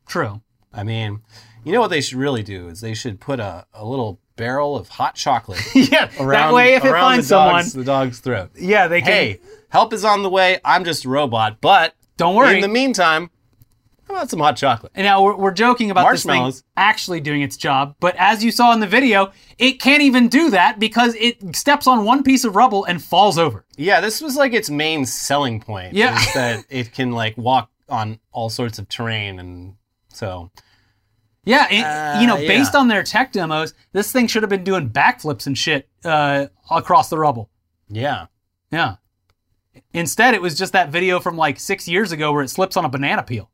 True. 0.07 0.41
I 0.73 0.83
mean, 0.83 1.21
you 1.63 1.71
know 1.71 1.79
what 1.81 1.89
they 1.89 2.01
should 2.01 2.17
really 2.17 2.43
do 2.43 2.67
is 2.69 2.81
they 2.81 2.93
should 2.93 3.19
put 3.19 3.39
a, 3.39 3.65
a 3.73 3.85
little 3.85 4.19
barrel 4.35 4.75
of 4.75 4.89
hot 4.89 5.15
chocolate 5.15 5.61
yeah. 5.75 6.09
around, 6.19 6.29
that 6.29 6.53
way, 6.53 6.75
if 6.75 6.85
it 6.85 6.91
finds 6.91 7.27
the 7.27 7.35
someone, 7.35 7.55
dog's, 7.61 7.73
the 7.73 7.83
dog's 7.83 8.19
throat. 8.19 8.51
yeah, 8.55 8.87
they 8.87 9.01
can. 9.01 9.09
Hey, 9.11 9.39
help 9.69 9.93
is 9.93 10.03
on 10.05 10.23
the 10.23 10.29
way. 10.29 10.59
I'm 10.63 10.83
just 10.83 11.05
a 11.05 11.09
robot, 11.09 11.61
but 11.61 11.95
Don't 12.17 12.35
worry. 12.35 12.55
In 12.55 12.61
the 12.61 12.67
meantime, 12.67 13.29
how 14.07 14.15
about 14.15 14.29
some 14.29 14.39
hot 14.39 14.57
chocolate? 14.57 14.91
And 14.95 15.05
now 15.05 15.23
we're, 15.23 15.35
we're 15.35 15.51
joking 15.53 15.89
about 15.89 16.11
this 16.11 16.25
Marshmallows. 16.25 16.59
thing 16.61 16.69
actually 16.75 17.21
doing 17.21 17.41
its 17.41 17.55
job, 17.57 17.95
but 17.99 18.15
as 18.17 18.43
you 18.43 18.51
saw 18.51 18.73
in 18.73 18.79
the 18.79 18.87
video, 18.87 19.31
it 19.57 19.79
can't 19.79 20.01
even 20.01 20.27
do 20.27 20.49
that 20.49 20.79
because 20.79 21.15
it 21.15 21.55
steps 21.55 21.87
on 21.87 22.03
one 22.03 22.21
piece 22.23 22.43
of 22.43 22.55
rubble 22.55 22.83
and 22.85 23.01
falls 23.03 23.37
over. 23.37 23.65
Yeah, 23.77 24.01
this 24.01 24.21
was 24.21 24.35
like 24.35 24.53
its 24.53 24.69
main 24.69 25.05
selling 25.05 25.59
point. 25.61 25.93
Yeah. 25.93 26.19
is 26.19 26.33
that 26.33 26.65
it 26.69 26.91
can 26.91 27.11
like 27.11 27.37
walk 27.37 27.69
on 27.89 28.19
all 28.31 28.49
sorts 28.49 28.77
of 28.79 28.89
terrain, 28.89 29.39
and 29.39 29.75
so 30.09 30.51
Yeah, 31.45 31.67
it, 31.69 32.21
you 32.21 32.27
know, 32.27 32.35
Uh, 32.35 32.39
yeah. 32.39 32.47
based 32.47 32.73
on 32.75 32.87
their 32.87 33.03
tech 33.03 33.31
demos, 33.33 33.73
this 33.91 34.11
thing 34.11 34.27
should 34.27 34.43
have 34.43 34.49
been 34.49 34.63
doing 34.63 34.89
backflips 34.89 35.45
and 35.45 35.57
shit 35.57 35.89
uh, 36.05 36.47
across 36.71 37.09
the 37.09 37.17
rubble. 37.17 37.49
yeah. 37.89 38.27
Yeah. 38.71 38.95
Instead, 39.93 40.33
it 40.33 40.41
was 40.41 40.55
just 40.57 40.73
that 40.73 40.89
video 40.89 41.19
from 41.19 41.35
like 41.37 41.59
six 41.59 41.87
years 41.87 42.11
ago 42.11 42.31
where 42.31 42.43
it 42.43 42.49
slips 42.49 42.77
on 42.77 42.85
a 42.85 42.89
banana 42.89 43.21
peel. 43.23 43.49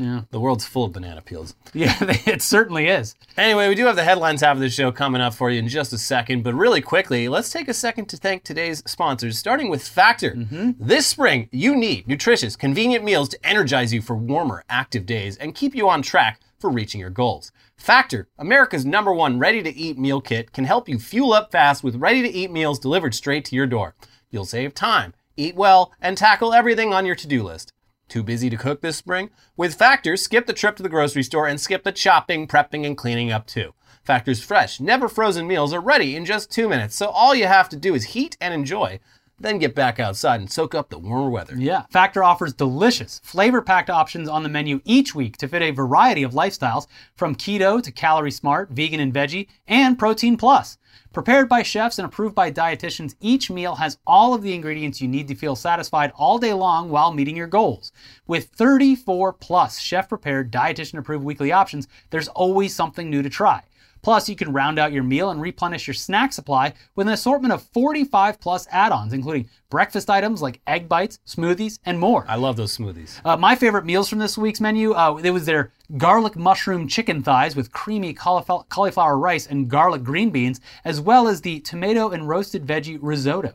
Yeah, 0.00 0.22
The 0.30 0.40
world's 0.40 0.66
full 0.66 0.84
of 0.84 0.92
banana 0.92 1.20
peels. 1.20 1.54
yeah, 1.74 1.94
it 2.00 2.42
certainly 2.42 2.88
is. 2.88 3.14
Anyway, 3.36 3.68
we 3.68 3.74
do 3.74 3.86
have 3.86 3.96
the 3.96 4.04
headlines 4.04 4.40
half 4.40 4.56
of 4.56 4.60
the 4.60 4.70
show 4.70 4.90
coming 4.90 5.20
up 5.20 5.34
for 5.34 5.50
you 5.50 5.58
in 5.58 5.68
just 5.68 5.92
a 5.92 5.98
second, 5.98 6.42
but 6.42 6.54
really 6.54 6.80
quickly, 6.80 7.28
let's 7.28 7.50
take 7.50 7.68
a 7.68 7.74
second 7.74 8.06
to 8.06 8.16
thank 8.16 8.42
today's 8.42 8.82
sponsors, 8.86 9.38
starting 9.38 9.68
with 9.68 9.86
Factor. 9.86 10.32
Mm-hmm. 10.32 10.70
This 10.78 11.06
spring, 11.06 11.48
you 11.52 11.76
need 11.76 12.08
nutritious, 12.08 12.56
convenient 12.56 13.04
meals 13.04 13.28
to 13.30 13.46
energize 13.46 13.92
you 13.92 14.00
for 14.02 14.16
warmer, 14.16 14.64
active 14.68 15.06
days 15.06 15.36
and 15.36 15.54
keep 15.54 15.74
you 15.74 15.88
on 15.88 16.02
track 16.02 16.40
for 16.58 16.70
reaching 16.70 17.00
your 17.00 17.10
goals. 17.10 17.52
Factor, 17.76 18.28
America's 18.38 18.84
number 18.84 19.12
one 19.12 19.38
ready 19.38 19.62
to 19.62 19.74
eat 19.74 19.98
meal 19.98 20.20
kit, 20.20 20.52
can 20.52 20.64
help 20.64 20.88
you 20.88 20.98
fuel 20.98 21.32
up 21.32 21.50
fast 21.50 21.82
with 21.82 21.96
ready 21.96 22.22
to 22.22 22.28
eat 22.28 22.50
meals 22.50 22.78
delivered 22.78 23.14
straight 23.14 23.44
to 23.46 23.56
your 23.56 23.66
door. 23.66 23.94
You'll 24.30 24.44
save 24.44 24.74
time, 24.74 25.14
eat 25.36 25.56
well, 25.56 25.92
and 26.00 26.16
tackle 26.16 26.52
everything 26.52 26.92
on 26.92 27.06
your 27.06 27.16
to 27.16 27.26
do 27.26 27.42
list. 27.42 27.72
Too 28.10 28.24
busy 28.24 28.50
to 28.50 28.56
cook 28.56 28.80
this 28.80 28.96
spring? 28.96 29.30
With 29.56 29.76
Factor, 29.76 30.16
skip 30.16 30.46
the 30.46 30.52
trip 30.52 30.74
to 30.74 30.82
the 30.82 30.88
grocery 30.88 31.22
store 31.22 31.46
and 31.46 31.60
skip 31.60 31.84
the 31.84 31.92
chopping, 31.92 32.48
prepping, 32.48 32.84
and 32.84 32.96
cleaning 32.96 33.30
up 33.30 33.46
too. 33.46 33.72
Factor's 34.02 34.42
fresh, 34.42 34.80
never 34.80 35.08
frozen 35.08 35.46
meals 35.46 35.72
are 35.72 35.80
ready 35.80 36.16
in 36.16 36.24
just 36.24 36.50
two 36.50 36.68
minutes, 36.68 36.96
so 36.96 37.06
all 37.06 37.36
you 37.36 37.46
have 37.46 37.68
to 37.68 37.76
do 37.76 37.94
is 37.94 38.06
heat 38.06 38.36
and 38.40 38.52
enjoy, 38.52 38.98
then 39.38 39.58
get 39.58 39.76
back 39.76 40.00
outside 40.00 40.40
and 40.40 40.50
soak 40.50 40.74
up 40.74 40.88
the 40.88 40.98
warmer 40.98 41.30
weather. 41.30 41.54
Yeah, 41.56 41.84
Factor 41.92 42.24
offers 42.24 42.52
delicious, 42.52 43.20
flavor 43.22 43.62
packed 43.62 43.90
options 43.90 44.28
on 44.28 44.42
the 44.42 44.48
menu 44.48 44.80
each 44.84 45.14
week 45.14 45.36
to 45.36 45.46
fit 45.46 45.62
a 45.62 45.70
variety 45.70 46.24
of 46.24 46.32
lifestyles 46.32 46.88
from 47.14 47.36
keto 47.36 47.80
to 47.80 47.92
calorie 47.92 48.32
smart, 48.32 48.70
vegan 48.70 48.98
and 48.98 49.14
veggie, 49.14 49.46
and 49.68 49.96
protein 49.96 50.36
plus. 50.36 50.78
Prepared 51.12 51.48
by 51.48 51.62
chefs 51.62 51.98
and 51.98 52.06
approved 52.06 52.34
by 52.34 52.52
dietitians, 52.52 53.14
each 53.20 53.50
meal 53.50 53.74
has 53.74 53.98
all 54.06 54.32
of 54.32 54.42
the 54.42 54.54
ingredients 54.54 55.00
you 55.00 55.08
need 55.08 55.26
to 55.28 55.34
feel 55.34 55.56
satisfied 55.56 56.12
all 56.14 56.38
day 56.38 56.52
long 56.52 56.88
while 56.88 57.12
meeting 57.12 57.36
your 57.36 57.46
goals. 57.46 57.90
With 58.26 58.50
34 58.50 59.32
plus 59.32 59.78
chef 59.78 60.08
prepared, 60.08 60.52
dietitian 60.52 60.98
approved 60.98 61.24
weekly 61.24 61.50
options, 61.52 61.88
there's 62.10 62.28
always 62.28 62.74
something 62.74 63.10
new 63.10 63.22
to 63.22 63.30
try. 63.30 63.62
Plus, 64.02 64.28
you 64.28 64.36
can 64.36 64.52
round 64.52 64.78
out 64.78 64.92
your 64.92 65.02
meal 65.02 65.30
and 65.30 65.40
replenish 65.40 65.86
your 65.86 65.94
snack 65.94 66.32
supply 66.32 66.72
with 66.96 67.06
an 67.06 67.12
assortment 67.12 67.52
of 67.52 67.62
45 67.62 68.40
plus 68.40 68.66
add 68.70 68.92
ons, 68.92 69.12
including 69.12 69.48
breakfast 69.68 70.10
items 70.10 70.42
like 70.42 70.60
egg 70.66 70.88
bites, 70.88 71.18
smoothies, 71.26 71.78
and 71.84 71.98
more. 71.98 72.24
I 72.28 72.36
love 72.36 72.56
those 72.56 72.76
smoothies. 72.76 73.20
Uh, 73.24 73.36
my 73.36 73.54
favorite 73.54 73.84
meals 73.84 74.08
from 74.08 74.18
this 74.18 74.36
week's 74.36 74.60
menu, 74.60 74.92
uh, 74.94 75.16
it 75.22 75.30
was 75.30 75.46
their 75.46 75.72
garlic 75.96 76.36
mushroom 76.36 76.86
chicken 76.88 77.22
thighs 77.22 77.56
with 77.56 77.72
creamy 77.72 78.12
cauliflower, 78.12 78.64
cauliflower 78.68 79.18
rice 79.18 79.46
and 79.46 79.68
garlic 79.68 80.02
green 80.02 80.30
beans, 80.30 80.60
as 80.84 81.00
well 81.00 81.28
as 81.28 81.40
the 81.40 81.60
tomato 81.60 82.10
and 82.10 82.28
roasted 82.28 82.66
veggie 82.66 82.98
risotto. 83.00 83.54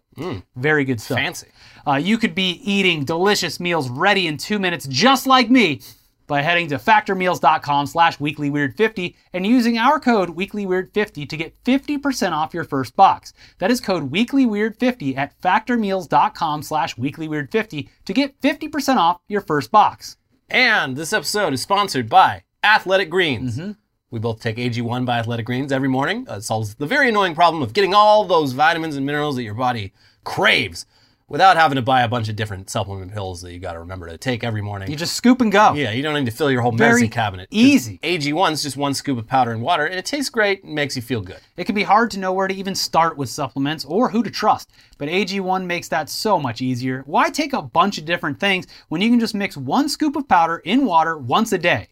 Very 0.56 0.86
good 0.86 1.02
stuff. 1.02 1.18
Fancy. 1.18 1.48
Uh, 1.88 1.96
you 1.96 2.18
could 2.18 2.36
be 2.36 2.62
eating 2.64 3.04
delicious 3.06 3.60
meals 3.60 3.90
ready 3.90 4.28
in 4.28 4.38
two 4.38 4.60
minutes, 4.60 4.88
just 4.88 5.28
like 5.28 5.50
me, 5.50 5.82
by 6.28 6.42
heading 6.42 6.68
to 6.70 6.78
factormeals.com 6.78 7.88
slash 7.88 8.18
weeklyweird50 8.18 9.16
and 9.34 9.46
using 9.46 9.78
our 9.78 10.00
code 10.00 10.36
weeklyweird50 10.36 11.30
to 11.30 11.38
get 11.38 11.64
50% 11.64 12.32
off 12.32 12.54
your 12.54 12.64
first 12.64 12.96
box. 12.96 13.34
That 13.60 13.72
is 13.72 13.82
code 13.82 14.12
weeklyweird50 14.12 15.18
at 15.18 15.40
factormeals.com 15.42 16.64
slash 16.64 16.96
weeklyweird50 16.96 17.90
to 18.06 18.14
get 18.14 18.40
50% 18.42 18.98
off 18.98 19.22
your 19.28 19.42
first 19.42 19.72
box. 19.72 20.18
And 20.50 20.96
this 20.96 21.14
episode 21.14 21.54
is 21.54 21.62
sponsored 21.62 22.10
by 22.10 22.44
Athletic 22.64 23.10
Greens. 23.10 23.58
Mm-hmm. 23.58 23.72
We 24.12 24.20
both 24.20 24.40
take 24.40 24.58
AG1 24.58 25.06
by 25.06 25.20
Athletic 25.20 25.46
Greens 25.46 25.72
every 25.72 25.90
morning. 25.90 26.26
It 26.30 26.44
solves 26.44 26.76
the 26.76 26.86
very 26.86 27.10
annoying 27.10 27.36
problem 27.36 27.64
of 27.64 27.74
getting 27.74 27.94
all 27.94 28.26
those 28.26 28.54
vitamins 28.54 28.96
and 28.96 29.06
minerals 29.06 29.36
that 29.36 29.44
your 29.44 29.56
body 29.56 29.94
craves 30.24 30.86
without 31.28 31.58
having 31.58 31.76
to 31.76 31.82
buy 31.82 32.04
a 32.04 32.08
bunch 32.08 32.30
of 32.30 32.36
different 32.36 32.70
supplement 32.70 33.12
pills 33.12 33.42
that 33.42 33.52
you 33.52 33.60
got 33.60 33.74
to 33.74 33.80
remember 33.80 34.08
to 34.08 34.18
take 34.18 34.44
every 34.44 34.62
morning. 34.62 34.90
You 34.90 34.96
just 34.96 35.16
scoop 35.16 35.42
and 35.42 35.52
go. 35.52 35.74
yeah, 35.74 35.92
you 35.92 36.04
don't 36.04 36.14
need 36.14 36.26
to 36.30 36.32
fill 36.32 36.52
your 36.52 36.62
whole 36.62 36.72
Very 36.72 36.92
medicine 36.92 37.10
cabinet. 37.10 37.48
easy. 37.52 38.00
AG1 38.04 38.52
is 38.52 38.64
just 38.64 38.78
one 38.78 38.94
scoop 38.94 39.18
of 39.18 39.26
powder 39.28 39.52
and 39.52 39.62
water, 39.62 39.86
and 39.86 39.96
it 39.96 40.06
tastes 40.06 40.30
great 40.30 40.64
and 40.64 40.76
makes 40.76 40.96
you 40.96 41.02
feel 41.02 41.22
good. 41.22 41.40
It 41.58 41.66
can 41.66 41.74
be 41.76 41.84
hard 41.84 42.12
to 42.12 42.20
know 42.20 42.32
where 42.32 42.48
to 42.48 42.54
even 42.54 42.76
start 42.76 43.18
with 43.18 43.30
supplements 43.30 43.86
or 43.86 44.10
who 44.10 44.22
to 44.22 44.30
trust, 44.30 44.70
but 44.98 45.10
AG1 45.10 45.66
makes 45.66 45.88
that 45.88 46.10
so 46.10 46.40
much 46.40 46.62
easier. 46.62 47.02
Why 47.08 47.30
take 47.30 47.54
a 47.54 47.62
bunch 47.62 47.98
of 47.98 48.06
different 48.06 48.40
things 48.40 48.68
when 48.90 49.02
you 49.02 49.10
can 49.10 49.20
just 49.20 49.34
mix 49.36 49.58
one 49.58 49.90
scoop 49.90 50.16
of 50.16 50.28
powder 50.28 50.58
in 50.58 50.86
water 50.86 51.18
once 51.18 51.52
a 51.52 51.58
day? 51.58 51.88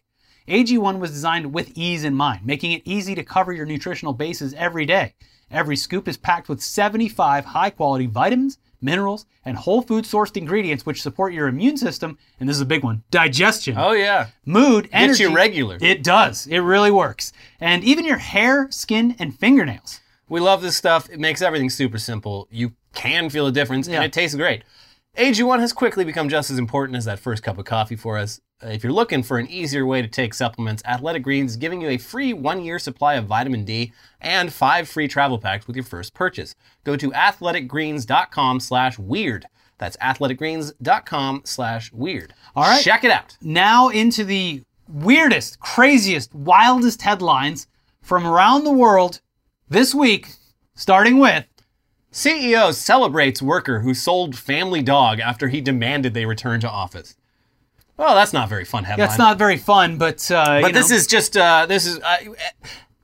AG1 0.46 0.98
was 1.00 1.10
designed 1.10 1.52
with 1.54 1.72
ease 1.74 2.04
in 2.04 2.14
mind, 2.14 2.44
making 2.44 2.70
it 2.72 2.82
easy 2.84 3.14
to 3.14 3.24
cover 3.24 3.52
your 3.52 3.66
nutritional 3.66 4.12
bases 4.12 4.54
every 4.54 4.84
day. 4.84 5.14
Every 5.50 5.74
scoop 5.74 6.06
is 6.06 6.16
packed 6.18 6.48
with 6.48 6.60
75 6.62 7.46
high 7.46 7.70
quality 7.70 8.06
vitamins, 8.06 8.58
minerals, 8.84 9.26
and 9.44 9.56
whole 9.56 9.82
food 9.82 10.04
sourced 10.04 10.36
ingredients 10.36 10.84
which 10.86 11.02
support 11.02 11.32
your 11.32 11.48
immune 11.48 11.76
system, 11.76 12.18
and 12.38 12.48
this 12.48 12.56
is 12.56 12.60
a 12.62 12.66
big 12.66 12.84
one 12.84 13.02
digestion 13.10 13.76
Oh, 13.78 13.92
yeah. 13.92 14.28
mood, 14.44 14.84
Gets 14.84 14.94
energy. 14.94 15.22
you 15.24 15.34
regular. 15.34 15.78
It 15.80 16.04
does. 16.04 16.46
It 16.46 16.58
really 16.60 16.90
works. 16.90 17.32
And 17.60 17.82
even 17.82 18.04
your 18.04 18.18
hair, 18.18 18.68
skin, 18.70 19.16
and 19.18 19.36
fingernails. 19.36 20.00
We 20.28 20.40
love 20.40 20.62
this 20.62 20.76
stuff. 20.76 21.08
It 21.10 21.18
makes 21.20 21.42
everything 21.42 21.70
super 21.70 21.98
simple. 21.98 22.46
You 22.50 22.72
can 22.94 23.28
feel 23.30 23.46
a 23.46 23.52
difference, 23.52 23.88
Yeah. 23.88 23.96
and 23.96 24.04
it 24.04 24.12
tastes 24.12 24.36
great. 24.36 24.62
AG1 25.16 25.60
has 25.60 25.72
quickly 25.72 26.04
become 26.04 26.28
just 26.28 26.50
as 26.50 26.58
important 26.58 26.96
as 26.96 27.04
that 27.04 27.20
first 27.20 27.44
cup 27.44 27.56
of 27.56 27.64
coffee 27.64 27.94
for 27.94 28.18
us. 28.18 28.40
If 28.62 28.82
you're 28.82 28.92
looking 28.92 29.22
for 29.22 29.38
an 29.38 29.46
easier 29.46 29.86
way 29.86 30.02
to 30.02 30.08
take 30.08 30.34
supplements, 30.34 30.82
Athletic 30.84 31.22
Greens 31.22 31.52
is 31.52 31.56
giving 31.56 31.80
you 31.80 31.88
a 31.88 31.98
free 31.98 32.32
one-year 32.32 32.80
supply 32.80 33.14
of 33.14 33.26
vitamin 33.26 33.64
D 33.64 33.92
and 34.20 34.52
five 34.52 34.88
free 34.88 35.06
travel 35.06 35.38
packs 35.38 35.68
with 35.68 35.76
your 35.76 35.84
first 35.84 36.14
purchase. 36.14 36.56
Go 36.82 36.96
to 36.96 37.12
athleticgreens.com 37.12 38.58
slash 38.58 38.98
weird. 38.98 39.46
That's 39.78 39.96
athleticgreens.com 39.98 41.42
slash 41.44 41.92
weird. 41.92 42.34
All 42.56 42.64
right. 42.64 42.82
Check 42.82 43.04
it 43.04 43.12
out. 43.12 43.36
Now 43.40 43.90
into 43.90 44.24
the 44.24 44.62
weirdest, 44.88 45.60
craziest, 45.60 46.34
wildest 46.34 47.02
headlines 47.02 47.68
from 48.02 48.26
around 48.26 48.64
the 48.64 48.72
world 48.72 49.20
this 49.68 49.94
week, 49.94 50.30
starting 50.74 51.20
with 51.20 51.46
CEO 52.14 52.72
celebrates 52.72 53.42
worker 53.42 53.80
who 53.80 53.92
sold 53.92 54.38
family 54.38 54.80
dog 54.82 55.18
after 55.18 55.48
he 55.48 55.60
demanded 55.60 56.14
they 56.14 56.24
return 56.24 56.60
to 56.60 56.70
office. 56.70 57.16
Well, 57.96 58.14
that's 58.14 58.32
not 58.32 58.48
very 58.48 58.64
fun 58.64 58.84
headline. 58.84 59.08
that's 59.08 59.18
not 59.18 59.36
very 59.36 59.56
fun, 59.56 59.98
but 59.98 60.30
uh, 60.30 60.60
But 60.60 60.74
this 60.74 60.90
know, 60.90 60.96
is 60.96 61.08
just 61.08 61.36
uh, 61.36 61.66
this 61.66 61.86
is 61.86 61.98
uh, 61.98 62.18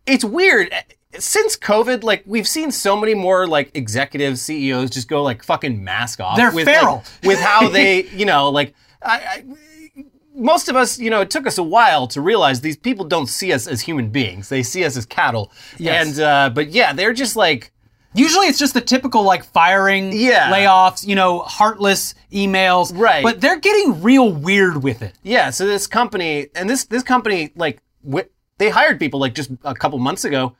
it's 0.06 0.24
weird. 0.24 0.72
Since 1.18 1.56
COVID, 1.56 2.04
like 2.04 2.22
we've 2.24 2.46
seen 2.46 2.70
so 2.70 2.96
many 2.96 3.14
more 3.14 3.48
like 3.48 3.72
executive 3.74 4.38
CEOs 4.38 4.90
just 4.90 5.08
go 5.08 5.24
like 5.24 5.42
fucking 5.42 5.82
mask 5.82 6.20
off. 6.20 6.36
They're 6.36 6.52
with, 6.52 6.66
feral. 6.66 7.02
like, 7.22 7.22
with 7.24 7.40
how 7.40 7.68
they, 7.68 8.04
you 8.14 8.26
know, 8.26 8.48
like 8.48 8.74
I, 9.02 9.16
I, 9.18 10.04
most 10.36 10.68
of 10.68 10.76
us, 10.76 11.00
you 11.00 11.10
know, 11.10 11.20
it 11.20 11.30
took 11.30 11.48
us 11.48 11.58
a 11.58 11.64
while 11.64 12.06
to 12.06 12.20
realize 12.20 12.60
these 12.60 12.76
people 12.76 13.04
don't 13.04 13.26
see 13.26 13.52
us 13.52 13.66
as 13.66 13.80
human 13.80 14.10
beings. 14.10 14.48
They 14.48 14.62
see 14.62 14.84
us 14.84 14.96
as 14.96 15.04
cattle. 15.04 15.50
Yes. 15.78 16.06
And 16.06 16.20
uh, 16.20 16.50
but 16.54 16.68
yeah, 16.68 16.92
they're 16.92 17.12
just 17.12 17.34
like 17.34 17.72
usually 18.14 18.46
it's 18.46 18.58
just 18.58 18.74
the 18.74 18.80
typical 18.80 19.22
like 19.22 19.44
firing, 19.44 20.12
Yeah. 20.12 20.50
layoffs, 20.52 21.06
you 21.06 21.14
know, 21.14 21.40
heartless 21.40 22.14
emails. 22.32 22.92
Right. 22.96 23.22
But 23.22 23.40
they're 23.40 23.58
getting 23.60 24.02
real 24.02 24.32
weird 24.32 24.82
with 24.82 25.02
it. 25.02 25.14
Yeah, 25.22 25.50
so 25.50 25.66
this 25.66 25.86
company 25.86 26.48
and 26.54 26.68
this 26.68 26.84
this 26.84 27.02
company 27.02 27.52
like 27.56 27.80
wi- 28.04 28.28
they 28.58 28.70
hired 28.70 28.98
people 28.98 29.20
like 29.20 29.34
just 29.34 29.50
a 29.64 29.74
couple 29.74 29.98
months 29.98 30.24
ago 30.24 30.54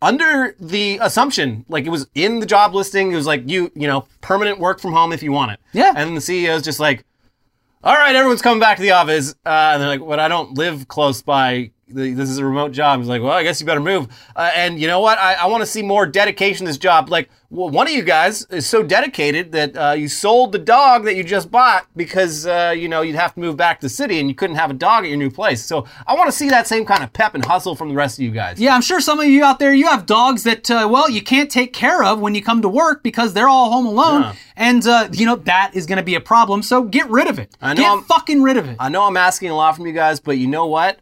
under 0.00 0.54
the 0.60 0.98
assumption 1.02 1.64
like 1.68 1.84
it 1.84 1.90
was 1.90 2.06
in 2.14 2.38
the 2.38 2.46
job 2.46 2.72
listing 2.72 3.10
it 3.10 3.16
was 3.16 3.26
like 3.26 3.42
you 3.50 3.68
you 3.74 3.88
know 3.88 4.06
permanent 4.20 4.60
work 4.60 4.78
from 4.80 4.92
home 4.92 5.12
if 5.12 5.22
you 5.22 5.32
want 5.32 5.52
it. 5.52 5.60
Yeah. 5.72 5.92
And 5.96 6.16
the 6.16 6.20
CEO's 6.20 6.62
just 6.62 6.78
like 6.80 7.04
all 7.84 7.94
right, 7.94 8.14
everyone's 8.16 8.42
coming 8.42 8.58
back 8.58 8.76
to 8.78 8.82
the 8.82 8.90
office. 8.90 9.36
Uh, 9.46 9.70
and 9.72 9.80
they're 9.80 9.88
like, 9.88 10.00
but 10.06 10.18
I 10.18 10.26
don't 10.26 10.58
live 10.58 10.88
close 10.88 11.22
by. 11.22 11.70
This 11.90 12.28
is 12.28 12.38
a 12.38 12.44
remote 12.44 12.72
job. 12.72 13.00
He's 13.00 13.08
like, 13.08 13.22
well, 13.22 13.32
I 13.32 13.42
guess 13.42 13.60
you 13.60 13.66
better 13.66 13.80
move. 13.80 14.08
Uh, 14.36 14.50
and 14.54 14.78
you 14.78 14.86
know 14.86 15.00
what? 15.00 15.18
I, 15.18 15.34
I 15.34 15.46
want 15.46 15.62
to 15.62 15.66
see 15.66 15.82
more 15.82 16.06
dedication 16.06 16.66
to 16.66 16.70
this 16.70 16.78
job. 16.78 17.08
Like, 17.08 17.30
well, 17.50 17.70
one 17.70 17.86
of 17.86 17.94
you 17.94 18.02
guys 18.02 18.44
is 18.50 18.66
so 18.66 18.82
dedicated 18.82 19.52
that 19.52 19.74
uh, 19.76 19.92
you 19.92 20.06
sold 20.08 20.52
the 20.52 20.58
dog 20.58 21.04
that 21.04 21.16
you 21.16 21.24
just 21.24 21.50
bought 21.50 21.86
because, 21.96 22.46
uh, 22.46 22.74
you 22.76 22.88
know, 22.90 23.00
you'd 23.00 23.16
have 23.16 23.32
to 23.34 23.40
move 23.40 23.56
back 23.56 23.80
to 23.80 23.86
the 23.86 23.90
city 23.90 24.20
and 24.20 24.28
you 24.28 24.34
couldn't 24.34 24.56
have 24.56 24.70
a 24.70 24.74
dog 24.74 25.04
at 25.04 25.08
your 25.08 25.16
new 25.16 25.30
place. 25.30 25.64
So 25.64 25.86
I 26.06 26.14
want 26.14 26.28
to 26.28 26.36
see 26.36 26.50
that 26.50 26.66
same 26.66 26.84
kind 26.84 27.02
of 27.02 27.10
pep 27.14 27.34
and 27.34 27.42
hustle 27.42 27.74
from 27.74 27.88
the 27.88 27.94
rest 27.94 28.18
of 28.18 28.22
you 28.22 28.32
guys. 28.32 28.60
Yeah, 28.60 28.74
I'm 28.74 28.82
sure 28.82 29.00
some 29.00 29.18
of 29.18 29.24
you 29.26 29.42
out 29.44 29.58
there, 29.58 29.72
you 29.72 29.86
have 29.86 30.04
dogs 30.04 30.42
that, 30.42 30.70
uh, 30.70 30.86
well, 30.90 31.08
you 31.08 31.22
can't 31.22 31.50
take 31.50 31.72
care 31.72 32.04
of 32.04 32.20
when 32.20 32.34
you 32.34 32.42
come 32.42 32.60
to 32.62 32.68
work 32.68 33.02
because 33.02 33.32
they're 33.32 33.48
all 33.48 33.70
home 33.72 33.86
alone. 33.86 34.22
Yeah. 34.22 34.34
And, 34.56 34.86
uh, 34.86 35.08
you 35.12 35.24
know, 35.24 35.36
that 35.36 35.70
is 35.72 35.86
going 35.86 35.96
to 35.98 36.02
be 36.04 36.16
a 36.16 36.20
problem. 36.20 36.62
So 36.62 36.82
get 36.82 37.08
rid 37.08 37.28
of 37.28 37.38
it. 37.38 37.56
I 37.62 37.72
know 37.72 37.80
Get 37.80 37.88
I'm- 37.90 38.02
fucking 38.02 38.42
rid 38.42 38.58
of 38.58 38.68
it. 38.68 38.76
I 38.78 38.90
know 38.90 39.04
I'm 39.04 39.16
asking 39.16 39.48
a 39.50 39.56
lot 39.56 39.74
from 39.74 39.86
you 39.86 39.92
guys, 39.94 40.20
but 40.20 40.36
you 40.36 40.48
know 40.48 40.66
what? 40.66 40.98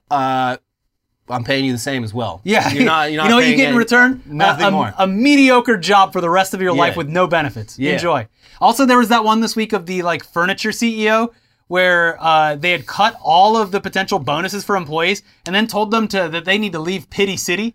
I'm 1.29 1.45
paying 1.45 1.65
you 1.65 1.73
the 1.73 1.79
same 1.79 2.05
as 2.05 2.15
well. 2.15 2.41
yeah. 2.45 2.73
You're 2.73 2.85
not, 2.85 3.11
you're 3.13 3.17
not 3.23 3.25
you 3.25 3.29
know 3.31 3.37
what 3.37 3.47
you 3.47 3.57
get 3.57 3.65
in 3.65 3.69
any- 3.71 3.79
return? 3.79 4.23
Nothing 4.27 4.65
a, 4.65 4.69
a- 4.69 4.71
more. 4.71 4.95
A 4.99 5.07
mediocre 5.07 5.77
job 5.77 6.13
for 6.13 6.21
the 6.21 6.31
rest 6.31 6.55
of 6.55 6.61
your 6.63 6.75
life 6.75 6.97
with 6.97 7.09
no 7.09 7.27
benefits. 7.27 7.79
Yeah. 7.79 7.93
Enjoy. 7.95 8.29
Also, 8.61 8.87
there 8.87 8.99
was 8.99 9.09
that 9.11 9.25
one 9.25 9.41
this 9.41 9.55
week 9.57 9.73
of 9.73 9.87
the 9.87 10.03
like 10.03 10.25
furniture 10.25 10.71
CEO 10.71 11.33
where 11.69 12.17
uh, 12.23 12.55
they 12.55 12.71
had 12.71 12.87
cut 12.87 13.17
all 13.23 13.57
of 13.57 13.73
the 13.73 13.81
potential 13.81 14.19
bonuses 14.21 14.65
for 14.65 14.77
employees 14.77 15.23
and 15.47 15.55
then 15.55 15.67
told 15.67 15.91
them 15.91 16.07
to 16.09 16.29
that 16.29 16.45
they 16.45 16.59
need 16.59 16.73
to 16.73 16.79
leave 16.79 17.11
Pity 17.11 17.37
City. 17.37 17.75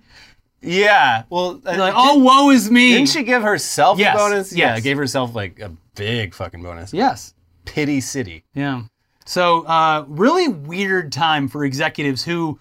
yeah. 0.61 1.23
Well, 1.29 1.61
uh, 1.65 1.75
like, 1.77 1.93
oh, 1.95 2.19
woe 2.19 2.51
is 2.51 2.69
me. 2.71 2.93
Didn't 2.93 3.09
she 3.09 3.23
give 3.23 3.41
herself 3.43 3.99
Yes, 3.99 4.15
a 4.15 4.17
bonus? 4.17 4.53
Yeah, 4.55 4.75
yes. 4.75 4.83
gave 4.83 4.97
herself 4.97 5.35
like 5.35 5.59
a 5.59 5.71
big 5.95 6.33
fucking 6.33 6.61
bonus. 6.63 6.93
yes. 6.93 7.33
Pity 7.65 8.01
City. 8.01 8.43
Yeah. 8.55 8.83
So, 9.25 9.63
uh, 9.67 10.03
really 10.07 10.47
weird 10.47 11.11
time 11.11 11.47
for 11.47 11.63
executives 11.63 12.23
who 12.23 12.59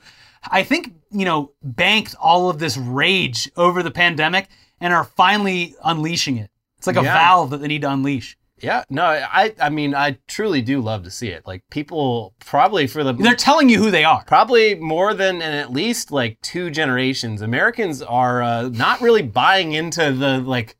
I 0.50 0.62
think, 0.62 0.94
you 1.10 1.24
know, 1.24 1.52
banked 1.62 2.14
all 2.20 2.48
of 2.50 2.58
this 2.58 2.76
rage 2.76 3.50
over 3.56 3.82
the 3.82 3.90
pandemic 3.90 4.48
and 4.80 4.92
are 4.94 5.04
finally 5.04 5.74
unleashing 5.84 6.36
it. 6.38 6.50
It's 6.78 6.86
like 6.86 6.96
a 6.96 7.02
Yeah. 7.02 7.14
valve 7.14 7.50
that 7.50 7.58
they 7.60 7.68
need 7.68 7.82
to 7.82 7.90
unleash. 7.90 8.36
Yeah, 8.62 8.84
no, 8.90 9.04
I 9.04 9.54
I 9.58 9.70
mean 9.70 9.94
I 9.94 10.18
truly 10.28 10.60
do 10.60 10.82
love 10.82 11.02
to 11.04 11.10
see 11.10 11.28
it. 11.28 11.46
Like 11.46 11.62
people 11.70 12.34
probably 12.40 12.86
for 12.86 13.02
the 13.02 13.14
They're 13.14 13.34
telling 13.34 13.70
you 13.70 13.78
who 13.78 13.90
they 13.90 14.04
are. 14.04 14.22
probably 14.26 14.74
more 14.74 15.14
than 15.14 15.36
in 15.36 15.42
at 15.54 15.72
least 15.72 16.10
like 16.12 16.38
two 16.42 16.70
generations, 16.70 17.40
Americans 17.40 18.02
are 18.02 18.42
uh, 18.42 18.68
not 18.68 19.00
really 19.00 19.22
buying 19.22 19.72
into 19.72 20.12
the 20.12 20.38
like, 20.40 20.76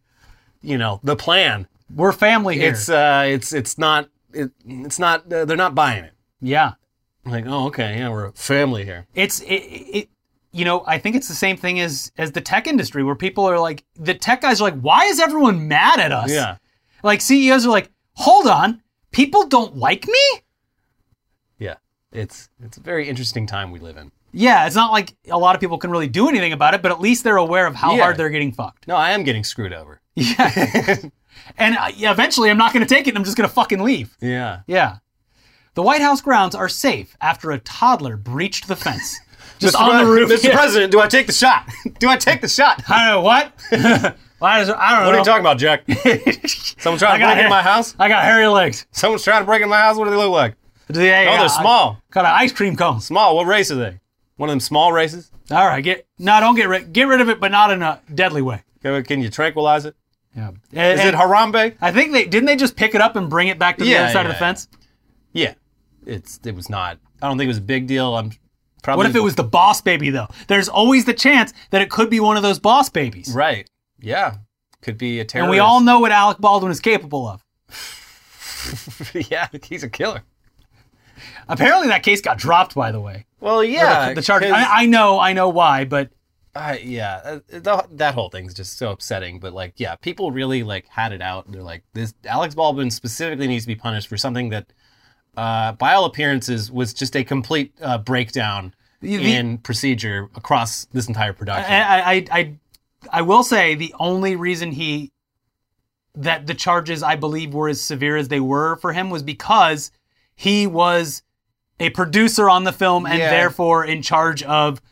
you 0.61 0.77
know, 0.77 1.01
the 1.03 1.17
plan. 1.17 1.67
We're 1.95 2.13
family 2.13 2.59
here. 2.59 2.71
It's 2.73 2.91
uh, 2.91 3.25
it's 3.27 3.55
it's 3.55 3.79
not 3.79 4.11
it, 4.35 4.51
it's 4.67 4.99
not 4.99 5.33
uh, 5.33 5.47
they're 5.47 5.57
not 5.57 5.75
buying 5.75 6.05
it. 6.05 6.13
yeah. 6.43 6.73
Like 7.25 7.45
oh 7.47 7.67
okay 7.67 7.99
yeah 7.99 8.09
we're 8.09 8.27
a 8.27 8.33
family 8.33 8.85
here. 8.85 9.07
It's, 9.15 9.41
it, 9.41 9.47
it, 9.55 10.09
you 10.53 10.65
know, 10.65 10.83
I 10.87 10.99
think 10.99 11.17
it's 11.17 11.29
the 11.29 11.35
same 11.35 11.57
thing 11.57 11.79
as, 11.81 12.11
as 12.19 12.33
the 12.33 12.41
tech 12.41 12.67
industry 12.67 13.05
where 13.05 13.15
people 13.15 13.45
are 13.45 13.59
like, 13.59 13.85
the 13.95 14.15
tech 14.15 14.41
guys 14.41 14.61
are 14.61 14.65
like, 14.65 14.81
why 14.81 15.05
is 15.05 15.21
everyone 15.21 15.69
mad 15.69 16.01
at 16.01 16.11
us? 16.13 16.31
Yeah. 16.33 16.57
Like 17.05 17.21
CEOs 17.21 17.67
are 17.67 17.71
like, 17.71 17.91
hold 18.15 18.47
on, 18.47 18.83
people 19.13 19.47
don't 19.47 19.77
like 19.77 20.07
me? 20.07 20.41
Yeah. 21.59 21.77
It's 22.13 22.49
it's 22.63 22.77
a 22.79 22.81
very 22.81 23.09
interesting 23.09 23.47
time 23.47 23.71
we 23.71 23.79
live 23.79 23.97
in. 23.97 24.11
Yeah, 24.33 24.67
it's 24.67 24.77
not 24.77 24.93
like 24.93 25.15
a 25.29 25.39
lot 25.39 25.55
of 25.57 25.61
people 25.61 25.77
can 25.79 25.91
really 25.91 26.07
do 26.09 26.29
anything 26.29 26.53
about 26.53 26.75
it, 26.75 26.83
but 26.83 26.93
at 26.93 27.01
least 27.01 27.25
they're 27.25 27.37
aware 27.37 27.67
of 27.67 27.75
how 27.75 27.95
Yeah. 27.95 28.03
hard 28.03 28.17
they're 28.17 28.31
getting 28.31 28.53
fucked. 28.53 28.87
No, 28.89 28.97
I 28.97 29.11
am 29.11 29.23
getting 29.25 29.45
screwed 29.45 29.73
over. 29.73 30.01
Yeah. 30.15 30.97
and 31.59 31.77
uh, 31.77 31.91
eventually 31.97 32.51
I'm 32.51 32.59
not 32.59 32.73
going 32.73 32.85
to 32.87 32.93
take 32.93 33.07
it 33.07 33.11
and 33.11 33.19
I'm 33.19 33.25
just 33.25 33.37
going 33.37 33.49
to 33.49 33.55
fucking 33.55 33.81
leave. 33.81 34.17
Yeah. 34.21 34.61
Yeah. 34.67 34.97
The 35.75 35.83
White 35.83 36.01
House 36.01 36.21
grounds 36.21 36.55
are 36.55 36.69
safe 36.69 37.17
after 37.21 37.51
a 37.53 37.59
toddler 37.59 38.17
breached 38.17 38.69
the 38.69 38.77
fence. 38.77 39.19
Just 39.59 39.77
Mr. 39.77 39.81
on 39.81 40.05
the 40.05 40.11
roof. 40.11 40.31
Mr. 40.31 40.45
Yeah. 40.49 40.55
President, 40.57 40.91
do 40.93 41.01
I 41.01 41.07
take 41.07 41.27
the 41.27 41.33
shot? 41.33 41.69
do 41.99 42.09
I 42.09 42.17
take 42.17 42.41
the 42.41 42.49
shot? 42.49 42.83
I 42.89 43.07
don't 43.07 43.17
know 43.17 43.21
what. 43.23 43.53
Why 44.39 44.59
does- 44.59 44.71
I 44.71 44.91
don't 44.93 45.01
know. 45.03 45.07
What 45.07 45.15
are 45.15 45.19
you 45.19 45.25
talking 45.25 45.41
about, 45.41 45.59
Jack? 45.59 45.85
Someone 46.81 46.99
trying 46.99 47.21
to 47.21 47.27
break 47.27 47.33
into 47.33 47.43
hair- 47.43 47.49
my 47.51 47.63
house? 47.63 47.95
I 47.99 48.09
got 48.09 48.25
hairy 48.25 48.47
legs. 48.47 48.87
Someone's 48.91 49.23
trying 49.23 49.43
to 49.43 49.47
break 49.47 49.59
into 49.61 49.69
my 49.69 49.81
house? 49.81 49.97
What 49.97 50.05
do 50.05 50.11
they 50.11 50.17
look 50.17 50.31
like? 50.33 50.55
Yeah, 50.89 51.27
Oh, 51.29 51.37
they're 51.37 51.45
uh, 51.45 51.49
small. 51.49 51.99
Got 52.11 52.25
an 52.25 52.33
ice 52.33 52.53
cream 52.53 52.75
cone. 52.75 53.01
Small. 53.01 53.37
What 53.37 53.47
race 53.47 53.71
are 53.71 53.77
they? 53.77 54.01
One 54.37 54.49
of 54.49 54.53
them 54.53 54.61
small 54.61 54.93
races? 54.93 55.31
All 55.51 55.67
right, 55.67 55.85
get 55.85 56.07
no, 56.19 56.41
don't 56.41 56.55
get 56.57 56.69
rid. 56.69 56.93
Get 56.93 57.07
rid 57.07 57.21
of 57.21 57.29
it, 57.29 57.39
but 57.39 57.51
not 57.53 57.71
in 57.71 57.83
a 57.83 58.01
deadly 58.15 58.41
way. 58.43 58.63
Can 58.83 59.05
can 59.05 59.21
you 59.23 59.29
tranquilize 59.29 59.85
it? 59.85 59.95
Yeah. 60.35 60.51
Is 60.73 61.01
it 61.01 61.15
Harambe? 61.15 61.77
I 61.81 61.93
think 61.93 62.13
they 62.13 62.25
didn't 62.25 62.47
they 62.47 62.57
just 62.57 62.77
pick 62.77 62.95
it 62.95 63.01
up 63.01 63.15
and 63.17 63.29
bring 63.29 63.49
it 63.49 63.59
back 63.59 63.77
to 63.79 63.85
the 63.85 63.91
Yeah, 63.91 64.05
other 64.05 64.13
side 64.13 64.27
of 64.27 64.31
yeah, 64.31 64.33
the 64.33 64.39
fence. 64.39 64.69
Yeah. 65.33 65.55
It's 66.07 66.41
it 66.45 66.55
was 66.55 66.69
not. 66.71 66.99
I 67.23 67.29
don't 67.29 67.37
think 67.39 67.47
it 67.47 67.49
was 67.49 67.59
a 67.59 67.63
big 67.63 67.87
deal. 67.87 68.17
I'm 68.17 68.33
probably. 68.83 68.99
What 69.05 69.11
if 69.11 69.17
it 69.17 69.21
was 69.21 69.35
the 69.35 69.45
boss 69.45 69.81
baby 69.81 70.11
though? 70.11 70.29
There's 70.49 70.69
always 70.69 71.05
the 71.05 71.15
chance 71.15 71.53
that 71.71 71.83
it 71.83 71.91
could 71.91 72.09
be 72.11 72.21
one 72.21 72.37
of 72.37 72.43
those 72.43 72.59
boss 72.59 72.89
babies. 72.89 73.33
right? 73.35 73.69
Yeah. 74.01 74.37
Could 74.83 74.97
be 74.97 75.21
a 75.21 75.25
terrorist. 75.25 75.45
And 75.47 75.51
we 75.51 75.59
all 75.59 75.81
know 75.81 76.01
what 76.01 76.11
Alec 76.13 76.39
Baldwin 76.39 76.73
is 76.73 76.81
capable 76.81 77.27
of. 77.29 77.45
yeah, 79.31 79.49
he's 79.65 79.83
a 79.83 79.89
killer. 79.91 80.23
Apparently 81.49 81.89
that 81.89 82.03
case 82.03 82.21
got 82.21 82.39
dropped 82.39 82.75
by 82.75 82.91
the 82.93 83.01
way. 83.01 83.27
Well, 83.41 83.63
yeah, 83.65 84.11
the, 84.11 84.15
the 84.17 84.23
charges. 84.23 84.51
'cause- 84.51 84.67
I, 84.69 84.83
I 84.83 84.87
know, 84.87 85.19
I 85.19 85.33
know 85.33 85.49
why, 85.49 85.85
but 85.85 86.11
I 86.55 86.79
yeah, 86.79 87.21
uh, 87.25 87.39
the, 87.49 87.87
that 87.93 88.15
whole 88.15 88.29
thing's 88.31 88.55
just 88.55 88.79
so 88.79 88.91
upsetting. 88.91 89.39
But 89.39 89.53
like, 89.53 89.75
yeah, 89.77 89.97
people 89.97 90.31
really 90.33 90.63
like 90.63 90.87
had 90.89 91.13
it 91.13 91.21
out. 91.23 91.51
They're 91.51 91.63
like, 91.63 91.83
this 91.93 92.15
Alex 92.25 92.55
Baldwin 92.55 92.91
specifically 92.91 93.47
needs 93.49 93.65
to 93.65 93.69
be 93.69 93.75
punished 93.77 94.09
for 94.09 94.17
something 94.17 94.49
that, 94.51 94.73
uh, 95.37 95.73
by 95.73 95.95
all 95.95 96.05
appearances, 96.05 96.71
was 96.71 96.93
just 96.93 97.17
a 97.17 97.25
complete 97.25 97.73
uh, 97.83 97.99
breakdown 97.99 98.75
The- 99.01 99.35
in 99.35 99.59
procedure 99.59 100.29
across 100.35 100.87
this 100.87 101.09
entire 101.09 101.33
production. 101.33 101.73
I, 101.73 102.01
I, 102.01 102.27
I, 102.31 102.55
I 103.13 103.23
will 103.23 103.43
say 103.43 103.75
the 103.75 103.95
only 103.99 104.37
reason 104.37 104.73
he 104.73 105.13
that 106.15 106.47
the 106.47 106.55
charges 106.55 107.03
I 107.03 107.15
believe 107.17 107.55
were 107.55 107.69
as 107.69 107.81
severe 107.81 108.17
as 108.17 108.29
they 108.29 108.41
were 108.41 108.77
for 108.77 108.93
him 108.93 109.11
was 109.11 109.23
because 109.23 109.93
he 110.35 110.67
was 110.67 111.23
a 111.79 111.91
producer 111.91 112.51
on 112.51 112.65
the 112.65 112.73
film 112.73 113.07
and 113.07 113.19
Yeah. 113.19 113.31
therefore 113.31 113.85
in 113.85 114.03
charge 114.03 114.43
of 114.43 114.83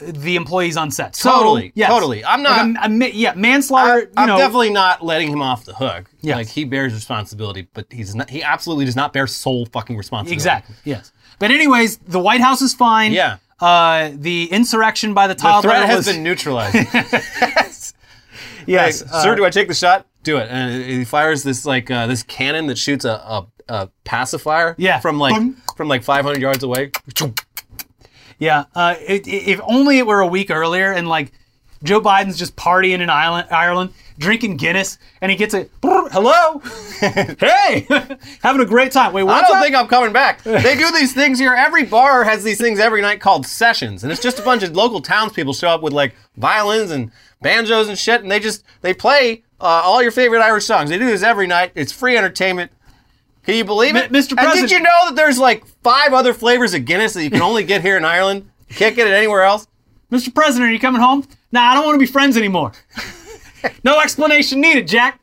the 0.00 0.36
employees 0.36 0.76
on 0.76 0.90
set. 0.90 1.14
So, 1.14 1.30
Totally, 1.30 1.72
yes. 1.74 1.90
totally. 1.90 2.24
I'm 2.24 2.42
Like 2.42 2.66
not- 2.66 2.84
a- 2.84 2.86
a 2.86 2.88
ma- 2.88 3.06
yeah, 3.12 3.34
manslaughter. 3.34 3.92
I, 3.92 3.96
you 3.98 4.08
I'm 4.16 4.26
know, 4.28 4.38
definitely 4.38 4.70
not 4.70 5.04
letting 5.04 5.30
him 5.30 5.42
off 5.42 5.64
the 5.66 5.74
hook. 5.74 6.10
Yes. 6.22 6.36
Like 6.36 6.48
he 6.48 6.64
bears 6.64 6.94
responsibility, 6.94 7.68
but 7.74 7.86
he's 7.90 8.14
not. 8.14 8.30
He 8.30 8.42
absolutely 8.42 8.86
does 8.86 8.96
not 8.96 9.12
bear 9.12 9.26
sole 9.26 9.66
fucking 9.66 9.96
responsibility. 9.96 10.34
exactly. 10.34 10.74
Yes. 10.84 11.12
But 11.38 11.50
anyways, 11.50 11.98
the 11.98 12.20
White 12.20 12.40
House 12.40 12.62
is 12.62 12.72
fine. 12.74 13.12
Yeah. 13.12 13.36
Uh, 13.60 14.10
the 14.14 14.46
insurrection 14.50 15.12
by 15.14 15.26
the 15.28 15.34
The 15.34 15.60
threat 15.62 15.86
has 15.86 15.98
was, 15.98 16.06
been 16.06 16.22
neutralized. 16.22 16.74
yes. 16.86 17.92
Hey, 18.66 19.08
uh, 19.12 19.22
sir, 19.22 19.34
do 19.36 19.44
I 19.44 19.50
take 19.50 19.68
the 19.68 19.74
shot? 19.74 20.06
Do 20.22 20.38
it. 20.38 20.48
And 20.50 20.82
he 20.84 21.04
fires 21.04 21.42
this 21.42 21.64
like 21.64 21.90
uh, 21.90 22.06
this 22.06 22.22
cannon 22.22 22.66
that 22.68 22.78
shoots 22.78 23.04
a, 23.04 23.10
a, 23.12 23.46
a 23.68 23.88
pacifier. 24.04 24.74
Yeah. 24.78 25.00
From 25.00 25.18
like 25.18 25.34
Boom. 25.34 25.56
from 25.76 25.88
like 25.88 26.02
500 26.02 26.40
yards 26.40 26.62
away. 26.62 26.90
Yeah, 28.42 28.64
uh, 28.74 28.96
it, 29.06 29.26
it- 29.28 29.48
if 29.50 29.60
only 29.62 29.98
it 29.98 30.06
were 30.06 30.20
a 30.20 30.26
week 30.26 30.50
earlier 30.50 30.90
and 30.92 31.08
like 31.08 31.30
Joe 31.84 32.00
Biden's 32.00 32.38
just 32.38 32.56
partying 32.56 33.00
in 33.00 33.08
Ireland, 33.10 33.48
Ireland 33.50 33.92
drinking 34.18 34.56
Guinness, 34.56 34.98
and 35.20 35.30
he 35.30 35.36
gets 35.36 35.52
a 35.54 35.68
hello, 35.82 36.58
hey, 37.00 37.86
having 38.42 38.60
a 38.60 38.64
great 38.66 38.92
time. 38.92 39.12
Wait, 39.12 39.22
I 39.26 39.40
don't 39.42 39.56
up? 39.56 39.62
think 39.62 39.74
I'm 39.74 39.88
coming 39.88 40.12
back. 40.12 40.42
They 40.44 40.76
do 40.76 40.90
these 40.92 41.12
things 41.14 41.38
here. 41.38 41.54
Every 41.54 41.84
bar 41.84 42.24
has 42.24 42.44
these 42.44 42.58
things 42.58 42.78
every 42.78 43.00
night 43.00 43.20
called 43.20 43.46
sessions, 43.46 44.02
and 44.02 44.12
it's 44.12 44.20
just 44.22 44.38
a 44.38 44.42
bunch 44.42 44.62
of 44.62 44.74
local 44.76 45.00
townspeople 45.00 45.54
show 45.54 45.68
up 45.68 45.82
with 45.82 45.92
like 45.92 46.14
violins 46.36 46.90
and 46.90 47.10
banjos 47.40 47.88
and 47.88 47.98
shit, 47.98 48.22
and 48.22 48.30
they 48.30 48.38
just 48.40 48.64
they 48.82 48.92
play 48.94 49.42
uh, 49.60 49.64
all 49.84 50.02
your 50.02 50.12
favorite 50.12 50.40
Irish 50.42 50.64
songs. 50.66 50.90
They 50.90 50.98
do 50.98 51.06
this 51.06 51.22
every 51.22 51.46
night. 51.46 51.72
It's 51.74 51.92
free 51.92 52.16
entertainment. 52.16 52.70
Can 53.44 53.56
you 53.56 53.64
believe 53.64 53.96
it, 53.96 54.10
Mi- 54.12 54.18
Mr. 54.20 54.34
And 54.38 54.52
did 54.60 54.70
you 54.70 54.80
know 54.80 55.06
that 55.06 55.16
there's 55.16 55.38
like 55.38 55.66
five 55.82 56.12
other 56.12 56.32
flavors 56.32 56.74
of 56.74 56.84
Guinness 56.84 57.14
that 57.14 57.24
you 57.24 57.30
can 57.30 57.42
only 57.42 57.64
get 57.64 57.82
here 57.82 57.96
in 57.96 58.04
Ireland? 58.04 58.48
You 58.68 58.76
can't 58.76 58.94
get 58.94 59.06
it 59.08 59.12
anywhere 59.12 59.42
else. 59.42 59.66
Mr. 60.10 60.32
President, 60.34 60.70
are 60.70 60.72
you 60.72 60.78
coming 60.78 61.00
home? 61.00 61.26
Nah, 61.50 61.60
I 61.62 61.74
don't 61.74 61.84
want 61.84 61.96
to 61.96 61.98
be 61.98 62.06
friends 62.10 62.36
anymore. 62.36 62.72
no 63.84 64.00
explanation 64.00 64.60
needed, 64.60 64.86
Jack. 64.86 65.18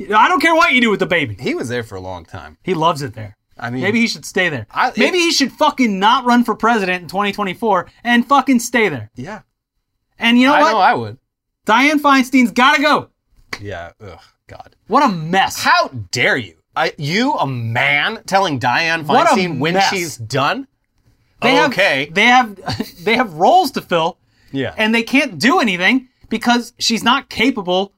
I 0.00 0.28
don't 0.28 0.40
care 0.40 0.54
what 0.54 0.72
you 0.72 0.80
do 0.80 0.90
with 0.90 1.00
the 1.00 1.06
baby. 1.06 1.36
He 1.38 1.54
was 1.54 1.68
there 1.68 1.82
for 1.84 1.94
a 1.94 2.00
long 2.00 2.24
time. 2.24 2.58
He 2.64 2.74
loves 2.74 3.00
it 3.02 3.14
there. 3.14 3.36
I 3.56 3.70
mean, 3.70 3.82
Maybe 3.82 4.00
he 4.00 4.08
should 4.08 4.24
stay 4.24 4.48
there. 4.48 4.66
I- 4.70 4.88
it- 4.90 4.98
Maybe 4.98 5.18
he 5.18 5.30
should 5.30 5.52
fucking 5.52 5.98
not 6.00 6.24
run 6.24 6.42
for 6.44 6.54
president 6.56 7.02
in 7.02 7.08
2024 7.08 7.88
and 8.02 8.26
fucking 8.26 8.58
stay 8.58 8.88
there. 8.88 9.10
yeah, 9.14 9.42
And 10.18 10.38
you 10.38 10.48
know 10.48 10.54
I 10.54 10.60
what? 10.62 10.72
know 10.72 10.78
I 10.78 10.94
would. 10.94 11.18
Dianne 11.66 12.00
Feinstein's 12.00 12.50
gotta 12.50 12.82
go. 12.82 13.08
Yeah. 13.60 13.92
Ugh, 14.00 14.18
God. 14.48 14.74
What 14.88 15.04
a 15.04 15.08
mess. 15.08 15.62
How 15.62 15.88
dare 16.10 16.36
you? 16.36 16.56
I, 16.76 16.92
you, 16.98 17.34
a 17.34 17.46
man, 17.46 18.22
telling 18.26 18.58
Dianne 18.60 19.04
Feinstein 19.04 19.58
when 19.58 19.74
mess. 19.74 19.90
she's 19.90 20.16
done? 20.16 20.66
They 21.42 21.62
okay. 21.66 22.06
Have, 22.06 22.14
they 22.14 22.24
have 22.26 22.96
they 23.04 23.16
have 23.16 23.34
roles 23.34 23.70
to 23.72 23.80
fill, 23.82 24.18
yeah. 24.52 24.74
and 24.78 24.94
they 24.94 25.02
can't 25.02 25.38
do 25.38 25.60
anything 25.60 26.08
because 26.28 26.72
she's 26.78 27.02
not 27.04 27.28
capable 27.28 27.92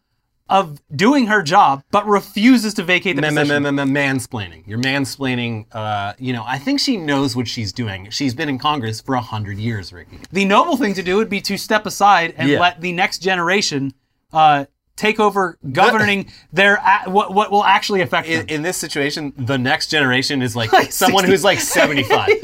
of 0.48 0.80
doing 0.94 1.26
her 1.26 1.42
job, 1.42 1.82
but 1.90 2.06
refuses 2.06 2.72
to 2.74 2.82
vacate 2.82 3.16
the 3.16 3.22
Ma- 3.22 3.30
ma- 3.32 3.40
position. 3.40 3.62
ma- 3.64 3.70
ma- 3.72 3.84
ma- 3.84 3.92
mansplaining. 4.00 4.64
You're 4.66 4.78
mansplaining. 4.78 5.66
Uh, 5.72 6.12
you 6.18 6.32
know, 6.32 6.44
I 6.46 6.58
think 6.58 6.78
she 6.80 6.96
knows 6.96 7.34
what 7.34 7.48
she's 7.48 7.72
doing. 7.72 8.10
She's 8.10 8.32
been 8.34 8.48
in 8.48 8.58
Congress 8.58 9.00
for 9.00 9.14
a 9.16 9.20
hundred 9.20 9.58
years, 9.58 9.92
Ricky. 9.92 10.18
The 10.30 10.44
noble 10.44 10.76
thing 10.76 10.94
to 10.94 11.02
do 11.02 11.16
would 11.16 11.28
be 11.30 11.40
to 11.42 11.56
step 11.56 11.84
aside 11.86 12.34
and 12.36 12.48
Yeah. 12.48 12.60
let 12.60 12.80
the 12.80 12.92
next 12.92 13.18
generation 13.22 13.92
uh, 14.32 14.66
take 14.96 15.20
over 15.20 15.58
governing 15.72 16.30
their 16.52 16.80
what 17.06 17.32
what 17.32 17.50
will 17.50 17.64
actually 17.64 18.00
affect 18.00 18.28
them. 18.28 18.40
In, 18.42 18.48
in 18.48 18.62
this 18.62 18.76
situation, 18.76 19.32
the 19.36 19.58
next 19.58 19.88
generation 19.88 20.42
is 20.42 20.56
like, 20.56 20.72
Like 20.76 20.92
someone 20.92 21.24
who's 21.24 21.44
like 21.44 21.60
75. 21.60 22.28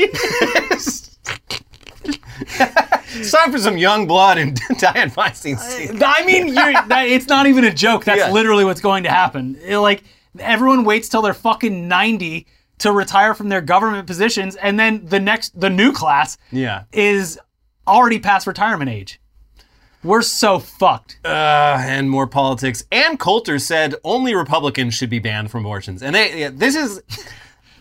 it's 2.05 3.31
time 3.31 3.53
for 3.53 3.59
some 3.59 3.77
young 3.77 4.07
blood 4.07 4.39
in 4.39 4.55
Dianne 4.55 5.13
Feinstein's 5.13 5.61
uh, 5.61 5.63
seat. 5.63 6.03
I 6.05 6.25
mean, 6.25 6.49
you're, 6.49 6.73
that, 6.73 7.05
it's 7.07 7.29
not 7.29 7.47
even 7.47 7.65
a 7.65 7.73
joke. 7.73 8.05
That's 8.05 8.19
Yeah. 8.19 8.31
literally 8.31 8.65
what's 8.65 8.81
going 8.81 9.05
to 9.05 9.11
happen. 9.11 9.57
It, 9.65 9.79
like 9.79 10.03
everyone 10.39 10.85
waits 10.85 11.09
till 11.09 11.23
they're 11.23 11.35
fucking 11.35 11.89
ninety 11.89 12.47
to 12.79 12.91
retire 12.91 13.35
from 13.35 13.49
their 13.49 13.61
government 13.61 14.07
positions, 14.07 14.57
and 14.57 14.79
then 14.81 15.05
the 15.07 15.21
next, 15.21 15.59
the 15.59 15.71
new 15.71 15.93
class, 15.93 16.37
Yeah. 16.51 16.85
is 16.93 17.39
already 17.87 18.19
past 18.19 18.47
retirement 18.47 18.91
age. 18.91 19.21
We're 20.05 20.23
so 20.23 20.59
fucked. 20.59 21.19
Uh, 21.25 21.29
and 21.81 22.11
more 22.11 22.27
politics. 22.27 22.85
Ann 22.91 23.17
Coulter 23.17 23.59
said 23.59 23.95
only 24.05 24.35
Republicans 24.35 24.95
should 24.95 25.11
be 25.11 25.19
banned 25.21 25.51
from 25.51 25.61
abortions. 25.65 26.03
And 26.03 26.15
they, 26.15 26.41
yeah, 26.41 26.51
this 26.53 26.75
is, 26.75 27.01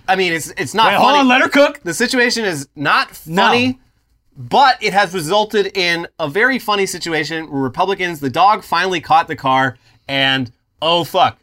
I 0.07 0.15
mean, 0.15 0.31
it's 0.33 0.49
it's 0.57 0.73
not 0.73 0.87
Wait, 0.91 0.97
funny. 0.97 1.05
hold 1.07 1.19
on, 1.19 1.27
let 1.27 1.41
her 1.41 1.49
cook. 1.49 1.81
the 1.83 1.93
situation 1.93 2.45
is 2.45 2.67
not 2.75 3.19
No. 3.25 3.43
funny, 3.43 3.79
but 4.37 4.81
it 4.83 4.93
has 4.93 5.13
resulted 5.13 5.75
in 5.75 6.07
a 6.19 6.29
very 6.29 6.59
funny 6.59 6.85
situation 6.85 7.49
where 7.51 7.61
Republicans, 7.61 8.19
the 8.19 8.29
dog 8.29 8.63
finally 8.63 9.01
caught 9.01 9.27
the 9.27 9.35
car, 9.35 9.77
and 10.07 10.51
oh 10.81 11.03
fuck. 11.03 11.39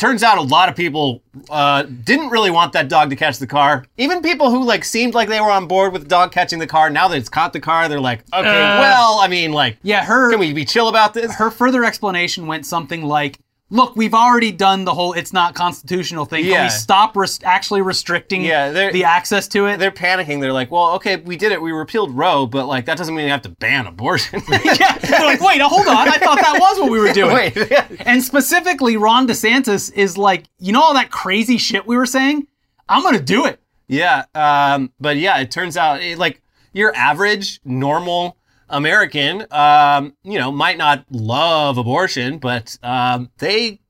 Turns 0.00 0.22
out 0.22 0.38
a 0.38 0.40
lot 0.40 0.70
of 0.70 0.76
people 0.76 1.22
uh, 1.50 1.82
didn't 1.82 2.30
really 2.30 2.50
want 2.50 2.72
that 2.72 2.88
dog 2.88 3.10
to 3.10 3.16
catch 3.16 3.36
the 3.38 3.46
car. 3.46 3.84
Even 3.98 4.22
people 4.22 4.50
who 4.50 4.64
like 4.64 4.82
seemed 4.82 5.12
like 5.12 5.28
they 5.28 5.42
were 5.42 5.50
on 5.50 5.66
board 5.66 5.92
with 5.92 6.04
the 6.04 6.08
dog 6.08 6.32
catching 6.32 6.58
the 6.58 6.66
car. 6.66 6.88
Now 6.88 7.06
that 7.08 7.18
it's 7.18 7.28
caught 7.28 7.52
the 7.52 7.60
car, 7.60 7.86
they're 7.86 8.00
like, 8.00 8.20
okay, 8.32 8.48
Uh, 8.48 8.80
well, 8.80 9.18
I 9.18 9.28
mean, 9.28 9.52
like, 9.52 9.76
Yeah, 9.82 10.02
her. 10.06 10.30
can 10.30 10.40
we 10.40 10.54
be 10.54 10.64
chill 10.64 10.88
about 10.88 11.12
this? 11.12 11.34
her 11.34 11.50
further 11.50 11.84
explanation 11.84 12.46
went 12.46 12.64
something 12.64 13.02
like, 13.04 13.38
"Look, 13.70 13.96
we've 13.96 14.14
already 14.14 14.52
done 14.52 14.84
the 14.84 14.92
whole 14.94 15.12
it's 15.12 15.32
not 15.32 15.54
constitutional 15.54 16.24
thing. 16.24 16.42
Can 16.42 16.52
Yeah. 16.52 16.64
we 16.64 16.70
stop 16.70 17.16
actually 17.44 17.82
restricting 17.82 18.42
Yeah, 18.44 18.90
the 18.90 19.04
access 19.04 19.48
to 19.48 19.66
it?" 19.66 19.78
They're 19.78 19.90
panicking. 19.90 20.40
They're 20.40 20.52
like, 20.52 20.70
well, 20.70 20.92
okay, 20.96 21.16
we 21.16 21.36
did 21.36 21.52
it. 21.52 21.62
We 21.62 21.72
repealed 21.72 22.10
Roe, 22.16 22.46
but 22.46 22.66
like 22.66 22.84
that 22.86 22.98
doesn't 22.98 23.14
mean 23.14 23.24
we 23.26 23.30
have 23.30 23.42
to 23.42 23.48
ban 23.48 23.86
abortion. 23.86 24.42
yeah, 24.50 24.98
they're 24.98 25.24
like, 25.24 25.40
"Wait, 25.40 25.60
hold 25.60 25.86
on, 25.86 26.08
I 26.08 26.18
thought 26.18 26.38
that 26.40 26.58
was 26.60 26.78
what 26.80 26.90
we 26.90 26.98
were 26.98 27.12
doing." 27.12 27.34
Wait, 27.34 27.56
yeah. 27.70 27.86
And 28.00 28.22
specifically, 28.22 28.96
Ron 28.96 29.26
DeSantis 29.28 29.92
is 29.94 30.18
like, 30.18 30.44
you 30.58 30.72
know 30.72 30.82
all 30.82 30.94
that 30.94 31.10
crazy 31.10 31.58
shit 31.58 31.86
we 31.86 31.96
were 31.96 32.06
saying? 32.06 32.46
I'm 32.88 33.02
gonna 33.02 33.20
do 33.20 33.46
it. 33.46 33.60
Yeah, 33.88 34.24
um, 34.34 34.92
but 35.00 35.16
yeah, 35.16 35.38
it 35.38 35.50
turns 35.50 35.76
out 35.76 36.02
it, 36.02 36.18
like 36.18 36.42
your 36.72 36.94
average 36.94 37.60
normal 37.64 38.36
American, 38.70 39.44
um, 39.50 40.14
you 40.22 40.38
know, 40.38 40.50
might 40.50 40.78
not 40.78 41.04
love 41.10 41.76
abortion, 41.76 42.38
but 42.38 42.78
um, 42.82 43.30
they 43.38 43.80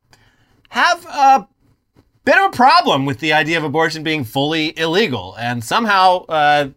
have 0.70 1.05
a 1.07 1.47
bit 2.24 2.39
of 2.39 2.53
a 2.53 2.57
problem 2.57 3.07
with 3.07 3.20
the 3.20 3.33
idea 3.33 3.59
of 3.59 3.64
abortion 3.64 4.03
being 4.03 4.24
fully 4.24 4.76
illegal, 4.78 5.37
and 5.39 5.62
somehow 5.62 6.24
uh, 6.26 6.68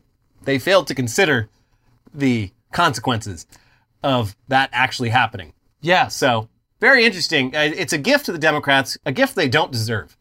they 0.43 0.60
failed 0.60 0.88
to 0.88 0.95
consider 0.95 1.49
the 2.14 2.51
consequences 2.72 3.47
of 4.04 4.36
that 4.47 4.70
actually 4.74 5.10
happening. 5.10 5.54
Yeah. 5.82 6.08
So 6.10 6.49
very 6.80 7.06
interesting. 7.06 7.56
Uh, 7.56 7.72
It's 7.74 7.93
a 7.93 7.97
gift 7.97 8.26
to 8.26 8.32
the 8.32 8.38
Democrats, 8.38 8.97
a 9.06 9.12
gift 9.12 9.36
they 9.36 9.47
don't 9.47 9.72
deserve. 9.72 10.18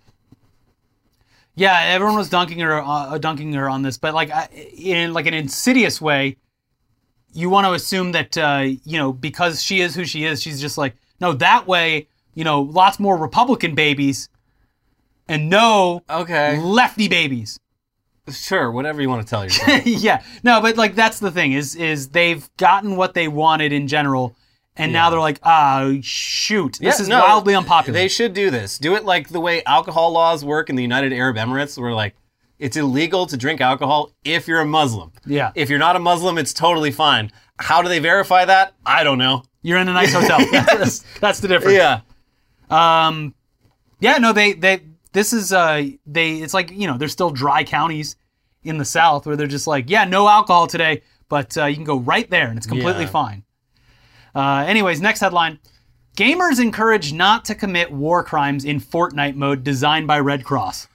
Yeah, 1.55 1.78
everyone 1.80 2.16
was 2.16 2.30
dunking 2.30 2.61
her, 2.61 2.80
uh, 2.83 3.18
dunking 3.18 3.53
her 3.55 3.68
on 3.68 3.83
this, 3.83 3.99
but 3.99 4.14
like 4.14 4.30
in 4.76 5.12
like 5.12 5.26
an 5.26 5.35
insidious 5.35 6.01
way. 6.01 6.37
You 7.33 7.49
want 7.51 7.66
to 7.66 7.72
assume 7.72 8.12
that 8.12 8.37
uh, 8.37 8.64
you 8.85 8.99
know 8.99 9.12
because 9.12 9.62
she 9.62 9.80
is 9.80 9.95
who 9.95 10.05
she 10.05 10.24
is, 10.24 10.43
she's 10.43 10.61
just 10.61 10.76
like 10.78 10.95
no. 11.20 11.33
That 11.33 11.66
way, 11.66 12.09
you 12.35 12.45
know, 12.45 12.61
lots 12.62 12.99
more 13.01 13.16
Republican 13.16 13.74
babies, 13.74 14.28
and 15.28 15.49
no 15.49 16.03
Okay. 16.11 16.59
lefty 16.59 17.09
babies. 17.09 17.59
Sure, 18.30 18.70
whatever 18.70 19.03
you 19.03 19.09
want 19.09 19.26
to 19.26 19.28
tell 19.28 19.43
yourself. 19.45 19.83
yeah, 19.87 20.22
no, 20.45 20.61
but 20.61 20.76
like 20.76 20.95
that's 20.95 21.18
the 21.18 21.30
thing 21.30 21.53
is 21.53 21.74
is 21.74 22.09
they've 22.11 22.49
gotten 22.57 22.97
what 22.97 23.14
they 23.14 23.26
wanted 23.28 23.72
in 23.72 23.89
general, 23.89 24.37
and 24.76 24.93
now 24.93 25.11
they're 25.11 25.18
like, 25.18 25.41
ah, 25.43 25.93
shoot, 26.03 26.74
this 26.80 26.99
Yeah, 26.99 27.03
is 27.03 27.09
no, 27.09 27.18
wildly 27.20 27.55
unpopular. 27.57 27.99
They 27.99 28.07
should 28.09 28.33
do 28.33 28.51
this. 28.51 28.78
Do 28.78 28.95
it 28.95 29.05
like 29.05 29.30
the 29.30 29.41
way 29.41 29.64
alcohol 29.64 30.12
laws 30.12 30.45
work 30.45 30.70
in 30.70 30.76
the 30.76 30.83
United 30.83 31.12
Arab 31.12 31.37
Emirates, 31.37 31.76
where 31.76 31.93
like 31.95 32.14
it's 32.62 32.76
illegal 32.76 33.26
to 33.26 33.36
drink 33.36 33.60
alcohol 33.60 34.12
if 34.24 34.46
you're 34.48 34.60
a 34.60 34.66
Muslim. 34.66 35.12
Yeah. 35.26 35.50
If 35.54 35.68
you're 35.68 35.78
not 35.78 35.96
a 35.96 35.98
Muslim, 35.98 36.38
it's 36.38 36.52
totally 36.52 36.90
fine. 36.92 37.32
How 37.58 37.82
do 37.82 37.88
they 37.88 37.98
verify 37.98 38.44
that? 38.44 38.74
I 38.86 39.04
don't 39.04 39.18
know. 39.18 39.42
You're 39.62 39.78
in 39.78 39.88
a 39.88 39.92
nice 39.92 40.12
hotel. 40.12 40.38
that's, 40.52 41.00
that's 41.20 41.40
the 41.40 41.48
difference. 41.48 41.76
Yeah. 41.76 42.00
Um, 42.70 43.34
yeah, 44.00 44.18
no, 44.18 44.32
they 44.32 44.52
they 44.54 44.80
this 45.12 45.32
is 45.32 45.52
uh 45.52 45.82
they 46.06 46.36
it's 46.36 46.54
like 46.54 46.70
you 46.70 46.86
know 46.86 46.96
there's 46.96 47.12
still 47.12 47.30
dry 47.30 47.64
counties 47.64 48.16
in 48.64 48.78
the 48.78 48.84
South 48.84 49.26
where 49.26 49.36
they're 49.36 49.46
just 49.46 49.66
like, 49.66 49.90
yeah, 49.90 50.04
no 50.04 50.28
alcohol 50.28 50.66
today, 50.66 51.02
but 51.28 51.56
uh, 51.58 51.66
you 51.66 51.74
can 51.74 51.84
go 51.84 51.98
right 51.98 52.28
there 52.30 52.48
and 52.48 52.56
it's 52.56 52.66
completely 52.66 53.04
Yeah. 53.04 53.10
fine. 53.10 53.44
Uh, 54.34 54.64
anyways, 54.66 55.00
next 55.00 55.20
headline. 55.20 55.58
Gamers 56.16 56.60
encouraged 56.60 57.14
not 57.14 57.44
to 57.46 57.54
commit 57.54 57.90
war 57.90 58.22
crimes 58.22 58.64
in 58.64 58.80
Fortnite 58.80 59.34
mode 59.34 59.64
designed 59.64 60.06
by 60.06 60.18
Red 60.20 60.44
Cross. 60.44 60.88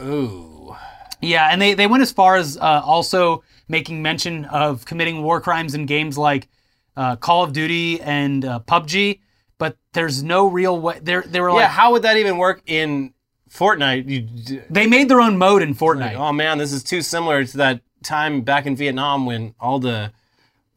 Ooh. 0.00 0.74
Yeah, 1.22 1.48
and 1.50 1.62
they, 1.62 1.74
they 1.74 1.86
went 1.86 2.02
as 2.02 2.12
far 2.12 2.36
as 2.36 2.56
uh, 2.58 2.82
also 2.84 3.42
making 3.68 4.02
mention 4.02 4.44
of 4.46 4.84
committing 4.84 5.22
war 5.22 5.40
crimes 5.40 5.74
in 5.74 5.86
games 5.86 6.18
like 6.18 6.48
uh, 6.96 7.16
Call 7.16 7.42
of 7.44 7.52
Duty 7.52 8.00
and 8.00 8.44
uh, 8.44 8.60
PUBG, 8.60 9.20
but 9.58 9.76
there's 9.94 10.22
no 10.22 10.46
real 10.48 10.78
way. 10.78 10.98
They're, 11.00 11.22
they 11.22 11.40
were 11.40 11.48
Yeah, 11.50 11.54
like, 11.54 11.68
how 11.70 11.92
would 11.92 12.02
that 12.02 12.16
even 12.18 12.36
work 12.38 12.60
in 12.66 13.14
Fortnite? 13.50 14.08
You, 14.08 14.62
they 14.68 14.86
made 14.86 15.08
their 15.08 15.20
own 15.20 15.38
mode 15.38 15.62
in 15.62 15.74
Fortnite. 15.74 16.16
oh 16.16 16.32
man, 16.32 16.58
this 16.58 16.72
is 16.72 16.82
too 16.82 17.00
similar 17.02 17.44
to 17.44 17.56
that 17.58 17.80
time 18.02 18.40
back 18.42 18.66
in 18.66 18.74
Vietnam 18.76 19.24
when 19.26 19.54
all 19.60 19.78
the 19.78 20.12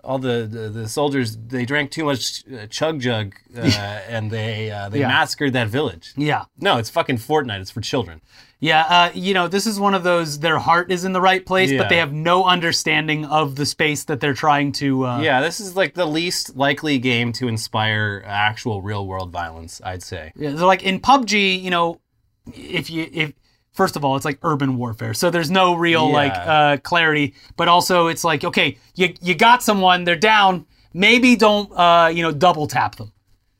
all 0.03 0.19
the, 0.19 0.47
the, 0.49 0.69
the 0.69 0.87
soldiers 0.87 1.35
they 1.35 1.65
drank 1.65 1.89
too 1.89 2.05
much 2.05 2.43
uh, 2.53 2.67
chug 2.67 2.99
jug 3.01 3.33
uh, 3.57 3.61
and 4.07 4.29
they 4.29 4.69
uh, 4.69 4.87
they 4.89 4.99
Yeah. 4.99 5.07
massacred 5.07 5.53
that 5.53 5.67
village. 5.67 6.13
Yeah. 6.15 6.45
No, 6.59 6.77
it's 6.77 6.91
fucking 6.91 7.17
Fortnite. 7.17 7.59
It's 7.61 7.71
for 7.71 7.81
children. 7.81 8.21
Yeah, 8.59 8.81
uh, 8.87 9.11
you 9.13 9.33
know, 9.33 9.47
this 9.47 9.67
is 9.67 9.79
one 9.79 9.93
of 9.93 10.03
those, 10.03 10.39
their 10.39 10.57
heart 10.57 10.91
is 10.91 11.03
in 11.05 11.11
the 11.13 11.21
right 11.21 11.45
place, 11.45 11.69
Yeah. 11.71 11.79
but 11.79 11.89
they 11.89 11.97
have 11.97 12.13
no 12.13 12.45
understanding 12.45 13.25
of 13.25 13.55
the 13.57 13.65
space 13.65 14.05
that 14.05 14.21
they're 14.21 14.33
trying 14.33 14.71
to. 14.73 15.05
Uh, 15.05 15.19
Yeah, 15.19 15.41
this 15.41 15.59
is 15.59 15.75
like 15.75 15.93
the 15.93 16.05
least 16.05 16.55
likely 16.55 16.97
game 16.97 17.31
to 17.33 17.47
inspire 17.47 18.23
actual 18.25 18.81
real 18.81 19.05
world 19.05 19.31
violence. 19.31 19.81
I'd 19.83 20.01
say. 20.03 20.31
Yeah, 20.35 20.51
they're 20.51 20.65
like 20.65 20.83
in 20.83 20.99
PUBG, 20.99 21.61
you 21.61 21.69
know, 21.69 21.99
if 22.53 22.89
you 22.89 23.09
if 23.11 23.33
first 23.73 23.95
of 23.97 24.05
all, 24.05 24.15
it's 24.15 24.25
like 24.25 24.39
urban 24.41 24.77
warfare, 24.77 25.13
so 25.13 25.29
there's 25.29 25.51
no 25.51 25.75
real 25.75 26.09
like 26.09 26.33
uh, 26.33 26.77
clarity. 26.77 27.33
But 27.57 27.67
also, 27.67 28.07
it's 28.07 28.23
like 28.23 28.43
okay, 28.43 28.77
you 28.95 29.13
you 29.21 29.35
got 29.35 29.63
someone, 29.63 30.03
they're 30.05 30.15
down. 30.15 30.65
Maybe 30.93 31.35
don't 31.35 31.69
uh, 31.73 32.09
you 32.13 32.23
know 32.23 32.31
double 32.31 32.67
tap 32.67 32.95
them. 32.95 33.11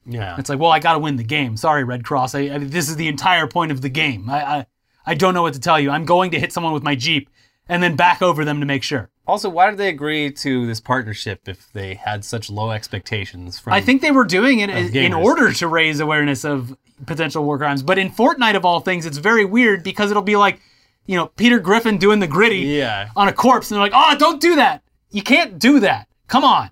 Yeah. 0.07 0.35
It's 0.37 0.49
like, 0.49 0.59
well, 0.59 0.71
I 0.71 0.79
got 0.79 0.93
to 0.93 0.99
win 0.99 1.15
the 1.15 1.23
game. 1.23 1.57
Sorry, 1.57 1.83
Red 1.83 2.03
Cross. 2.05 2.35
I, 2.35 2.41
I 2.41 2.57
this 2.59 2.89
is 2.89 2.95
the 2.95 3.07
entire 3.07 3.47
point 3.47 3.71
of 3.71 3.81
the 3.81 3.89
game. 3.89 4.29
I, 4.29 4.43
I 4.59 4.65
I 5.05 5.13
don't 5.13 5.33
know 5.33 5.41
what 5.41 5.53
to 5.53 5.59
tell 5.59 5.79
you. 5.79 5.89
I'm 5.91 6.05
going 6.05 6.31
to 6.31 6.39
hit 6.39 6.51
someone 6.53 6.73
with 6.73 6.83
my 6.83 6.95
jeep 6.95 7.29
and 7.69 7.81
then 7.81 7.95
back 7.95 8.21
over 8.21 8.43
them 8.45 8.59
to 8.59 8.65
make 8.65 8.83
sure. 8.83 9.09
Also, 9.27 9.49
why 9.49 9.69
did 9.69 9.79
they 9.79 9.89
agree 9.89 10.31
to 10.31 10.67
this 10.67 10.79
partnership 10.79 11.47
if 11.47 11.71
they 11.73 11.95
had 11.95 12.23
such 12.23 12.49
low 12.49 12.69
expectations 12.71 13.57
from? 13.59 13.73
I 13.73 13.81
think 13.81 14.01
they 14.01 14.11
were 14.11 14.25
doing 14.25 14.59
it 14.59 14.69
in 14.95 15.13
order 15.13 15.51
to 15.53 15.67
raise 15.67 15.99
awareness 15.99 16.45
of 16.45 16.77
potential 17.07 17.43
war 17.43 17.57
crimes. 17.57 17.81
But 17.81 17.97
in 17.97 18.11
Fortnite, 18.11 18.55
of 18.55 18.65
all 18.65 18.81
things, 18.81 19.05
it's 19.07 19.17
very 19.17 19.43
weird 19.43 19.83
because 19.83 20.11
it'll 20.11 20.21
be 20.23 20.35
like, 20.35 20.59
you 21.07 21.15
know, 21.17 21.27
Peter 21.27 21.59
Griffin 21.59 21.97
doing 21.97 22.19
the 22.19 22.27
gritty 22.27 22.59
Yeah. 22.59 23.09
on 23.15 23.27
a 23.27 23.33
corpse, 23.33 23.69
and 23.71 23.75
they're 23.75 23.83
like, 23.83 23.93
oh, 23.95 24.15
don't 24.17 24.39
do 24.39 24.55
that. 24.57 24.83
You 25.09 25.23
can't 25.23 25.57
do 25.57 25.79
that. 25.79 26.07
Come 26.27 26.43
on. 26.43 26.69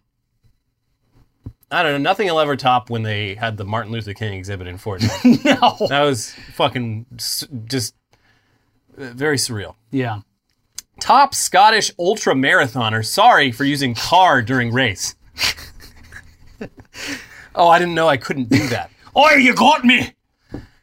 I 1.71 1.81
don't 1.81 1.91
know. 1.93 1.97
Nothing 2.09 2.27
will 2.27 2.39
ever 2.39 2.55
top 2.55 2.89
when 2.91 3.01
they 3.01 3.33
had 3.33 3.57
the 3.57 3.65
Martin 3.65 3.91
Luther 3.91 4.13
King 4.13 4.33
exhibit 4.33 4.67
in 4.67 4.77
Fortnite. 4.77 5.43
No. 5.79 5.87
that 5.87 6.01
was 6.03 6.33
fucking 6.53 7.07
just 7.65 7.95
very 8.97 9.37
surreal. 9.37 9.75
Yeah. 9.91 10.21
Top 10.99 11.33
Scottish 11.35 11.91
ultra 11.97 12.33
marathoner 12.33 13.05
sorry 13.05 13.51
for 13.51 13.63
using 13.63 13.95
car 13.95 14.41
during 14.41 14.71
race. 14.71 15.15
oh, 17.55 17.67
I 17.67 17.79
didn't 17.79 17.95
know 17.95 18.07
I 18.07 18.17
couldn't 18.17 18.49
do 18.49 18.67
that. 18.69 18.89
Oh, 19.15 19.29
you 19.29 19.53
got 19.53 19.85
me. 19.85 20.15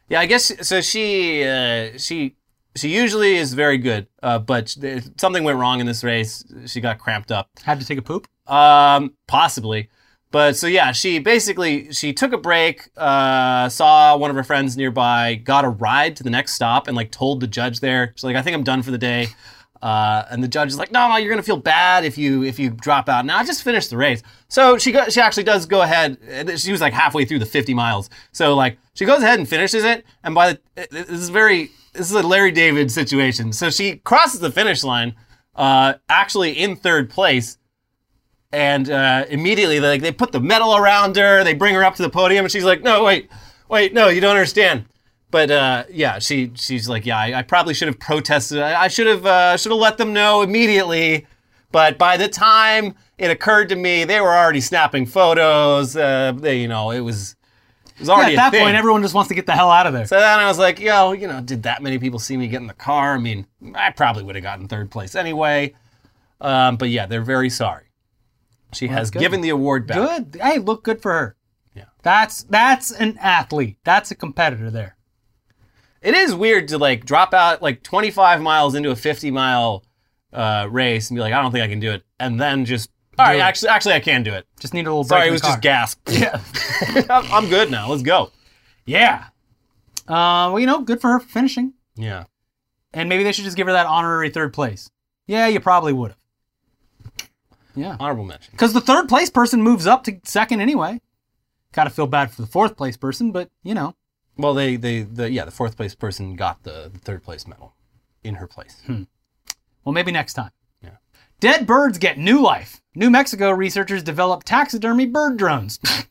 Yeah, 0.07 0.21
I 0.21 0.25
guess 0.25 0.53
so. 0.65 0.79
She 0.79 1.43
uh, 1.43 1.97
she 1.97 2.37
she 2.77 2.87
usually 2.95 3.35
is 3.35 3.53
very 3.53 3.77
good, 3.77 4.07
uh, 4.23 4.39
but 4.39 4.73
something 5.17 5.43
went 5.43 5.57
wrong 5.57 5.81
in 5.81 5.85
this 5.85 6.01
race. 6.01 6.45
She 6.65 6.79
got 6.79 6.97
cramped 6.97 7.29
up. 7.29 7.49
Had 7.61 7.81
to 7.81 7.85
take 7.85 7.97
a 7.97 8.01
poop. 8.01 8.29
Um, 8.47 9.15
possibly. 9.27 9.89
But 10.31 10.55
so 10.55 10.65
yeah, 10.65 10.93
she 10.93 11.19
basically 11.19 11.91
she 11.91 12.13
took 12.13 12.31
a 12.31 12.37
break, 12.37 12.89
uh, 12.95 13.67
saw 13.67 14.15
one 14.15 14.29
of 14.29 14.35
her 14.37 14.43
friends 14.43 14.77
nearby, 14.77 15.35
got 15.35 15.65
a 15.65 15.69
ride 15.69 16.15
to 16.15 16.23
the 16.23 16.29
next 16.29 16.53
stop, 16.53 16.87
and 16.87 16.95
like 16.95 17.11
told 17.11 17.41
the 17.41 17.47
judge 17.47 17.81
there. 17.81 18.13
She's 18.15 18.23
like, 18.23 18.37
I 18.37 18.41
think 18.41 18.55
I'm 18.55 18.63
done 18.63 18.81
for 18.81 18.91
the 18.91 18.97
day. 18.97 19.27
Uh, 19.81 20.23
and 20.29 20.43
the 20.43 20.47
judge 20.47 20.69
is 20.69 20.77
like, 20.77 20.91
No, 20.91 21.17
you're 21.17 21.29
gonna 21.29 21.43
feel 21.43 21.57
bad 21.57 22.05
if 22.05 22.17
you 22.17 22.43
if 22.43 22.59
you 22.59 22.69
drop 22.69 23.09
out. 23.09 23.25
Now 23.25 23.37
I 23.37 23.43
just 23.43 23.63
finished 23.63 23.89
the 23.89 23.97
race. 23.97 24.23
So 24.47 24.77
she 24.77 24.95
she 25.09 25.19
actually 25.19 25.43
does 25.43 25.65
go 25.65 25.81
ahead. 25.81 26.17
She 26.59 26.71
was 26.71 26.79
like 26.79 26.93
halfway 26.93 27.25
through 27.25 27.39
the 27.39 27.45
50 27.45 27.73
miles. 27.73 28.09
So 28.31 28.55
like 28.55 28.77
she 28.93 29.05
goes 29.05 29.23
ahead 29.23 29.39
and 29.39 29.49
finishes 29.49 29.83
it. 29.83 30.05
And 30.23 30.33
by 30.33 30.53
the 30.53 30.87
this 30.91 31.09
is 31.09 31.29
very 31.29 31.71
this 31.93 32.09
is 32.09 32.15
a 32.15 32.21
Larry 32.21 32.51
David 32.51 32.89
situation. 32.89 33.51
So 33.51 33.69
she 33.69 33.97
crosses 33.97 34.39
the 34.39 34.51
finish 34.51 34.83
line, 34.83 35.15
uh, 35.55 35.95
actually 36.07 36.53
in 36.53 36.77
third 36.77 37.09
place 37.09 37.57
and 38.51 38.89
uh, 38.89 39.25
immediately 39.29 39.79
they 39.79 39.87
like 39.87 40.01
they 40.01 40.11
put 40.11 40.31
the 40.31 40.39
medal 40.39 40.75
around 40.75 41.15
her. 41.15 41.43
They 41.43 41.53
bring 41.53 41.75
her 41.75 41.83
up 41.83 41.95
to 41.95 42.01
the 42.03 42.09
podium, 42.09 42.45
and 42.45 42.51
she's 42.51 42.63
like, 42.65 42.81
"No, 42.83 43.03
wait, 43.03 43.29
wait, 43.69 43.93
no, 43.93 44.07
you 44.09 44.21
don't 44.21 44.35
understand." 44.35 44.85
But 45.29 45.49
uh, 45.51 45.83
yeah, 45.89 46.19
she 46.19 46.51
she's 46.55 46.89
like, 46.89 47.05
"Yeah, 47.05 47.17
I, 47.17 47.39
I 47.39 47.41
probably 47.43 47.73
should 47.73 47.87
have 47.87 47.99
protested. 47.99 48.59
I, 48.59 48.83
I 48.83 48.87
should 48.89 49.07
have 49.07 49.25
uh, 49.25 49.57
should 49.57 49.71
have 49.71 49.79
let 49.79 49.97
them 49.97 50.13
know 50.13 50.41
immediately." 50.41 51.27
But 51.71 51.97
by 51.97 52.17
the 52.17 52.27
time 52.27 52.95
it 53.17 53.31
occurred 53.31 53.69
to 53.69 53.77
me, 53.77 54.03
they 54.03 54.19
were 54.19 54.35
already 54.35 54.59
snapping 54.59 55.05
photos. 55.05 55.95
Uh, 55.95 56.33
they, 56.35 56.59
you 56.59 56.67
know, 56.67 56.91
it 56.91 56.99
was 56.99 57.35
it 57.93 57.99
was 57.99 58.09
Yeah, 58.13 58.13
already 58.15 58.33
at 58.33 58.35
that 58.35 58.53
point, 58.53 58.75
everyone 58.75 59.01
just 59.03 59.13
wants 59.13 59.29
to 59.29 59.35
get 59.35 59.45
the 59.45 59.53
hell 59.53 59.71
out 59.71 59.87
of 59.87 59.93
there. 59.93 60.05
So 60.05 60.19
then 60.19 60.39
I 60.39 60.47
was 60.47 60.59
like, 60.59 60.79
yo, 60.79 61.13
you 61.13 61.27
know, 61.27 61.39
did 61.39 61.63
that 61.63 61.81
many 61.81 61.97
people 61.97 62.19
see 62.19 62.35
me 62.35 62.47
get 62.47 62.59
in 62.61 62.67
the 62.67 62.73
car? 62.73 63.15
I 63.15 63.19
mean, 63.19 63.47
I 63.73 63.91
probably 63.91 64.23
would 64.23 64.35
have 64.35 64.43
gotten 64.43 64.67
third 64.67 64.91
place 64.91 65.15
anyway. 65.15 65.73
Um, 66.41 66.77
but 66.77 66.89
yeah, 66.89 67.05
they're 67.05 67.21
very 67.23 67.49
sorry. 67.49 67.85
She 68.73 68.87
has 68.87 69.11
given 69.11 69.41
the 69.41 69.49
award 69.49 69.87
back. 69.87 69.97
Good. 69.97 70.41
Hey, 70.41 70.59
look 70.59 70.83
good 70.83 71.01
for 71.01 71.11
her. 71.11 71.35
Yeah. 71.75 71.85
That's 72.03 72.43
that's 72.43 72.91
an 72.91 73.17
athlete. 73.19 73.77
That's 73.83 74.11
a 74.11 74.15
competitor 74.15 74.69
there. 74.69 74.97
It 76.01 76.15
is 76.15 76.33
weird 76.33 76.67
to 76.69 76.77
like 76.77 77.05
drop 77.05 77.33
out 77.33 77.61
like 77.61 77.83
25 77.83 78.41
miles 78.41 78.75
into 78.75 78.89
a 78.89 78.95
50 78.95 79.29
mile 79.31 79.83
uh, 80.33 80.67
race 80.69 81.09
and 81.09 81.17
be 81.17 81.21
like, 81.21 81.33
I 81.33 81.41
don't 81.41 81.51
think 81.51 81.63
I 81.63 81.67
can 81.67 81.79
do 81.79 81.91
it, 81.91 82.03
and 82.19 82.39
then 82.39 82.65
just 82.65 82.89
all 83.19 83.25
right, 83.25 83.39
actually, 83.39 83.69
actually, 83.69 83.93
I 83.95 83.99
can 83.99 84.23
do 84.23 84.33
it. 84.33 84.47
Just 84.59 84.73
need 84.73 84.87
a 84.87 84.89
little 84.89 85.03
break. 85.03 85.19
Sorry, 85.19 85.27
it 85.27 85.31
was 85.31 85.41
car. 85.41 85.51
just 85.51 85.61
gasp. 85.61 85.99
Yeah. 86.09 86.41
I'm 87.09 87.31
I'm 87.31 87.49
good 87.49 87.69
now. 87.69 87.89
Let's 87.89 88.03
go. 88.03 88.31
Yeah. 88.85 89.25
Uh, 90.07 90.49
well, 90.51 90.59
you 90.59 90.65
know, 90.65 90.81
good 90.81 90.99
for 90.99 91.11
her 91.11 91.19
for 91.19 91.27
finishing. 91.27 91.73
Yeah. 91.95 92.25
And 92.93 93.09
maybe 93.09 93.23
they 93.23 93.31
should 93.31 93.45
just 93.45 93.57
give 93.57 93.67
her 93.67 93.73
that 93.73 93.85
honorary 93.85 94.29
third 94.29 94.53
place. 94.53 94.89
Yeah, 95.27 95.47
you 95.47 95.59
probably 95.59 95.93
would 95.93 96.11
have. 96.11 96.17
Yeah. 97.75 97.97
Honorable 97.99 98.25
mention. 98.25 98.51
Because 98.51 98.73
the 98.73 98.81
third 98.81 99.07
place 99.09 99.29
person 99.29 99.61
moves 99.61 99.87
up 99.87 100.03
to 100.05 100.19
second 100.23 100.61
anyway. 100.61 101.01
Got 101.73 101.85
to 101.85 101.89
feel 101.89 102.07
bad 102.07 102.31
for 102.31 102.41
the 102.41 102.47
fourth 102.47 102.75
place 102.75 102.97
person, 102.97 103.31
but 103.31 103.49
you 103.63 103.73
know. 103.73 103.95
Well, 104.37 104.53
they, 104.53 104.75
they, 104.75 105.03
the 105.03 105.31
yeah, 105.31 105.45
the 105.45 105.51
fourth 105.51 105.77
place 105.77 105.95
person 105.95 106.35
got 106.35 106.63
the, 106.63 106.89
the 106.91 106.99
third 106.99 107.23
place 107.23 107.47
medal 107.47 107.75
in 108.23 108.35
her 108.35 108.47
place. 108.47 108.81
Hmm. 108.85 109.03
Well, 109.83 109.93
maybe 109.93 110.11
next 110.11 110.33
time. 110.33 110.51
Yeah. 110.83 110.97
Dead 111.39 111.65
birds 111.65 111.97
get 111.97 112.17
new 112.17 112.41
life. 112.41 112.81
New 112.95 113.09
Mexico 113.09 113.51
researchers 113.51 114.03
develop 114.03 114.43
taxidermy 114.43 115.05
bird 115.05 115.37
drones. 115.37 115.79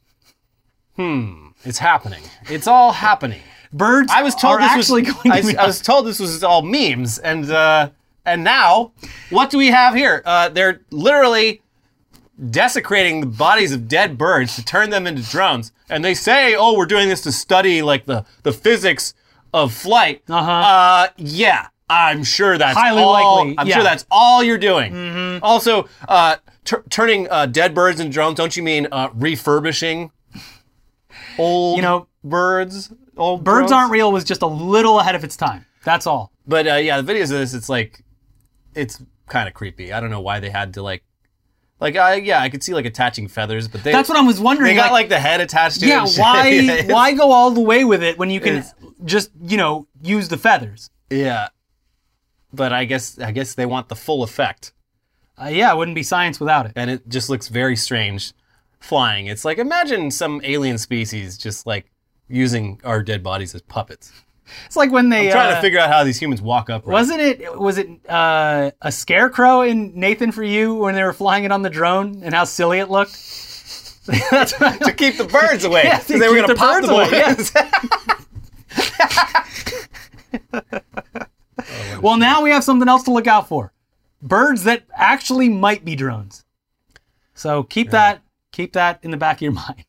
Hmm. 0.97 1.49
It's 1.65 1.79
happening. 1.79 2.23
It's 2.51 2.67
all 2.67 2.93
happening. 2.93 3.41
Birds 3.73 4.13
I 4.15 4.23
was 4.23 4.35
told 4.35 4.61
are 4.61 4.77
this 4.77 4.91
was, 4.91 5.03
going 5.09 5.33
I, 5.33 5.41
be 5.41 5.57
I 5.57 5.67
was 5.67 5.81
told 5.81 6.05
this 6.05 6.19
was 6.19 6.45
all 6.45 6.61
memes, 6.61 7.19
and 7.19 7.51
uh, 7.51 7.89
and 8.25 8.45
now 8.45 8.93
what 9.31 9.51
do 9.51 9.59
we 9.59 9.69
have 9.69 9.95
here? 9.95 10.23
Uh, 10.25 10.49
they're 10.49 10.83
literally 10.91 11.63
desecrating 12.49 13.21
the 13.21 13.27
bodies 13.27 13.73
of 13.73 13.87
dead 13.89 14.17
birds 14.17 14.57
to 14.57 14.65
turn 14.65 14.91
them 14.91 15.07
into 15.07 15.23
drones, 15.23 15.73
and 15.89 16.05
they 16.05 16.15
say, 16.15 16.55
"Oh, 16.55 16.77
we're 16.77 16.87
doing 16.87 17.09
this 17.09 17.21
to 17.23 17.33
study 17.33 17.83
like 17.83 18.07
the 18.07 18.25
the 18.43 18.53
physics 18.53 19.15
of 19.53 19.73
flight." 19.73 20.23
Uh-huh. 20.29 20.51
Uh, 20.51 21.09
yeah, 21.17 21.69
I'm 21.89 22.25
sure 22.25 22.57
that's 22.59 22.79
Highly 22.79 23.03
all, 23.03 23.37
likely, 23.37 23.55
I'm 23.59 23.67
yeah. 23.67 23.75
sure 23.77 23.85
that's 23.85 24.07
all 24.11 24.43
you're 24.43 24.59
doing. 24.59 25.41
Also, 25.43 25.89
uh, 26.09 26.37
tur- 26.65 26.85
turning 26.89 27.29
uh, 27.31 27.47
dead 27.47 27.75
birds 27.75 28.01
into 28.01 28.13
drones. 28.13 28.37
Don't 28.37 28.57
you 28.57 28.63
mean 28.63 28.87
uh, 28.91 29.09
refurbishing 29.15 30.11
old 31.39 31.77
You 31.77 31.83
know, 31.83 32.07
birds? 32.25 32.93
Old 33.17 33.45
Birds? 33.45 33.71
Aren't 33.71 33.91
Real 33.91 34.11
was 34.13 34.25
just 34.25 34.41
a 34.41 34.47
little 34.47 34.99
ahead 34.99 35.15
of 35.15 35.25
its 35.25 35.37
time. 35.37 35.67
That's 35.85 36.07
all. 36.07 36.33
But 36.47 36.67
uh, 36.67 36.75
yeah, 36.77 37.01
the 37.03 37.13
videos 37.13 37.25
of 37.25 37.31
this, 37.39 37.53
it's 37.53 37.69
like, 37.69 38.03
it's 38.75 39.03
kind 39.29 39.49
of 39.49 39.55
creepy. 39.55 39.93
I 39.93 40.01
don't 40.01 40.11
know 40.11 40.21
why 40.21 40.41
they 40.41 40.51
had 40.51 40.75
to 40.75 40.83
like, 40.83 41.03
like, 41.81 41.97
I 41.97 42.17
yeah, 42.17 42.41
I 42.41 42.49
could 42.49 42.63
see 42.63 42.75
like 42.75 42.85
attaching 42.85 43.27
feathers, 43.29 43.67
but 43.69 43.83
they 43.83 43.93
That's 43.93 44.09
what 44.09 44.19
I 44.19 44.23
was 44.23 44.39
wondering. 44.41 44.69
they 44.69 44.75
got 44.75 44.93
like, 44.93 45.05
like, 45.05 45.09
the 45.09 45.19
head 45.21 45.41
attached 45.41 45.81
to 45.81 45.87
it. 45.87 45.89
yeah, 45.89 46.05
shit. 46.07 46.21
why 46.21 46.49
Yeah, 46.49 46.73
it's- 46.75 46.93
why 46.93 47.13
go 47.13 47.31
all 47.33 47.51
the 47.51 47.61
way 47.61 47.85
with 47.85 48.03
it 48.03 48.19
when 48.19 48.31
you 48.31 48.41
can 48.41 48.65
just 49.05 49.31
you 49.43 49.57
know 49.57 49.87
use 50.03 50.29
the 50.29 50.37
feathers? 50.37 50.91
Yeah, 51.11 51.49
but 52.53 52.73
I 52.73 52.85
guess 52.85 53.19
I 53.19 53.33
guess 53.33 53.55
they 53.55 53.67
want 53.67 53.89
the 53.89 53.97
full 53.97 54.23
effect, 54.23 54.73
Uh, 55.41 55.47
yeah, 55.47 55.73
it 55.73 55.77
wouldn't 55.77 55.95
be 55.95 56.03
science 56.03 56.39
without 56.39 56.67
it. 56.67 56.73
and 56.77 56.91
it 56.91 57.09
just 57.09 57.29
looks 57.31 57.49
very 57.49 57.77
strange 57.77 58.33
flying. 58.79 59.27
It's 59.27 59.45
like 59.45 59.59
imagine 59.59 60.11
some 60.11 60.41
alien 60.45 60.79
species 60.79 61.39
just 61.39 61.67
like 61.67 61.91
using 62.29 62.81
our 62.85 63.03
dead 63.03 63.23
bodies 63.23 63.55
as 63.55 63.63
puppets. 63.63 64.13
It's 64.67 64.77
like 64.77 64.91
when 64.91 65.09
they 65.09 65.27
I'm 65.27 65.33
trying 65.33 65.53
uh, 65.53 65.55
to 65.57 65.61
figure 65.61 65.79
out 65.79 65.91
how 65.91 66.05
these 66.05 66.21
humans 66.21 66.43
walk 66.43 66.71
up. 66.71 66.87
Wasn't 66.87 67.21
it? 67.21 67.59
Was 67.59 67.79
it 67.79 67.89
uh, 68.09 68.71
a 68.81 68.93
scarecrow 68.93 69.63
in 69.63 69.99
Nathan 69.99 70.33
for 70.33 70.43
you 70.43 70.75
when 70.75 70.95
they 70.95 71.03
were 71.03 71.13
flying 71.13 71.45
it 71.45 71.53
on 71.53 71.63
the 71.63 71.71
drone 71.71 72.23
and 72.23 72.35
how 72.35 72.45
silly 72.45 72.79
it 72.79 72.91
looked? 72.91 73.13
That's 74.31 74.53
to 74.53 74.95
keep 74.97 75.19
the 75.19 75.25
birds 75.25 75.65
away. 75.65 75.83
Yeah, 75.85 75.99
they 75.99 76.29
were 76.29 76.35
going 76.35 76.49
to 76.49 76.55
pop 76.55 76.77
birds 76.77 76.89
the 76.89 76.95
away, 76.95 77.11
balloons. 77.11 77.53
well, 82.03 82.17
now 82.17 82.43
we 82.43 82.51
have 82.51 82.65
something 82.65 82.89
else 82.89 83.05
to 83.05 83.13
look 83.13 83.27
out 83.27 83.49
for: 83.49 83.73
birds 84.23 84.65
that 84.65 84.85
actually 84.95 85.49
might 85.49 85.85
be 85.85 85.95
drones. 85.95 86.45
So 87.35 87.63
keep 87.63 87.91
that 87.91 88.23
keep 88.53 88.75
that 88.75 89.01
in 89.03 89.11
the 89.11 89.17
back 89.17 89.39
of 89.39 89.43
your 89.43 89.53
mind. 89.53 89.85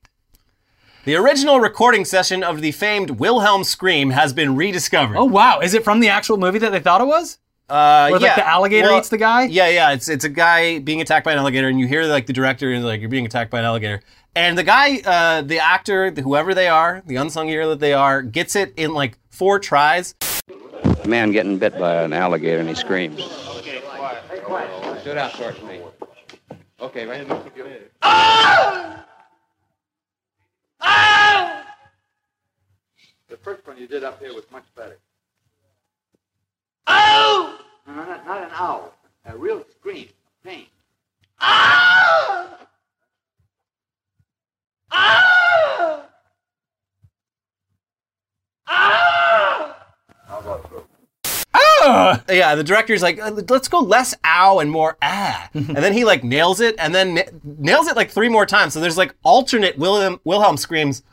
The 1.04 1.16
original 1.16 1.60
recording 1.60 2.06
session 2.06 2.44
of 2.44 2.62
the 2.62 2.72
famed 2.72 3.12
Wilhelm 3.12 3.64
scream 3.64 4.12
has 4.12 4.34
been 4.34 4.56
rediscovered. 4.56 5.18
Oh 5.18 5.26
wow, 5.26 5.60
is 5.60 5.74
it 5.74 5.84
from 5.84 6.00
the 6.00 6.10
actual 6.10 6.38
movie 6.38 6.60
that 6.60 6.72
they 6.72 6.80
thought 6.80 7.02
it 7.02 7.08
was? 7.08 7.40
Uh, 7.68 8.10
Where, 8.10 8.20
like, 8.20 8.36
the 8.36 8.48
alligator 8.48 8.90
Well, 8.90 9.00
eats 9.00 9.10
the 9.10 9.18
guy? 9.18 9.46
Yeah, 9.46 9.68
yeah. 9.70 9.94
It's 9.94 10.08
it's 10.08 10.26
a 10.26 10.30
guy 10.30 10.78
being 10.78 11.02
attacked 11.02 11.26
by 11.26 11.32
an 11.32 11.40
alligator, 11.40 11.70
and 11.70 11.80
you 11.80 11.88
hear 11.88 12.04
like 12.04 12.28
the 12.28 12.34
director 12.34 12.72
and 12.72 12.86
like 12.86 13.00
you're 13.00 13.10
being 13.10 13.26
attacked 13.26 13.50
by 13.50 13.58
an 13.58 13.66
alligator, 13.66 14.02
and 14.36 14.56
the 14.56 14.64
guy, 14.64 15.02
uh, 15.04 15.42
the 15.42 15.58
actor, 15.58 16.12
the, 16.12 16.22
whoever 16.22 16.54
they 16.54 16.68
are, 16.68 17.02
the 17.08 17.16
unsung 17.16 17.48
hero 17.48 17.70
that 17.70 17.80
they 17.80 17.94
are, 17.94 18.22
gets 18.22 18.56
it 18.56 18.72
in 18.78 18.94
like 18.94 19.18
four 19.32 19.58
tries. 19.58 20.14
A 21.04 21.08
man 21.08 21.32
getting 21.32 21.58
bit 21.58 21.80
by 21.80 22.04
an 22.04 22.14
alligator 22.14 22.60
and 22.60 22.70
he 22.70 22.76
screams. 22.76 23.22
Okay, 23.58 23.82
quiet. 23.82 24.22
Hey, 24.30 24.40
quiet. 24.40 25.02
Stood 25.02 25.18
out 25.18 25.34
towards 25.34 25.60
me. 25.64 25.82
Okay, 26.80 27.08
right. 27.08 27.28
Oh! 30.82 31.64
The 33.30 33.38
first 33.38 33.66
one 33.66 33.78
you 33.78 33.88
did 33.88 34.04
up 34.04 34.20
here 34.20 34.34
was 34.34 34.44
much 34.52 34.66
better. 34.76 34.98
Oh! 36.88 37.60
No, 37.88 37.94
no, 37.94 38.06
not, 38.06 38.26
not 38.26 38.44
an 38.44 38.50
owl. 38.54 38.94
A 39.26 39.38
real 39.38 39.64
scream 39.78 40.08
of 40.08 40.44
pain. 40.44 40.66
Yeah, 52.32 52.56
the 52.56 52.64
director's 52.64 53.02
like, 53.02 53.20
"Uh, 53.20 53.32
let's 53.50 53.68
go 53.68 53.80
less 53.80 54.14
ow 54.26 54.60
and 54.60 54.72
more 54.72 54.98
ah, 55.02 55.50
and 55.54 55.76
then 55.78 55.94
he 55.94 56.06
like 56.06 56.24
nails 56.24 56.62
it, 56.62 56.76
and 56.80 56.94
then 56.96 57.16
na- 57.16 57.22
nails 57.44 57.88
it 57.88 57.96
like 57.96 58.10
three 58.12 58.30
more 58.30 58.46
times. 58.46 58.74
So 58.74 58.80
there's 58.80 58.98
like 58.98 59.14
alternate 59.24 59.78
Wilhelm 59.78 60.20
Wilhelm 60.24 60.58
screams 60.58 61.04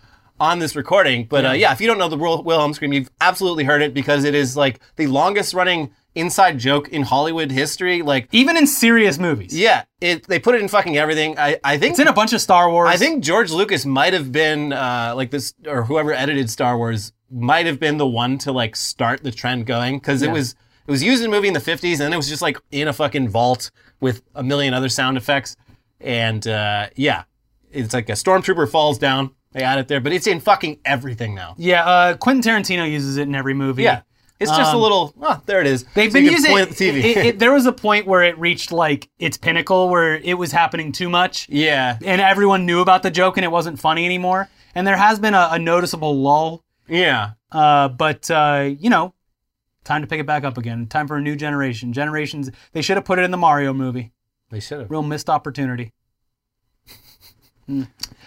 on 0.40 0.60
this 0.60 0.76
recording. 0.76 1.24
But 1.26 1.44
uh, 1.44 1.50
yeah, 1.52 1.72
if 1.72 1.80
you 1.80 1.86
don't 1.88 1.98
know 1.98 2.08
the 2.08 2.16
Wil- 2.16 2.44
Wilhelm 2.44 2.72
scream, 2.72 2.92
you've 2.92 3.10
absolutely 3.20 3.64
heard 3.64 3.82
it 3.82 3.92
because 3.92 4.24
it 4.24 4.34
is 4.34 4.56
like 4.56 4.80
the 4.96 5.08
longest 5.08 5.52
running 5.54 5.90
inside 6.14 6.58
joke 6.58 6.88
in 6.88 7.02
Hollywood 7.02 7.50
history. 7.50 8.02
Like 8.02 8.28
Even 8.32 8.56
in 8.56 8.66
serious 8.66 9.18
movies. 9.18 9.56
Yeah, 9.56 9.84
it 10.00 10.26
they 10.28 10.38
put 10.38 10.54
it 10.54 10.60
in 10.62 10.68
fucking 10.68 10.96
everything. 10.96 11.38
I 11.38 11.58
I 11.64 11.78
think 11.78 11.92
It's 11.92 12.00
in 12.00 12.06
a 12.08 12.12
bunch 12.12 12.32
of 12.32 12.40
Star 12.40 12.70
Wars. 12.70 12.88
I 12.88 12.96
think 12.96 13.24
George 13.24 13.50
Lucas 13.50 13.84
might 13.84 14.12
have 14.12 14.30
been 14.30 14.72
uh, 14.72 15.12
like 15.16 15.30
this, 15.32 15.54
or 15.66 15.82
whoever 15.84 16.12
edited 16.12 16.48
Star 16.50 16.76
Wars 16.76 17.12
might 17.30 17.66
have 17.66 17.78
been 17.80 17.98
the 17.98 18.06
one 18.06 18.38
to 18.38 18.52
like 18.52 18.74
start 18.76 19.22
the 19.24 19.30
trend 19.32 19.66
going 19.66 19.98
because 19.98 20.22
Yeah. 20.22 20.28
it 20.30 20.32
was 20.32 20.54
it 20.88 20.90
was 20.90 21.02
used 21.02 21.22
in 21.22 21.28
a 21.28 21.30
movie 21.30 21.46
in 21.48 21.54
the 21.54 21.60
'50s 21.60 21.92
and 21.92 22.00
then 22.00 22.12
it 22.14 22.16
was 22.16 22.28
just 22.28 22.42
like 22.42 22.58
in 22.72 22.88
a 22.88 22.92
fucking 22.92 23.28
vault 23.28 23.70
with 24.00 24.22
a 24.34 24.42
million 24.42 24.74
other 24.74 24.88
sound 24.88 25.16
effects, 25.16 25.54
and 26.00 26.46
uh, 26.48 26.88
yeah, 26.96 27.24
it's 27.70 27.92
like 27.94 28.08
a 28.08 28.12
stormtrooper 28.12 28.68
falls 28.68 28.98
down. 28.98 29.30
They 29.52 29.62
add 29.62 29.78
it 29.78 29.88
there, 29.88 30.00
but 30.00 30.12
it's 30.12 30.26
in 30.26 30.40
fucking 30.40 30.80
everything 30.84 31.34
now. 31.34 31.54
Yeah, 31.58 31.84
uh, 31.86 32.16
Quentin 32.16 32.42
Tarantino 32.42 32.90
uses 32.90 33.16
it 33.16 33.22
in 33.22 33.34
every 33.34 33.54
movie. 33.54 33.82
Yeah, 33.84 34.02
it's 34.38 34.50
just 34.50 34.72
a 34.72 34.76
Um, 34.76 34.82
little. 34.82 35.14
Oh, 35.20 35.40
there 35.46 35.60
it 35.60 35.66
is. 35.66 35.84
They've 35.94 36.12
So 36.12 36.18
been 36.20 36.24
using 36.26 36.56
at 36.58 36.68
the 36.68 36.74
TV. 36.74 36.98
it- 37.04 37.16
it- 37.26 37.38
there 37.40 37.52
was 37.52 37.64
a 37.66 37.72
point 37.72 38.06
where 38.06 38.22
it 38.22 38.38
reached 38.38 38.72
like 38.72 39.08
its 39.18 39.36
pinnacle 39.38 39.88
where 39.88 40.16
it 40.16 40.34
was 40.38 40.52
happening 40.52 40.92
too 40.92 41.08
much. 41.08 41.48
yeah, 41.48 41.98
And 42.04 42.20
everyone 42.20 42.66
knew 42.66 42.80
about 42.80 43.02
the 43.02 43.10
joke 43.10 43.36
and 43.38 43.44
it 43.44 43.50
wasn't 43.50 43.80
funny 43.80 44.04
anymore. 44.04 44.48
And 44.74 44.86
there 44.86 44.96
has 44.96 45.18
been 45.18 45.34
a, 45.34 45.48
a 45.52 45.58
noticeable 45.58 46.14
lull. 46.20 46.62
yeah. 46.86 47.30
Uh, 47.50 47.88
but 47.88 48.30
uh, 48.30 48.68
you 48.78 48.90
know, 48.90 49.14
time 49.88 50.02
to 50.02 50.06
pick 50.06 50.20
it 50.20 50.26
back 50.26 50.44
up 50.44 50.56
again. 50.58 50.86
Time 50.86 51.08
for 51.08 51.16
a 51.16 51.20
new 51.20 51.34
generation. 51.34 51.92
Generations. 51.92 52.50
They 52.72 52.82
should 52.82 52.96
have 52.96 53.04
put 53.04 53.18
it 53.18 53.22
in 53.22 53.30
the 53.32 53.36
Mario 53.36 53.72
movie. 53.72 54.12
They 54.50 54.60
should 54.60 54.80
have. 54.80 54.90
Real 54.90 55.02
missed 55.02 55.28
opportunity. 55.28 55.92
Hmm. 57.66 57.82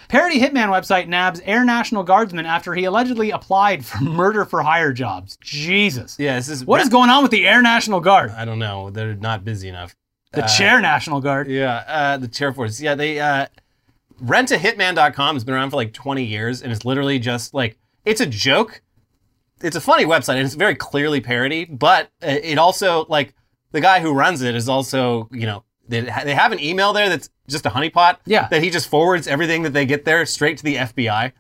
Parody 0.08 0.40
hitman 0.40 0.68
website 0.70 1.08
nabs 1.08 1.40
Air 1.46 1.64
National 1.64 2.04
Guardsman 2.04 2.46
after 2.46 2.74
he 2.74 2.84
allegedly 2.84 3.32
applied 3.32 3.86
for 3.86 4.04
murder 4.04 4.44
for 4.46 4.62
hire 4.62 4.92
jobs. 4.92 5.38
Jesus. 5.42 6.18
Yeah, 6.20 6.36
this 6.36 6.50
is 6.50 6.66
What 6.66 6.82
is 6.82 6.90
going 6.90 7.10
on 7.10 7.24
with 7.24 7.32
the 7.32 7.48
Air 7.48 7.62
National 7.62 8.00
Guard? 8.02 8.32
I 8.32 8.44
don't 8.46 8.60
know. 8.60 8.90
They're 8.90 9.16
not 9.16 9.44
busy 9.46 9.70
enough. 9.70 9.96
The 10.34 10.44
Uh, 10.44 10.48
Chair 10.48 10.80
National 10.82 11.22
Guard. 11.22 11.48
Yeah, 11.48 11.84
uh, 11.88 12.18
the 12.18 12.28
chair 12.28 12.54
force. 12.54 12.80
Yeah, 12.82 12.94
they 12.96 13.20
uh, 13.20 13.48
rentahitman.com 14.24 15.36
has 15.36 15.44
been 15.44 15.56
around 15.56 15.72
for 15.72 15.78
like 15.78 15.94
20 15.94 16.24
years 16.24 16.62
and 16.62 16.72
it's 16.72 16.86
literally 16.86 17.20
just 17.20 17.54
like 17.54 17.78
it's 18.06 18.22
a 18.22 18.26
joke. 18.26 18.82
It's 19.64 19.76
a 19.76 19.82
funny 19.82 20.06
website 20.06 20.36
and 20.36 20.46
it's 20.46 20.56
very 20.56 20.76
clearly 20.76 21.22
parody, 21.22 21.66
but 21.66 22.10
uh, 22.24 22.28
it 22.28 22.58
also 22.58 23.06
like 23.10 23.34
the 23.72 23.82
guy 23.82 24.00
who 24.00 24.14
runs 24.14 24.42
it 24.42 24.56
is 24.56 24.68
also, 24.70 25.28
you 25.32 25.46
know, 25.46 25.64
they, 25.88 26.02
they 26.02 26.34
have 26.36 26.52
an 26.52 26.60
email 26.60 26.94
there 26.94 27.10
that's 27.10 27.30
just 27.48 27.66
a 27.66 27.70
honeypot. 27.70 28.18
Yeah. 28.26 28.48
That 28.50 28.64
he 28.64 28.70
just 28.70 28.88
forwards 28.90 29.28
everything 29.28 29.64
that 29.64 29.74
they 29.74 29.86
get 29.86 30.06
there 30.06 30.26
straight 30.26 30.58
to 30.58 30.64
the 30.64 30.76
FBI. 30.78 31.32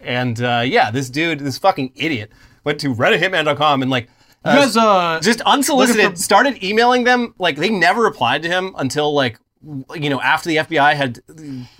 And 0.00 0.40
uh, 0.42 0.62
yeah, 0.64 0.90
this 0.90 1.08
dude, 1.10 1.40
this 1.40 1.58
fucking 1.58 1.92
idiot, 1.94 2.30
went 2.64 2.80
to 2.80 2.94
rentahitman.com 2.94 3.82
and 3.82 3.90
like 3.90 4.08
guys, 4.44 4.76
uh, 4.76 5.20
just 5.22 5.40
unsolicited 5.42 6.10
for- 6.12 6.16
started 6.16 6.62
emailing 6.62 7.04
them 7.04 7.34
like 7.38 7.56
they 7.56 7.70
never 7.70 8.02
replied 8.02 8.42
to 8.42 8.48
him 8.48 8.74
until 8.76 9.14
like 9.14 9.38
you 9.94 10.10
know 10.10 10.20
after 10.20 10.48
the 10.50 10.56
FBI 10.56 10.94
had 10.94 11.20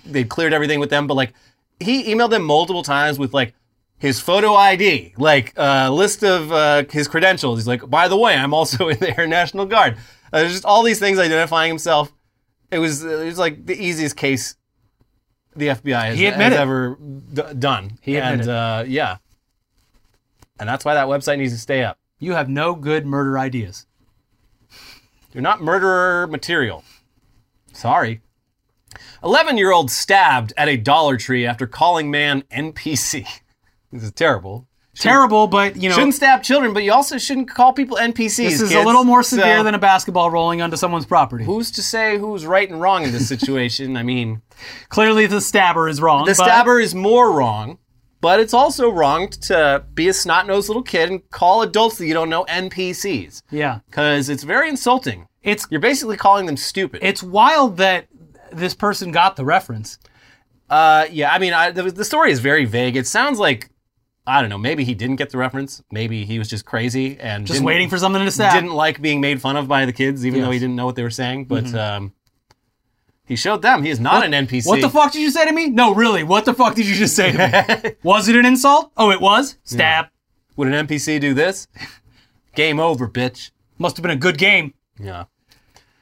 they 0.05 0.23
cleared 0.23 0.53
everything 0.53 0.79
with 0.79 0.89
them 0.89 1.05
but 1.05 1.13
like 1.13 1.33
he 1.79 2.11
emailed 2.11 2.31
them 2.31 2.43
multiple 2.43 2.81
times 2.81 3.19
with 3.19 3.31
like 3.31 3.53
his 3.97 4.19
photo 4.19 4.53
ID 4.53 5.13
like 5.17 5.53
a 5.55 5.89
list 5.91 6.23
of 6.23 6.51
uh, 6.51 6.83
his 6.91 7.07
credentials 7.07 7.59
he's 7.59 7.67
like 7.67 7.89
by 7.89 8.07
the 8.07 8.17
way 8.17 8.35
I'm 8.35 8.53
also 8.53 8.87
in 8.93 8.99
the 8.99 9.17
Air 9.19 9.27
National 9.27 9.65
Guard 9.65 9.97
uh, 10.33 10.39
there's 10.39 10.51
just 10.51 10.65
all 10.65 10.83
these 10.83 10.99
things 10.99 11.17
identifying 11.19 11.69
himself 11.69 12.11
it 12.71 12.79
was 12.79 13.03
it 13.03 13.25
was 13.25 13.37
like 13.39 13.65
the 13.65 13.75
easiest 13.81 14.15
case 14.17 14.55
the 15.55 15.67
FBI 15.67 16.05
has, 16.15 16.19
has 16.19 16.53
ever 16.53 16.97
d- 17.33 17.41
done 17.57 17.97
He 18.01 18.17
and 18.17 18.41
admitted. 18.41 18.51
uh, 18.53 18.83
yeah 18.87 19.17
and 20.59 20.67
that's 20.67 20.83
why 20.85 20.93
that 20.93 21.07
website 21.07 21.37
needs 21.37 21.53
to 21.53 21.59
stay 21.59 21.83
up 21.83 21.97
You 22.19 22.33
have 22.33 22.49
no 22.49 22.75
good 22.75 23.05
murder 23.05 23.37
ideas. 23.39 23.85
You're 25.33 25.41
not 25.41 25.61
murderer 25.61 26.27
material. 26.27 26.83
Sorry. 27.73 28.21
11 29.21 29.57
year 29.57 29.71
old 29.73 29.91
stabbed 29.91 30.53
at 30.55 30.69
a 30.69 30.77
Dollar 30.77 31.17
Tree 31.17 31.45
after 31.45 31.67
calling 31.67 32.09
man 32.09 32.43
NPC. 32.51 33.25
This 33.95 34.03
is 34.03 34.11
terrible. 34.11 34.67
Terrible, 34.97 35.47
but 35.47 35.75
you 35.75 35.89
know, 35.89 35.95
Shouldn't 35.95 36.13
stab 36.13 36.41
children, 36.41 36.73
but 36.73 36.83
you 36.83 36.93
also 36.93 37.17
shouldn't 37.17 37.49
call 37.49 37.73
people 37.73 37.97
NPCs. 37.97 38.37
this 38.37 38.61
is 38.61 38.71
a 38.73 38.81
little 38.81 39.03
more 39.03 39.23
severe 39.23 39.57
So, 39.57 39.63
than 39.63 39.75
a 39.75 39.77
basketball 39.79 40.31
rolling 40.31 40.61
onto 40.61 40.77
someone's 40.77 41.05
property. 41.05 41.43
Who's 41.43 41.69
to 41.71 41.83
say 41.83 42.17
who's 42.17 42.45
right 42.45 42.69
and 42.69 42.79
wrong 42.79 43.03
in 43.03 43.11
this 43.11 43.27
situation? 43.27 43.97
I 43.97 44.03
mean, 44.03 44.41
Clearly, 44.87 45.25
the 45.27 45.41
stabber 45.41 45.89
is 45.89 45.99
wrong. 45.99 46.23
the 46.25 46.33
stabber 46.33 46.79
is 46.79 46.95
more 46.95 47.33
wrong, 47.33 47.77
but 48.21 48.39
it's 48.39 48.53
also 48.53 48.89
wrong 48.89 49.27
to 49.27 49.83
be 49.93 50.07
a 50.07 50.13
snot 50.13 50.47
nosed 50.47 50.69
little 50.69 50.81
kid 50.81 51.09
and 51.09 51.29
call 51.29 51.61
adults 51.61 51.97
that 51.97 52.05
you 52.07 52.13
don't 52.13 52.29
know 52.29 52.45
NPCs. 52.45 53.41
Yeah, 53.51 53.79
Because 53.89 54.29
it's 54.29 54.43
very 54.43 54.69
insulting. 54.69 55.27
it's 55.43 55.67
You're 55.69 55.81
basically 55.81 56.15
calling 56.15 56.45
them 56.45 56.55
stupid. 56.55 57.01
it's 57.03 57.21
wild 57.21 57.75
that 57.77 58.07
this 58.53 58.73
person 58.73 59.11
got 59.11 59.35
the 59.35 59.43
reference. 59.43 59.99
Uh, 60.69 61.05
yeah, 61.11 61.33
I 61.33 61.37
mean, 61.39 61.51
I, 61.51 61.71
the, 61.71 61.83
the 61.91 62.05
story 62.05 62.31
is 62.31 62.39
very 62.39 62.63
vague. 62.63 62.95
It 62.95 63.07
sounds 63.07 63.39
like 63.39 63.69
I 64.27 64.41
don't 64.41 64.49
know. 64.49 64.57
Maybe 64.57 64.83
he 64.83 64.95
didn't 64.95 65.17
get 65.17 65.29
the 65.29 65.37
reference. 65.37 65.83
Maybe 65.91 66.25
he 66.25 66.39
was 66.39 66.49
just 66.49 66.65
crazy 66.65 67.19
and 67.19 67.45
Just 67.45 67.61
waiting 67.61 67.89
for 67.89 67.97
something 67.99 68.23
to 68.23 68.31
stab. 68.31 68.53
Didn't 68.53 68.73
like 68.73 69.01
being 69.01 69.21
made 69.21 69.39
fun 69.39 69.55
of 69.55 69.67
by 69.67 69.85
the 69.85 69.93
kids, 69.93 70.25
even 70.25 70.41
though 70.41 70.51
he 70.51 70.59
didn't 70.59 70.75
know 70.75 70.85
what 70.85 70.95
they 70.95 71.03
were 71.03 71.11
saying. 71.11 71.45
But 71.45 71.73
um, 71.75 72.13
he 73.25 73.35
showed 73.35 73.61
them 73.61 73.83
he 73.83 73.89
is 73.91 73.99
not 73.99 74.25
an 74.25 74.31
NPC. 74.31 74.65
What 74.67 74.81
the 74.81 74.89
fuck 74.89 75.11
did 75.11 75.21
you 75.21 75.29
say 75.29 75.45
to 75.45 75.51
me? 75.51 75.69
No, 75.69 75.93
really. 75.93 76.23
What 76.23 76.45
the 76.45 76.53
fuck 76.53 76.75
did 76.75 76.87
you 76.87 76.95
just 76.95 77.15
say 77.15 77.31
to 77.31 77.83
me? 77.83 77.91
was 78.03 78.27
it 78.27 78.35
an 78.35 78.45
insult? 78.45 78.91
Oh, 78.97 79.11
it 79.11 79.21
was. 79.21 79.57
Stab. 79.63 80.07
Would 80.55 80.69
an 80.69 80.87
NPC 80.87 81.19
do 81.19 81.33
this? 81.33 81.67
Game 82.55 82.79
over, 82.79 83.07
bitch. 83.07 83.51
Must 83.77 83.97
have 83.97 84.01
been 84.01 84.11
a 84.11 84.15
good 84.15 84.37
game. 84.37 84.73
Yeah. 84.99 85.25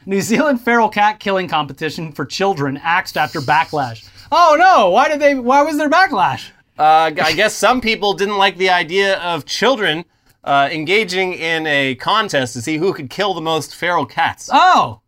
New 0.05 0.21
Zealand 0.21 0.61
feral 0.61 0.89
cat 0.89 1.19
killing 1.19 1.47
competition 1.47 2.11
for 2.11 2.25
children 2.25 2.77
axed 2.77 3.17
after 3.17 3.39
backlash. 3.39 4.07
Oh 4.31 4.55
no! 4.59 4.89
Why 4.89 5.07
did 5.07 5.19
they? 5.19 5.35
Why 5.35 5.61
was 5.61 5.77
there 5.77 5.89
backlash? 5.89 6.49
Uh, 6.77 7.11
I 7.21 7.33
guess 7.33 7.53
some 7.53 7.81
people 7.81 8.13
didn't 8.13 8.37
like 8.37 8.57
the 8.57 8.69
idea 8.69 9.19
of 9.19 9.45
children 9.45 10.05
uh, 10.43 10.69
engaging 10.71 11.33
in 11.33 11.67
a 11.67 11.95
contest 11.95 12.53
to 12.53 12.61
see 12.61 12.77
who 12.77 12.93
could 12.93 13.09
kill 13.09 13.33
the 13.33 13.41
most 13.41 13.75
feral 13.75 14.05
cats. 14.05 14.49
Oh, 14.51 15.01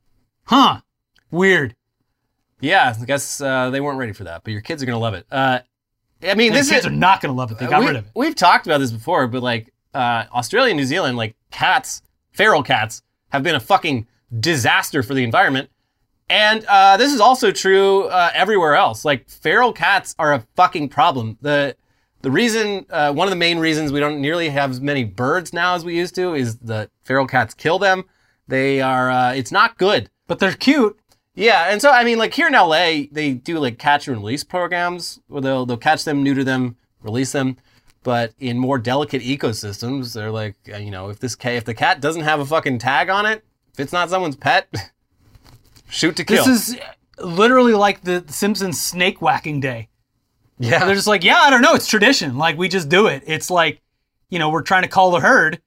huh? 0.46 0.82
Weird. 1.32 1.76
Yeah, 2.62 2.96
I 3.00 3.06
guess 3.06 3.42
uh, 3.42 3.70
they 3.70 3.82
weren't 3.82 4.00
ready 4.00 4.14
for 4.14 4.24
that, 4.26 4.44
but 4.44 4.52
your 4.52 4.62
kids 4.62 4.82
are 4.82 4.86
gonna 4.86 5.00
love 5.00 5.14
it. 5.14 5.26
Uh, 5.32 5.60
I 6.24 6.36
mean, 6.36 6.54
These 6.54 6.70
kids 6.70 6.86
is 6.86 6.92
are 6.92 6.96
not 6.96 7.22
gonna 7.22 7.34
love 7.34 7.52
it. 7.52 7.58
They 7.58 7.68
got 7.68 7.82
we, 7.82 7.88
rid 7.88 7.96
of 7.98 8.06
it. 8.06 8.12
We've 8.16 8.36
talked 8.36 8.66
about 8.66 8.80
this 8.80 8.92
before, 8.92 9.28
but 9.28 9.44
like 9.44 9.74
uh, 9.94 10.26
Australia 10.34 10.72
and 10.72 10.78
New 10.78 10.86
Zealand, 10.86 11.18
like 11.18 11.36
cats, 11.52 12.02
feral 12.32 12.64
cats, 12.64 13.02
have 13.30 13.44
been 13.44 13.56
a 13.56 13.60
fucking 13.60 14.08
disaster 14.40 15.04
for 15.04 15.14
the 15.14 15.24
environment. 15.24 15.70
And 16.30 16.66
uh, 16.66 16.98
this 16.98 17.14
is 17.14 17.20
also 17.20 17.52
true 17.52 18.06
uh, 18.06 18.32
everywhere 18.34 18.76
else. 18.76 19.06
Like 19.06 19.30
feral 19.30 19.72
cats 19.72 20.16
are 20.18 20.34
a 20.34 20.46
fucking 20.56 20.90
problem. 20.90 21.38
The 21.42 21.76
the 22.22 22.32
reason, 22.32 22.88
uh, 22.90 23.14
one 23.14 23.28
of 23.28 23.30
the 23.30 23.36
main 23.36 23.60
reasons 23.60 23.92
we 23.92 24.00
don't 24.00 24.20
nearly 24.20 24.50
have 24.50 24.72
as 24.72 24.82
many 24.82 25.04
birds 25.04 25.54
now 25.54 25.76
as 25.76 25.86
we 25.86 25.96
used 25.96 26.16
to 26.16 26.34
is 26.34 26.56
that 26.58 26.90
feral 27.04 27.28
cats 27.28 27.54
kill 27.54 27.78
them. 27.78 28.06
They 28.48 28.82
are, 28.82 29.12
uh, 29.12 29.34
it's 29.34 29.52
not 29.52 29.78
good. 29.78 30.10
But 30.26 30.40
they're 30.40 30.54
cute. 30.54 30.98
Yeah, 31.36 31.70
and 31.70 31.82
so 31.82 31.92
I 31.92 32.04
mean, 32.04 32.18
like 32.18 32.34
here 32.34 32.48
in 32.48 32.54
LA, 32.54 33.04
they 33.12 33.34
do 33.34 33.60
like 33.60 33.78
catch 33.78 34.08
and 34.08 34.18
release 34.18 34.44
programs 34.44 35.20
where 35.28 35.42
they'll 35.42 35.66
they'll 35.66 35.78
catch 35.78 36.04
them, 36.06 36.24
neuter 36.24 36.44
them, 36.44 36.78
release 37.04 37.32
them. 37.32 37.58
But 38.04 38.34
in 38.40 38.58
more 38.58 38.78
delicate 38.80 39.22
ecosystems, 39.22 40.14
they're 40.14 40.32
like, 40.32 40.56
uh, 40.74 40.78
you 40.78 40.92
know, 40.92 41.10
if 41.10 41.20
this 41.20 41.36
cat, 41.36 41.56
if 41.56 41.66
the 41.66 41.74
cat 41.74 42.02
doesn't 42.02 42.22
have 42.22 42.40
a 42.40 42.46
fucking 42.46 42.80
tag 42.80 43.10
on 43.10 43.26
it, 43.26 43.44
if 43.74 43.80
it's 43.80 43.94
not 43.94 44.10
someone's 44.10 44.36
pet, 44.36 44.68
shoot 45.96 46.16
to 46.18 46.24
kill. 46.24 46.46
This 46.46 46.70
is 46.70 46.78
literally 47.20 47.74
like 47.74 48.02
the 48.02 48.24
Simpsons 48.28 48.82
snake 48.82 49.22
whacking 49.22 49.60
day. 49.60 49.90
yeah, 50.60 50.86
They're 50.86 50.96
just 50.96 51.08
like, 51.08 51.24
yeah, 51.24 51.38
I 51.42 51.50
don't 51.50 51.62
know, 51.62 51.74
it's 51.74 51.88
tradition. 51.88 52.38
Like 52.38 52.58
we 52.58 52.68
just 52.70 52.90
do 52.90 53.08
it. 53.08 53.24
It's 53.26 53.50
like, 53.50 53.82
you 54.30 54.40
know, 54.40 54.50
we're 54.50 54.62
trying 54.62 54.84
to 54.84 54.88
call 54.90 55.12
the 55.12 55.20
herd. 55.22 55.62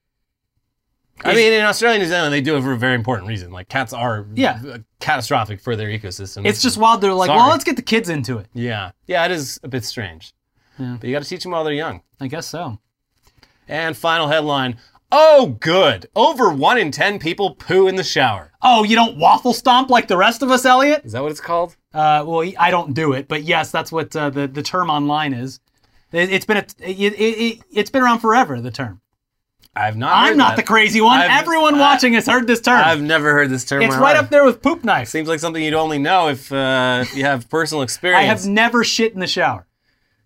I 1.25 1.35
mean, 1.35 1.51
in 1.51 1.61
Australia 1.65 1.95
and 1.95 2.03
New 2.03 2.09
Zealand, 2.09 2.33
they 2.33 2.39
do 2.39 2.55
it 2.55 2.61
for 2.61 2.71
a 2.71 2.77
very 2.77 2.95
important 2.95 3.27
reason. 3.27 3.51
Like 3.51 3.67
cats 3.67 3.91
are 3.91 4.25
Yeah. 4.35 4.77
catastrophic 5.01 5.59
for 5.59 5.75
their 5.75 5.89
ecosystem. 5.89 6.45
It's 6.45 6.61
just 6.61 6.77
wild. 6.77 7.01
They're 7.01 7.13
like, 7.13 7.27
Sorry. 7.27 7.37
well, 7.39 7.49
let's 7.49 7.65
get 7.65 7.75
the 7.75 7.81
kids 7.81 8.07
into 8.07 8.37
it. 8.37 8.47
yeah, 8.53 8.91
yeah, 9.05 9.25
it 9.25 9.31
is 9.31 9.59
a 9.63 9.67
bit 9.67 9.83
strange. 9.83 10.33
But 10.77 11.03
you 11.03 11.11
got 11.11 11.23
to 11.23 11.27
teach 11.27 11.43
them 11.43 11.51
while 11.51 11.65
they're 11.65 11.73
young. 11.73 12.03
I 12.21 12.27
guess 12.27 12.47
so. 12.47 12.79
And 13.67 13.97
final 13.97 14.29
headline: 14.29 14.77
Oh, 15.11 15.57
good! 15.59 16.07
Over 16.15 16.51
one 16.51 16.77
in 16.77 16.91
ten 16.91 17.17
people 17.17 17.55
poo 17.55 17.87
in 17.87 17.95
the 17.95 18.03
shower. 18.03 18.51
Oh, 18.61 18.83
you 18.83 18.95
don't 18.95 19.17
waffle 19.17 19.53
stomp 19.53 19.89
like 19.89 20.07
the 20.07 20.17
rest 20.17 20.43
of 20.43 20.51
us, 20.51 20.65
Elliot? 20.65 21.03
Is 21.03 21.13
that 21.13 21.23
what 21.23 21.31
it's 21.31 21.41
called? 21.41 21.75
Uh, 21.93 22.23
well, 22.27 22.47
I 22.59 22.69
don't 22.69 22.93
do 22.93 23.13
it, 23.13 23.27
but 23.27 23.43
yes, 23.43 23.71
that's 23.71 23.91
what 23.91 24.15
uh, 24.15 24.29
the 24.29 24.47
the 24.47 24.61
term 24.61 24.89
online 24.91 25.33
is. 25.33 25.59
It, 26.11 26.31
it's 26.31 26.45
been 26.45 26.57
a, 26.57 26.65
it, 26.79 26.99
it, 26.99 27.13
it, 27.15 27.59
it's 27.71 27.89
been 27.89 28.03
around 28.03 28.19
forever. 28.19 28.61
The 28.61 28.69
term. 28.71 29.01
I've 29.75 29.97
not. 29.97 30.11
I'm 30.13 30.27
heard 30.29 30.37
not 30.37 30.49
that. 30.49 30.55
the 30.57 30.63
crazy 30.67 30.99
one. 31.01 31.19
I've- 31.19 31.31
Everyone 31.33 31.75
I- 31.75 31.79
watching 31.79 32.13
has 32.13 32.27
heard 32.27 32.45
this 32.47 32.61
term. 32.61 32.81
I've 32.83 33.01
never 33.01 33.31
heard 33.33 33.49
this 33.49 33.65
term. 33.65 33.81
it's 33.81 33.95
right 33.95 34.15
life. 34.15 34.25
up 34.25 34.29
there 34.29 34.43
with 34.43 34.61
poop 34.61 34.83
knife. 34.83 35.07
Seems 35.07 35.27
like 35.27 35.39
something 35.39 35.63
you'd 35.63 35.73
only 35.73 35.97
know 35.99 36.27
if 36.29 36.51
uh, 36.51 36.99
if 37.03 37.15
you 37.15 37.23
have 37.25 37.49
personal 37.49 37.81
experience. 37.81 38.19
I 38.23 38.25
have 38.25 38.45
never 38.45 38.83
shit 38.83 39.13
in 39.13 39.19
the 39.19 39.27
shower, 39.27 39.65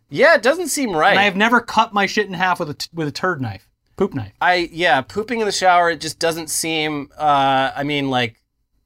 Yeah, 0.10 0.36
it 0.36 0.42
doesn't 0.42 0.68
seem 0.70 0.92
right. 0.96 1.12
and 1.12 1.20
I 1.20 1.24
have 1.24 1.36
never 1.38 1.62
cut 1.62 1.94
my 1.94 2.06
shit 2.06 2.28
in 2.28 2.34
half 2.34 2.60
with 2.60 2.70
a 2.70 2.74
t- 2.74 2.90
with 2.94 3.08
a 3.08 3.12
turd 3.12 3.42
knife, 3.42 3.70
poop 3.96 4.14
night. 4.14 4.34
I 4.42 4.70
yeah, 4.72 5.02
pooping 5.02 5.40
in 5.40 5.46
the 5.46 5.52
shower. 5.52 5.90
It 5.92 6.02
just 6.02 6.20
doesn't 6.20 6.50
seem. 6.50 7.10
Uh, 7.18 7.72
I 7.76 7.84
mean, 7.84 8.10
like, 8.10 8.42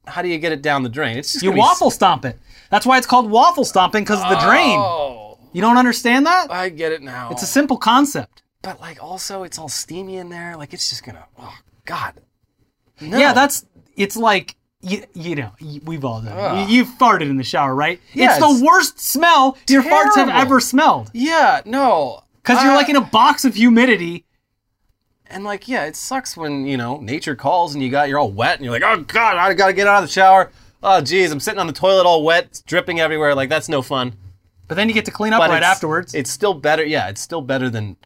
how 0.06 0.22
do 0.22 0.28
you 0.28 0.38
get 0.38 0.52
it 0.52 0.62
down 0.62 0.82
the 0.82 0.88
drain? 0.88 1.16
It's 1.18 1.32
just 1.32 1.42
You 1.44 1.50
gonna 1.50 1.56
be 1.56 1.60
waffle 1.60 1.90
stomp 1.90 2.24
it. 2.24 2.38
That's 2.70 2.84
why 2.86 2.98
it's 2.98 3.06
called 3.06 3.30
waffle 3.30 3.64
stomping 3.64 4.04
because 4.04 4.22
of 4.22 4.28
the 4.30 4.36
drain. 4.46 4.78
Oh, 4.78 5.38
You 5.52 5.60
don't 5.62 5.78
understand 5.78 6.26
that? 6.26 6.50
I 6.52 6.68
get 6.68 6.92
it 6.92 7.02
now. 7.02 7.30
It's 7.30 7.42
a 7.42 7.46
simple 7.46 7.76
concept. 7.78 8.42
but 8.62 8.80
like 8.80 9.02
also 9.02 9.42
it's 9.44 9.58
all 9.58 9.68
steamy 9.68 10.16
in 10.16 10.28
there. 10.28 10.56
Like 10.56 10.72
it's 10.74 10.88
just 10.90 11.04
gonna. 11.04 11.24
Oh 11.38 11.54
God. 11.84 12.14
No. 13.00 13.16
Yeah, 13.18 13.32
that's 13.32 13.64
it's 13.96 14.16
like 14.16 14.56
you, 14.80 15.04
you 15.14 15.34
know 15.36 15.52
we've 15.84 16.04
all 16.04 16.20
done. 16.20 16.36
it. 16.36 16.40
Ugh. 16.40 16.68
You, 16.70 16.76
you've 16.78 16.88
farted 16.98 17.30
in 17.30 17.36
the 17.36 17.44
shower, 17.44 17.74
right? 17.74 18.00
Yeah, 18.12 18.36
it's 18.36 18.38
the 18.38 18.64
worst 18.64 19.00
smell 19.00 19.56
your 19.68 19.82
farts 19.82 20.14
have 20.16 20.28
ever 20.28 20.60
smelled 20.60 21.10
yeah. 21.14 21.62
No. 21.64 22.22
because 22.42 22.62
you're 22.62 22.72
Uh, 22.72 22.76
like 22.76 22.88
in 22.88 22.96
a 22.96 23.00
box 23.00 23.44
of 23.44 23.54
humidity. 23.54 24.24
And 25.30 25.44
like, 25.44 25.68
yeah, 25.68 25.84
it 25.84 25.94
sucks 25.96 26.36
when 26.36 26.66
you 26.66 26.76
know 26.76 26.98
nature 26.98 27.36
calls 27.36 27.74
and 27.74 27.82
you 27.82 27.90
got 27.90 28.08
you're 28.08 28.18
all 28.18 28.30
wet 28.32 28.56
and 28.56 28.64
you're 28.64 28.72
like, 28.72 28.82
oh 28.82 29.02
god, 29.02 29.36
I 29.36 29.52
gotta 29.54 29.72
get 29.72 29.86
out 29.86 30.02
of 30.02 30.08
the 30.08 30.12
shower. 30.12 30.50
Oh 30.82 31.00
geez, 31.00 31.30
I'm 31.32 31.40
sitting 31.40 31.60
on 31.60 31.66
the 31.66 31.72
toilet 31.72 32.06
all 32.06 32.22
wet, 32.24 32.44
it's 32.46 32.60
dripping 32.62 33.00
everywhere. 33.00 33.34
Like 33.34 33.48
that's 33.48 33.68
no 33.68 33.82
fun. 33.82 34.14
But 34.68 34.76
then 34.76 34.88
you 34.88 34.94
get 34.94 35.04
to 35.06 35.10
clean 35.10 35.32
up 35.32 35.40
But 35.40 35.50
right 35.50 35.56
it's- 35.58 35.70
afterwards. 35.70 36.14
It's 36.14 36.30
still 36.30 36.54
better. 36.54 36.84
Yeah, 36.84 37.08
it's 37.08 37.20
still 37.20 37.40
better 37.42 37.68
than 37.70 37.96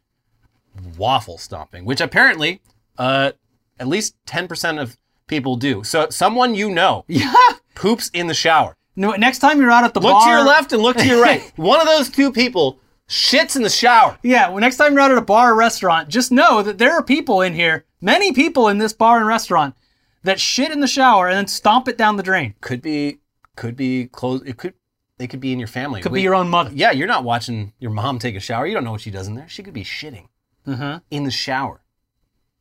waffle 0.96 1.38
stomping, 1.38 1.84
which 1.84 2.00
apparently, 2.00 2.60
uh, 2.98 3.32
at 3.78 3.88
least 3.88 4.14
ten 4.26 4.48
percent 4.48 4.78
of 4.78 4.96
people 5.26 5.56
do. 5.56 5.84
So 5.84 6.08
someone 6.10 6.54
you 6.54 6.70
know 6.70 7.04
yeah. 7.08 7.32
poops 7.74 8.10
in 8.14 8.26
the 8.26 8.34
shower. 8.34 8.76
No, 8.94 9.12
next 9.12 9.38
time 9.38 9.58
you're 9.60 9.70
out 9.70 9.84
at 9.84 9.94
the 9.94 10.00
bar, 10.00 10.12
Look 10.12 10.20
bar, 10.20 10.26
to 10.28 10.36
your 10.38 10.46
left 10.46 10.72
and 10.72 10.82
look 10.82 10.96
to 10.98 11.06
your 11.06 11.22
right. 11.28 11.40
One 11.56 11.80
of 11.80 11.86
those 11.86 12.10
two 12.10 12.30
people 12.30 12.78
shits 13.12 13.56
in 13.56 13.62
the 13.62 13.68
shower. 13.68 14.18
Yeah, 14.22 14.48
well, 14.48 14.58
next 14.60 14.78
time 14.78 14.92
you're 14.92 15.02
out 15.02 15.10
at 15.10 15.18
a 15.18 15.22
bar 15.22 15.52
or 15.52 15.54
restaurant, 15.54 16.08
just 16.08 16.32
know 16.32 16.62
that 16.62 16.78
there 16.78 16.92
are 16.92 17.02
people 17.02 17.42
in 17.42 17.52
here, 17.54 17.84
many 18.00 18.32
people 18.32 18.68
in 18.68 18.78
this 18.78 18.94
bar 18.94 19.18
and 19.18 19.26
restaurant, 19.26 19.74
that 20.22 20.40
shit 20.40 20.72
in 20.72 20.80
the 20.80 20.86
shower 20.86 21.28
and 21.28 21.36
then 21.36 21.46
stomp 21.46 21.88
it 21.88 21.98
down 21.98 22.16
the 22.16 22.22
drain. 22.22 22.54
Could 22.62 22.80
be, 22.80 23.18
could 23.54 23.76
be 23.76 24.06
close. 24.06 24.40
It 24.46 24.56
could. 24.56 24.74
They 25.18 25.26
could 25.28 25.40
be 25.40 25.52
in 25.52 25.58
your 25.60 25.68
family. 25.68 26.00
Could 26.00 26.12
be 26.14 26.22
your 26.22 26.34
own 26.34 26.48
mother. 26.48 26.70
Yeah, 26.74 26.90
you're 26.90 27.06
not 27.06 27.22
watching 27.22 27.74
your 27.78 27.90
mom 27.92 28.18
take 28.18 28.34
a 28.34 28.40
shower. 28.40 28.66
You 28.66 28.74
don't 28.74 28.82
know 28.82 28.90
what 28.92 29.02
she 29.02 29.10
does 29.10 29.28
in 29.28 29.34
there. 29.36 29.48
She 29.48 29.62
could 29.62 29.74
be 29.74 29.84
shitting 29.84 30.26
Uh-huh. 30.66 31.00
in 31.12 31.22
the 31.24 31.30
shower. 31.30 31.82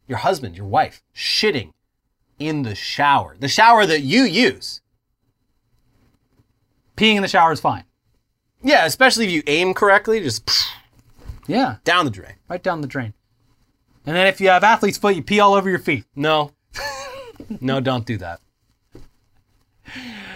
Your 0.08 0.20
husband, 0.20 0.58
your 0.58 0.66
wife, 0.68 1.02
shitting 1.16 1.72
in 2.38 2.62
the 2.64 2.76
shower. 2.76 3.36
The 3.40 3.48
shower 3.48 3.86
that 3.88 4.02
you 4.02 4.24
use. 4.24 4.82
Peeing 6.98 7.16
in 7.16 7.22
the 7.24 7.28
shower 7.28 7.52
is 7.52 7.60
fine. 7.62 7.86
Yeah, 8.64 8.86
especially 8.86 9.26
if 9.26 9.32
you 9.32 9.44
aim 9.48 9.74
correctly, 9.74 10.20
just 10.22 10.50
Yeah, 11.48 11.78
down 11.84 12.06
the 12.06 12.12
drain. 12.12 12.36
right 12.50 12.62
down 12.62 12.82
the 12.82 12.88
drain. 12.88 13.14
And 14.06 14.16
then 14.16 14.28
if 14.28 14.42
you 14.42 14.50
have 14.50 14.64
athlete's 14.64 14.98
foot, 14.98 15.16
you 15.16 15.24
pee 15.24 15.40
all 15.40 15.54
over 15.54 15.70
your 15.70 15.80
feet. 15.80 16.06
No. 16.16 16.52
no, 17.62 17.80
don't 17.80 18.06
do 18.06 18.18
that. 18.18 18.40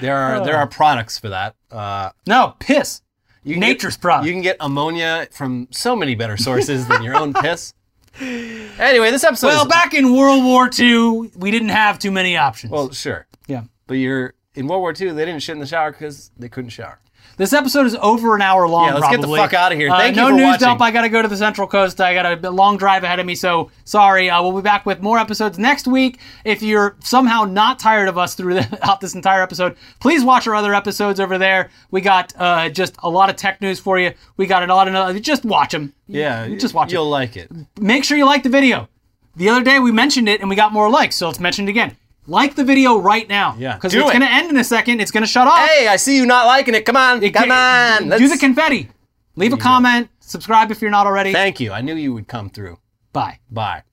There 0.01 0.17
are 0.17 0.43
there 0.43 0.57
are 0.57 0.67
products 0.67 1.17
for 1.17 1.29
that. 1.29 1.55
Uh, 1.71 2.11
No, 2.27 2.55
piss. 2.59 3.01
you 3.43 3.53
can 3.53 3.61
Nature's 3.61 3.95
get, 3.95 4.01
product. 4.01 4.27
You 4.27 4.33
can 4.33 4.41
get 4.41 4.57
ammonia 4.59 5.27
from 5.31 5.67
so 5.71 5.95
many 5.95 6.15
better 6.15 6.35
sources 6.37 6.87
than 6.87 7.01
your 7.03 7.15
own 7.15 7.33
piss. 7.33 7.73
Anyway, 8.19 9.11
this 9.11 9.23
episode 9.23 9.47
Well, 9.47 9.63
is 9.63 9.67
back 9.67 9.93
in 9.93 10.13
World 10.15 10.43
War 10.43 10.69
II, 10.77 11.31
we 11.35 11.51
didn't 11.51 11.69
have 11.69 11.99
too 11.99 12.11
many 12.11 12.37
options. 12.37 12.71
well, 12.71 12.91
sure. 12.91 13.27
yeah. 13.47 13.63
But 13.87 13.95
you're 13.95 14.33
in 14.55 14.67
World 14.67 14.81
War 14.81 14.91
II. 14.99 15.11
They 15.11 15.25
didn't 15.25 15.41
shit 15.41 15.53
in 15.53 15.59
the 15.59 15.65
shower 15.65 15.91
because 15.91 16.31
they 16.37 16.49
couldn't 16.49 16.69
shower. 16.71 16.99
This 17.37 17.51
episode 17.51 17.85
is 17.85 17.95
over 17.95 18.35
an 18.35 18.41
hour 18.41 18.67
long. 18.67 18.87
Yeah, 18.87 18.93
let's 18.95 19.09
get 19.09 19.21
the 19.21 19.27
fuck 19.27 19.53
out 19.53 19.73
of 19.73 19.77
here. 19.77 19.89
Uh, 19.91 19.97
Thank 19.97 20.15
you 20.15 20.21
no 20.21 20.29
for 20.29 20.35
news 20.35 20.45
watching. 20.45 20.59
dump. 20.59 20.81
I 20.81 20.91
got 20.91 21.01
to 21.01 21.09
go 21.09 21.21
to 21.21 21.27
the 21.27 21.35
Central 21.35 21.67
Coast. 21.67 21.99
I 21.99 22.13
got 22.13 22.45
a 22.45 22.49
long 22.49 22.77
drive 22.77 23.03
ahead 23.03 23.19
of 23.19 23.25
me, 23.25 23.35
so 23.35 23.71
sorry. 23.83 24.29
Uh, 24.29 24.41
we'll 24.41 24.53
be 24.53 24.61
back 24.61 24.85
with 24.85 25.01
more 25.01 25.19
episodes 25.19 25.59
next 25.59 25.85
week. 25.85 26.19
If 26.45 26.61
you're 26.61 26.95
somehow 27.01 27.43
not 27.43 27.77
tired 27.77 28.07
of 28.07 28.17
us 28.17 28.35
throughout 28.35 28.99
this 29.01 29.15
entire 29.15 29.41
episode, 29.41 29.75
please 29.99 30.23
watch 30.23 30.47
our 30.47 30.55
other 30.55 30.73
episodes 30.73 31.19
over 31.19 31.37
there. 31.37 31.71
We 31.91 31.99
got 31.99 32.31
uh, 32.37 32.69
just 32.69 32.95
a 33.03 33.09
lot 33.09 33.29
of 33.29 33.35
tech 33.35 33.59
news 33.59 33.79
for 33.79 33.99
you. 33.99 34.13
We 34.37 34.47
got 34.47 34.67
a 34.67 34.73
lot 34.73 34.87
of 34.87 35.21
just 35.21 35.43
watch 35.43 35.73
them. 35.73 35.93
Yeah, 36.07 36.47
just 36.55 36.73
watch 36.73 36.93
You'll 36.93 37.09
like 37.09 37.35
it. 37.35 37.51
Make 37.79 38.05
sure 38.05 38.17
you 38.17 38.25
like 38.25 38.43
the 38.43 38.49
video. 38.49 38.87
The 39.35 39.49
other 39.49 39.63
day 39.63 39.79
we 39.79 39.91
mentioned 39.91 40.29
it 40.29 40.39
and 40.39 40.49
we 40.49 40.55
got 40.55 40.71
more 40.71 40.89
likes, 40.89 41.17
so 41.17 41.27
let's 41.27 41.41
mention 41.41 41.67
it 41.67 41.71
again. 41.71 41.97
Like 42.27 42.55
the 42.55 42.63
video 42.63 42.97
right 42.97 43.27
now. 43.29 43.55
Yeah, 43.57 43.75
because 43.75 43.93
it's 43.93 44.03
it. 44.03 44.07
going 44.07 44.21
to 44.21 44.31
end 44.31 44.49
in 44.49 44.57
a 44.57 44.63
second. 44.63 44.99
It's 44.99 45.11
going 45.11 45.23
to 45.23 45.27
shut 45.29 45.47
off. 45.47 45.57
Hey, 45.69 45.87
I 45.87 45.95
see 45.97 46.17
you 46.17 46.25
not 46.25 46.47
liking 46.47 46.73
it. 46.73 46.85
Come 46.85 46.97
on, 46.97 47.21
come 47.31 47.51
on. 47.51 48.03
Do 48.03 48.09
Let's- 48.09 48.31
the 48.31 48.37
confetti. 48.39 48.89
Leave 49.35 49.53
a 49.53 49.57
comment. 49.57 50.09
Subscribe 50.19 50.71
if 50.71 50.81
you're 50.81 50.91
not 50.91 51.05
already. 51.05 51.33
Thank 51.33 51.59
you. 51.59 51.71
I 51.71 51.81
knew 51.81 51.95
you 51.95 52.13
would 52.13 52.27
come 52.27 52.49
through. 52.49 52.79
Bye. 53.11 53.39
Bye. 53.51 53.83